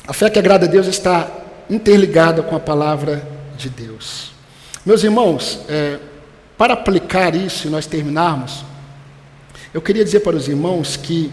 A 0.07 0.13
fé 0.13 0.31
que 0.31 0.39
agrada 0.39 0.67
a 0.67 0.69
Deus 0.69 0.87
está 0.87 1.29
interligada 1.69 2.43
com 2.43 2.55
a 2.55 2.61
palavra 2.61 3.27
de 3.57 3.69
Deus. 3.69 4.33
Meus 4.85 5.05
irmãos, 5.05 5.61
é, 5.69 5.99
para 6.61 6.75
aplicar 6.75 7.35
isso 7.35 7.67
e 7.67 7.71
nós 7.71 7.87
terminarmos, 7.87 8.67
eu 9.73 9.81
queria 9.81 10.05
dizer 10.05 10.21
para 10.21 10.37
os 10.37 10.47
irmãos 10.47 10.95
que 10.95 11.33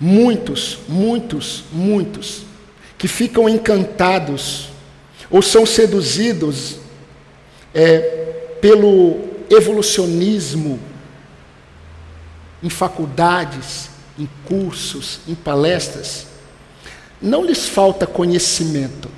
muitos, 0.00 0.80
muitos, 0.88 1.62
muitos, 1.70 2.42
que 2.98 3.06
ficam 3.06 3.48
encantados 3.48 4.70
ou 5.30 5.42
são 5.42 5.64
seduzidos 5.64 6.78
é, 7.72 8.00
pelo 8.60 9.28
evolucionismo 9.48 10.80
em 12.60 12.68
faculdades, 12.68 13.90
em 14.18 14.28
cursos, 14.44 15.20
em 15.28 15.36
palestras, 15.36 16.26
não 17.22 17.44
lhes 17.44 17.68
falta 17.68 18.08
conhecimento, 18.08 19.08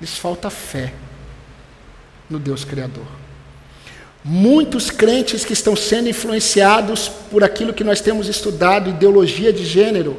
lhes 0.00 0.18
falta 0.18 0.50
fé 0.50 0.92
no 2.28 2.40
Deus 2.40 2.64
Criador. 2.64 3.25
Muitos 4.28 4.90
crentes 4.90 5.44
que 5.44 5.52
estão 5.52 5.76
sendo 5.76 6.08
influenciados 6.08 7.08
por 7.30 7.44
aquilo 7.44 7.72
que 7.72 7.84
nós 7.84 8.00
temos 8.00 8.26
estudado, 8.26 8.90
ideologia 8.90 9.52
de 9.52 9.64
gênero, 9.64 10.16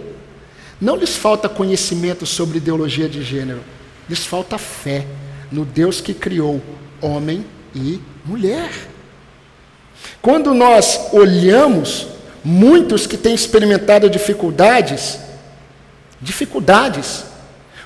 não 0.79 0.95
lhes 0.95 1.17
falta 1.17 1.49
conhecimento 1.49 2.25
sobre 2.25 2.57
ideologia 2.57 3.09
de 3.09 3.21
gênero, 3.21 3.61
lhes 4.09 4.25
falta 4.25 4.57
fé 4.57 5.05
no 5.51 5.65
Deus 5.65 5.99
que 5.99 6.13
criou 6.13 6.61
homem 7.01 7.45
e 7.75 7.99
mulher. 8.23 8.69
Quando 10.21 10.53
nós 10.53 11.09
olhamos 11.11 12.07
muitos 12.45 13.05
que 13.05 13.17
têm 13.17 13.35
experimentado 13.35 14.09
dificuldades, 14.09 15.19
dificuldades, 16.21 17.25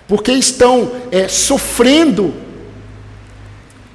porque 0.07 0.31
estão 0.33 0.91
é, 1.11 1.27
sofrendo 1.27 2.31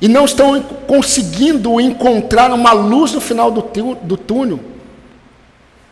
e 0.00 0.08
não 0.08 0.24
estão 0.24 0.62
conseguindo 0.62 1.80
encontrar 1.80 2.52
uma 2.52 2.72
luz 2.72 3.12
no 3.12 3.20
final 3.20 3.50
do, 3.50 3.62
túnel. 4.16 4.60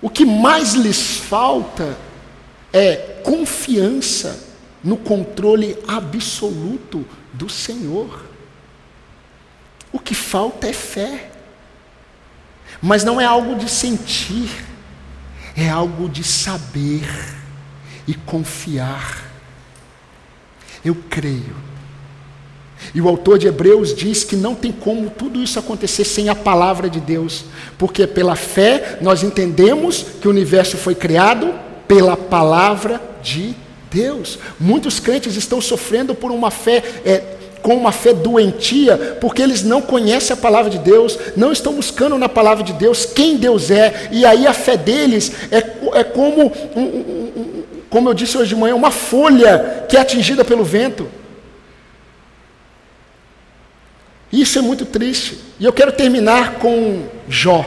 o 0.03 0.11
que 0.11 0.25
mais 0.25 0.75
lhes 0.75 1.17
falta 1.19 1.97
é 2.73 2.97
confiança 3.23 4.39
no 4.83 4.97
controle 4.97 5.79
absoluto 5.89 7.07
do 7.33 7.49
Senhor. 7.49 8.23
O 9.91 9.99
que 9.99 10.15
falta 10.15 10.69
é 10.69 10.73
fé. 10.73 11.31
Mas 12.83 13.03
não 13.03 13.19
é 13.19 13.25
algo 13.25 13.55
de 13.55 13.71
sentir, 13.71 14.51
é 15.57 15.71
algo 15.71 16.09
de 16.09 16.23
saber 16.23 17.09
e 18.07 18.13
confiar. 18.13 19.25
Eu 20.85 20.95
creio. 21.09 21.74
E 22.95 23.01
o 23.01 23.09
autor 23.09 23.39
de 23.39 23.47
Hebreus 23.47 23.95
diz 23.95 24.25
que 24.25 24.37
não 24.37 24.55
tem 24.55 24.73
como 24.73 25.11
tudo 25.11 25.43
isso 25.43 25.59
acontecer 25.59 26.05
sem 26.05 26.29
a 26.29 26.35
palavra 26.35 26.89
de 26.89 27.01
Deus, 27.01 27.45
porque 27.79 28.07
pela 28.07 28.35
fé 28.35 28.99
nós 29.01 29.23
entendemos 29.23 30.05
que 30.21 30.29
o 30.29 30.31
universo 30.31 30.77
foi 30.77 30.95
criado 30.95 31.55
pela 31.87 32.17
palavra 32.17 33.01
de 33.23 33.55
Deus. 33.91 34.39
Muitos 34.59 34.99
crentes 34.99 35.37
estão 35.37 35.61
sofrendo 35.61 36.15
por 36.15 36.31
uma 36.31 36.51
fé 36.51 36.83
é, 37.05 37.23
com 37.65 37.75
uma 37.75 37.93
fé 37.93 38.13
doentia, 38.13 39.17
porque 39.23 39.41
eles 39.41 39.63
não 39.63 39.81
conhecem 39.81 40.35
a 40.35 40.37
palavra 40.37 40.71
de 40.71 40.79
Deus, 40.79 41.19
não 41.35 41.51
estão 41.51 41.73
buscando 41.73 42.19
na 42.19 42.29
palavra 42.29 42.63
de 42.63 42.75
Deus 42.75 43.07
quem 43.07 43.39
Deus 43.39 43.71
é, 43.71 44.11
e 44.13 44.27
aí 44.27 44.47
a 44.47 44.53
fé 44.53 44.77
deles 44.77 45.33
é, 45.51 45.65
é 45.99 46.05
como, 46.05 46.53
um, 46.77 46.81
um, 46.81 46.85
um, 46.85 47.63
como 47.89 48.11
eu 48.11 48.13
disse 48.13 48.37
hoje 48.37 48.51
de 48.51 48.61
manhã, 48.61 48.75
uma 48.75 48.91
folha 48.91 49.87
que 49.89 49.97
é 49.97 50.01
atingida 50.01 50.45
pelo 50.45 50.63
vento. 50.63 51.09
Isso 54.41 54.59
é 54.59 54.63
muito 54.63 54.85
triste. 54.85 55.39
E 55.61 55.65
eu 55.65 55.73
quero 55.73 55.93
terminar 55.93 56.55
com 56.55 57.07
Jó. 57.29 57.65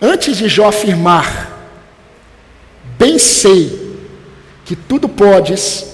Antes 0.00 0.36
de 0.36 0.48
Jó 0.48 0.68
afirmar, 0.68 1.50
bem 2.98 3.18
sei 3.18 3.96
que 4.66 4.76
tudo 4.76 5.08
podes 5.08 5.86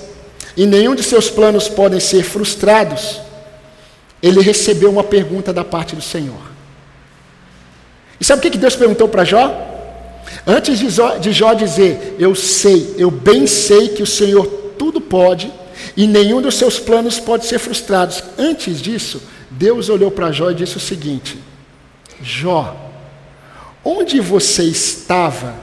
e 0.57 0.67
nenhum 0.67 0.97
de 0.97 1.05
seus 1.05 1.31
planos 1.31 1.69
podem 1.69 2.01
ser 2.01 2.25
frustrados, 2.25 3.21
ele 4.21 4.41
recebeu 4.41 4.91
uma 4.91 5.05
pergunta 5.05 5.53
da 5.53 5.63
parte 5.63 5.95
do 5.95 6.03
Senhor. 6.03 6.41
E 8.21 8.25
sabe 8.25 8.45
o 8.45 8.51
que 8.51 8.59
Deus 8.59 8.75
perguntou 8.75 9.09
para 9.09 9.25
Jó? 9.25 9.67
Antes 10.45 10.81
de 10.81 11.33
Jó, 11.33 11.55
dizer, 11.55 12.17
eu 12.19 12.35
sei, 12.35 12.97
eu 12.99 13.13
bem 13.13 13.47
sei 13.47 13.91
que 13.91 14.03
o 14.03 14.07
Senhor 14.07 14.45
tudo 14.77 15.01
pode 15.01 15.53
e 15.97 16.07
nenhum 16.07 16.41
dos 16.41 16.55
seus 16.57 16.79
planos 16.79 17.19
pode 17.19 17.47
ser 17.47 17.59
frustrados. 17.59 18.23
Antes 18.37 18.81
disso, 18.81 19.23
Deus 19.51 19.89
olhou 19.89 20.11
para 20.11 20.33
Jó 20.33 20.51
e 20.51 20.55
disse 20.55 20.77
o 20.77 20.81
seguinte: 20.81 21.39
Jó, 22.21 22.91
onde 23.85 24.21
você 24.21 24.65
estava 24.65 25.55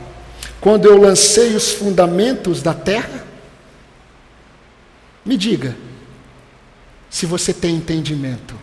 quando 0.59 0.85
eu 0.85 0.97
lancei 0.97 1.55
os 1.55 1.71
fundamentos 1.71 2.61
da 2.61 2.73
terra? 2.73 3.25
Me 5.23 5.37
diga, 5.37 5.75
se 7.09 7.25
você 7.25 7.53
tem 7.53 7.75
entendimento. 7.75 8.55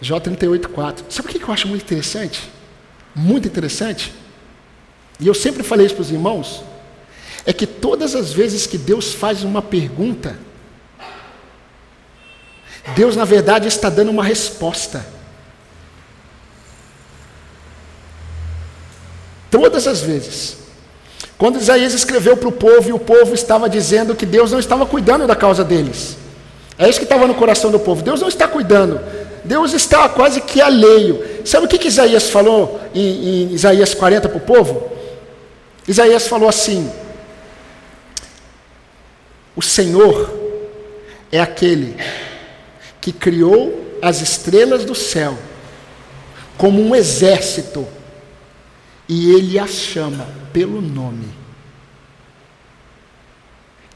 Jó 0.00 0.20
38,4. 0.20 1.04
Sabe 1.08 1.28
o 1.28 1.32
que 1.32 1.42
eu 1.42 1.52
acho 1.52 1.66
muito 1.66 1.82
interessante? 1.82 2.50
Muito 3.14 3.48
interessante. 3.48 4.12
E 5.20 5.26
eu 5.26 5.34
sempre 5.34 5.62
falei 5.62 5.86
isso 5.86 5.94
para 5.94 6.02
os 6.02 6.10
irmãos. 6.10 6.62
É 7.46 7.52
que 7.52 7.66
todas 7.66 8.14
as 8.14 8.32
vezes 8.32 8.66
que 8.66 8.78
Deus 8.78 9.12
faz 9.12 9.44
uma 9.44 9.60
pergunta, 9.60 10.36
Deus, 12.94 13.16
na 13.16 13.24
verdade, 13.24 13.66
está 13.68 13.88
dando 13.88 14.10
uma 14.10 14.24
resposta. 14.24 15.04
Todas 19.50 19.86
as 19.86 20.00
vezes. 20.02 20.58
Quando 21.38 21.58
Isaías 21.58 21.94
escreveu 21.94 22.36
para 22.36 22.48
o 22.48 22.52
povo 22.52 22.88
e 22.88 22.92
o 22.92 22.98
povo 22.98 23.34
estava 23.34 23.68
dizendo 23.68 24.14
que 24.14 24.26
Deus 24.26 24.52
não 24.52 24.58
estava 24.58 24.86
cuidando 24.86 25.26
da 25.26 25.34
causa 25.34 25.64
deles. 25.64 26.16
É 26.78 26.88
isso 26.88 26.98
que 26.98 27.04
estava 27.04 27.26
no 27.26 27.34
coração 27.34 27.70
do 27.70 27.78
povo. 27.78 28.02
Deus 28.02 28.20
não 28.20 28.28
está 28.28 28.46
cuidando. 28.46 29.00
Deus 29.44 29.72
está 29.72 30.08
quase 30.08 30.40
que 30.40 30.60
alheio. 30.60 31.22
Sabe 31.44 31.66
o 31.66 31.68
que, 31.68 31.78
que 31.78 31.88
Isaías 31.88 32.30
falou 32.30 32.80
em, 32.94 33.00
em 33.00 33.52
Isaías 33.52 33.94
40 33.94 34.28
para 34.28 34.38
o 34.38 34.40
povo? 34.40 34.93
Isaías 35.86 36.26
falou 36.26 36.48
assim: 36.48 36.90
O 39.54 39.62
Senhor 39.62 40.32
é 41.30 41.40
aquele 41.40 41.96
que 43.00 43.12
criou 43.12 43.98
as 44.00 44.20
estrelas 44.20 44.84
do 44.84 44.94
céu 44.94 45.38
como 46.56 46.80
um 46.80 46.94
exército 46.94 47.86
e 49.08 49.32
ele 49.32 49.58
as 49.58 49.70
chama 49.70 50.26
pelo 50.52 50.80
nome. 50.80 51.28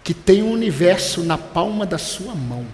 Que 0.03 0.13
tem 0.13 0.43
o 0.43 0.47
um 0.47 0.53
universo 0.53 1.23
na 1.23 1.39
palma 1.39 1.87
da 1.87 1.99
sua 1.99 2.35
mão. 2.35 2.67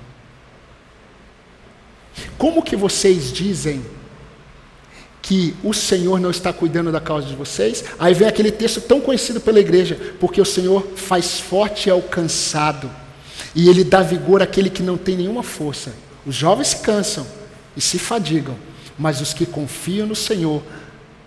Como 2.38 2.62
que 2.62 2.76
vocês 2.76 3.32
dizem 3.32 3.84
que 5.24 5.56
o 5.64 5.72
Senhor 5.72 6.20
não 6.20 6.30
está 6.30 6.52
cuidando 6.52 6.92
da 6.92 7.00
causa 7.00 7.26
de 7.26 7.34
vocês? 7.34 7.82
Aí 7.98 8.12
vem 8.12 8.28
aquele 8.28 8.52
texto 8.52 8.78
tão 8.82 9.00
conhecido 9.00 9.40
pela 9.40 9.58
igreja, 9.58 9.98
porque 10.20 10.38
o 10.38 10.44
Senhor 10.44 10.86
faz 10.96 11.40
forte 11.40 11.88
ao 11.88 12.02
cansado, 12.02 12.90
e 13.54 13.70
ele 13.70 13.82
dá 13.82 14.02
vigor 14.02 14.42
àquele 14.42 14.68
que 14.68 14.82
não 14.82 14.98
tem 14.98 15.16
nenhuma 15.16 15.42
força. 15.42 15.94
Os 16.26 16.34
jovens 16.34 16.74
cansam 16.74 17.26
e 17.74 17.80
se 17.80 17.98
fadigam, 17.98 18.54
mas 18.98 19.22
os 19.22 19.32
que 19.32 19.46
confiam 19.46 20.06
no 20.06 20.14
Senhor 20.14 20.62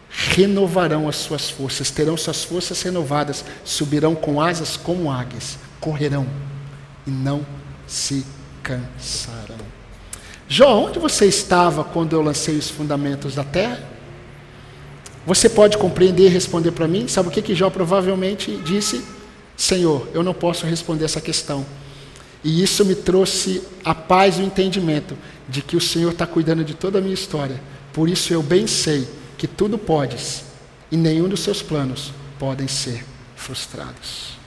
renovarão 0.10 1.10
as 1.10 1.16
suas 1.16 1.50
forças, 1.50 1.89
terão 1.89 2.16
suas 2.16 2.43
forças 2.43 2.80
renovadas, 2.84 3.43
subirão 3.66 4.14
com 4.14 4.39
asas 4.39 4.78
como 4.78 5.12
águias, 5.12 5.58
correrão 5.80 6.28
e 7.08 7.10
não 7.10 7.43
se 7.88 8.24
cansarão. 8.62 9.47
Jó, 10.48 10.86
onde 10.86 10.98
você 10.98 11.26
estava 11.26 11.84
quando 11.84 12.14
eu 12.14 12.22
lancei 12.22 12.56
os 12.56 12.70
fundamentos 12.70 13.36
da 13.36 13.43
terra? 13.43 13.84
Você 15.26 15.50
pode 15.50 15.78
compreender 15.78 16.28
e 16.28 16.30
responder 16.30 16.72
para 16.72 16.88
mim? 16.88 17.08
Sabe 17.08 17.28
o 17.28 17.32
que, 17.32 17.41
que 17.41 17.54
Jó 17.54 17.70
provavelmente 17.70 18.56
disse? 18.64 19.04
Senhor, 19.58 20.08
eu 20.14 20.24
não 20.24 20.34
posso 20.34 20.66
responder 20.66 21.04
essa 21.04 21.20
questão. 21.20 21.66
E 22.43 22.64
isso 22.64 22.86
me 22.86 22.95
trouxe 22.95 23.62
a 23.84 23.93
paz 23.93 24.38
e 24.38 24.41
o 24.41 24.45
entendimento 24.45 25.18
de 25.50 25.62
que 25.62 25.76
o 25.76 25.82
Senhor 25.82 26.12
está 26.12 26.26
cuidando 26.26 26.64
de 26.64 26.74
toda 26.74 27.00
a 27.00 27.02
minha 27.02 27.14
história. 27.14 27.60
Por 27.91 28.08
isso 28.08 28.32
eu 28.32 28.41
bem 28.41 28.68
sei 28.68 29.06
que 29.38 29.48
tudo 29.48 29.78
podes 29.78 30.45
e 30.89 30.95
nenhum 30.95 31.28
dos 31.28 31.41
seus 31.41 31.62
planos 31.62 32.14
podem 32.39 32.68
ser 32.68 33.04
frustrados. 33.36 34.38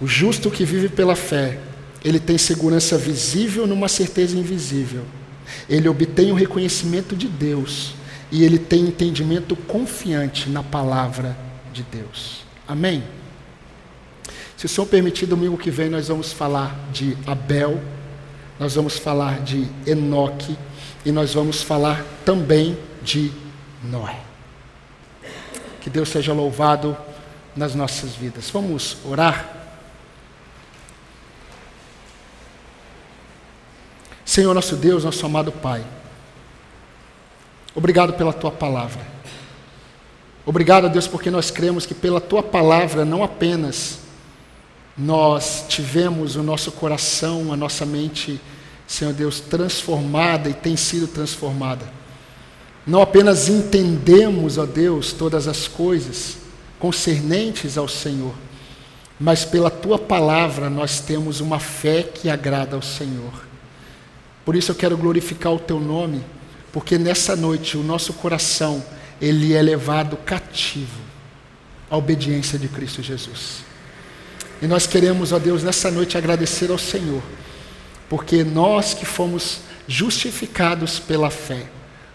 O 0.00 0.08
justo 0.08 0.50
que 0.50 0.64
vive 0.64 0.88
pela 0.88 1.14
fé, 1.14 1.58
ele 2.04 2.20
tem 2.20 2.38
segurança 2.38 2.96
visível 2.96 3.66
numa 3.66 3.88
certeza 3.88 4.36
invisível. 4.36 5.04
Ele 5.68 5.88
obtém 5.88 6.30
o 6.30 6.34
reconhecimento 6.34 7.16
de 7.16 7.28
Deus 7.28 7.94
e 8.30 8.44
ele 8.44 8.58
tem 8.58 8.82
entendimento 8.82 9.54
confiante 9.56 10.48
na 10.48 10.62
palavra 10.62 11.36
de 11.72 11.82
Deus. 11.82 12.44
Amém? 12.66 13.02
Se 14.56 14.66
o 14.66 14.68
Senhor 14.68 14.86
permitir, 14.86 15.26
domingo 15.26 15.58
que 15.58 15.70
vem 15.70 15.88
nós 15.90 16.08
vamos 16.08 16.32
falar 16.32 16.74
de 16.92 17.16
Abel, 17.26 17.80
nós 18.58 18.74
vamos 18.74 18.98
falar 18.98 19.40
de 19.40 19.68
Enoque 19.86 20.56
e 21.04 21.12
nós 21.12 21.34
vamos 21.34 21.62
falar 21.62 22.04
também 22.24 22.76
de 23.02 23.30
Noé. 23.84 24.20
Que 25.80 25.90
Deus 25.90 26.08
seja 26.08 26.32
louvado 26.32 26.96
nas 27.54 27.74
nossas 27.74 28.14
vidas. 28.14 28.50
Vamos 28.50 28.96
orar? 29.04 29.65
Senhor 34.36 34.52
nosso 34.52 34.76
Deus, 34.76 35.02
nosso 35.02 35.24
amado 35.24 35.50
Pai, 35.50 35.82
obrigado 37.74 38.12
pela 38.12 38.34
tua 38.34 38.50
palavra. 38.50 39.00
Obrigado, 40.44 40.90
Deus, 40.90 41.08
porque 41.08 41.30
nós 41.30 41.50
cremos 41.50 41.86
que 41.86 41.94
pela 41.94 42.20
tua 42.20 42.42
palavra 42.42 43.02
não 43.02 43.24
apenas 43.24 44.00
nós 44.94 45.64
tivemos 45.66 46.36
o 46.36 46.42
nosso 46.42 46.70
coração, 46.70 47.50
a 47.50 47.56
nossa 47.56 47.86
mente, 47.86 48.38
Senhor 48.86 49.14
Deus, 49.14 49.40
transformada 49.40 50.50
e 50.50 50.52
tem 50.52 50.76
sido 50.76 51.08
transformada 51.08 51.96
não 52.86 53.00
apenas 53.00 53.48
entendemos, 53.48 54.58
ó 54.58 54.66
Deus, 54.66 55.14
todas 55.14 55.48
as 55.48 55.66
coisas 55.66 56.36
concernentes 56.78 57.78
ao 57.78 57.88
Senhor, 57.88 58.34
mas 59.18 59.46
pela 59.46 59.70
tua 59.70 59.98
palavra 59.98 60.68
nós 60.68 61.00
temos 61.00 61.40
uma 61.40 61.58
fé 61.58 62.02
que 62.02 62.28
agrada 62.28 62.76
ao 62.76 62.82
Senhor. 62.82 63.46
Por 64.46 64.56
isso 64.56 64.70
eu 64.70 64.74
quero 64.74 64.96
glorificar 64.96 65.52
o 65.52 65.58
teu 65.58 65.78
nome, 65.78 66.24
porque 66.72 66.96
nessa 66.96 67.36
noite 67.36 67.76
o 67.76 67.82
nosso 67.82 68.14
coração 68.14 68.82
ele 69.20 69.52
é 69.52 69.60
levado 69.60 70.16
cativo 70.16 71.02
à 71.90 71.98
obediência 71.98 72.58
de 72.58 72.68
Cristo 72.68 73.02
Jesus. 73.02 73.62
E 74.62 74.66
nós 74.66 74.86
queremos, 74.86 75.32
ó 75.32 75.38
Deus, 75.38 75.62
nessa 75.62 75.90
noite 75.90 76.16
agradecer 76.16 76.70
ao 76.70 76.78
Senhor 76.78 77.22
porque 78.08 78.44
nós 78.44 78.94
que 78.94 79.04
fomos 79.04 79.60
justificados 79.88 80.98
pela 80.98 81.30
fé, 81.30 81.66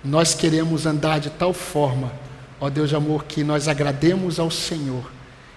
nós 0.04 0.34
queremos 0.34 0.86
andar 0.86 1.20
de 1.20 1.30
tal 1.30 1.54
forma, 1.54 2.12
ó 2.60 2.70
Deus 2.70 2.90
de 2.90 2.96
amor, 2.96 3.26
que 3.26 3.44
nós 3.44 3.68
agrademos 3.68 4.40
ao 4.40 4.50
Senhor, 4.50 5.12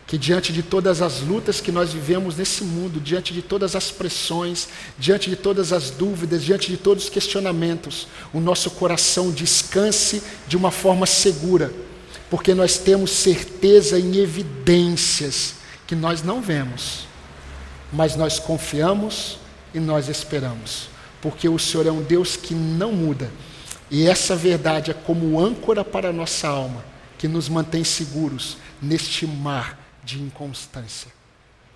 que 0.07 0.19
diante 0.19 0.53
de 0.53 0.63
todas 0.63 1.01
as 1.01 1.21
lutas 1.21 1.61
que 1.61 1.73
nós 1.73 1.93
vivemos 1.93 2.37
nesse 2.37 2.63
mundo, 2.63 3.01
diante 3.01 3.33
de 3.33 3.41
todas 3.41 3.75
as 3.75 3.91
pressões, 3.91 4.69
diante 4.99 5.31
de 5.31 5.37
todas 5.37 5.73
as 5.73 5.91
dúvidas, 5.91 6.45
diante 6.45 6.71
de 6.71 6.77
todos 6.77 7.05
os 7.05 7.11
questionamentos, 7.11 8.07
o 8.33 8.41
nosso 8.41 8.71
coração 8.73 9.31
descanse 9.31 10.23
de 10.47 10.57
uma 10.57 10.71
forma 10.71 11.07
segura, 11.07 11.73
porque 12.29 12.55
nós 12.55 12.77
temos 12.77 13.11
certeza 13.13 13.99
em 13.99 14.17
evidências 14.17 15.55
que 15.87 15.95
nós 15.95 16.23
não 16.23 16.43
vemos, 16.43 17.07
mas 17.93 18.15
nós 18.15 18.39
confiamos 18.39 19.39
e 19.73 19.81
nós 19.81 20.09
esperamos, 20.09 20.89
porque 21.23 21.49
o 21.49 21.59
Senhor 21.59 21.87
é 21.87 21.91
um 21.91 22.03
Deus 22.03 22.37
que 22.37 22.55
não 22.55 22.93
muda. 22.93 23.31
E 23.91 24.07
essa 24.07 24.37
verdade 24.37 24.91
é 24.91 24.95
como 24.95 25.41
âncora 25.41 25.83
para 25.85 26.11
a 26.11 26.13
nossa 26.13 26.49
alma, 26.49 26.85
que 27.17 27.27
nos 27.27 27.49
mantém 27.49 27.85
seguros 27.85 28.59
neste 28.83 29.27
mar 29.27 29.84
de 30.05 30.21
inconstância. 30.21 31.11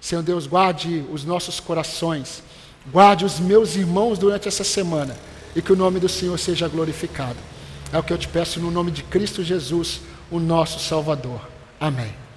Senhor 0.01 0.23
Deus, 0.23 0.47
guarde 0.47 1.05
os 1.11 1.25
nossos 1.25 1.59
corações, 1.61 2.43
guarde 2.93 3.25
os 3.25 3.41
meus 3.41 3.75
irmãos 3.75 4.19
durante 4.19 4.49
essa 4.49 4.65
semana 4.65 5.17
e 5.55 5.63
que 5.63 5.73
o 5.73 5.77
nome 5.77 5.99
do 5.99 6.09
Senhor 6.09 6.39
seja 6.39 6.69
glorificado. 6.69 7.39
É 7.93 7.99
o 7.99 8.03
que 8.03 8.13
eu 8.13 8.19
te 8.19 8.29
peço 8.29 8.61
no 8.61 8.71
nome 8.71 8.91
de 8.91 9.03
Cristo 9.03 9.43
Jesus, 9.43 10.01
o 10.31 10.39
nosso 10.39 10.79
Salvador. 10.79 11.41
Amém. 11.81 12.28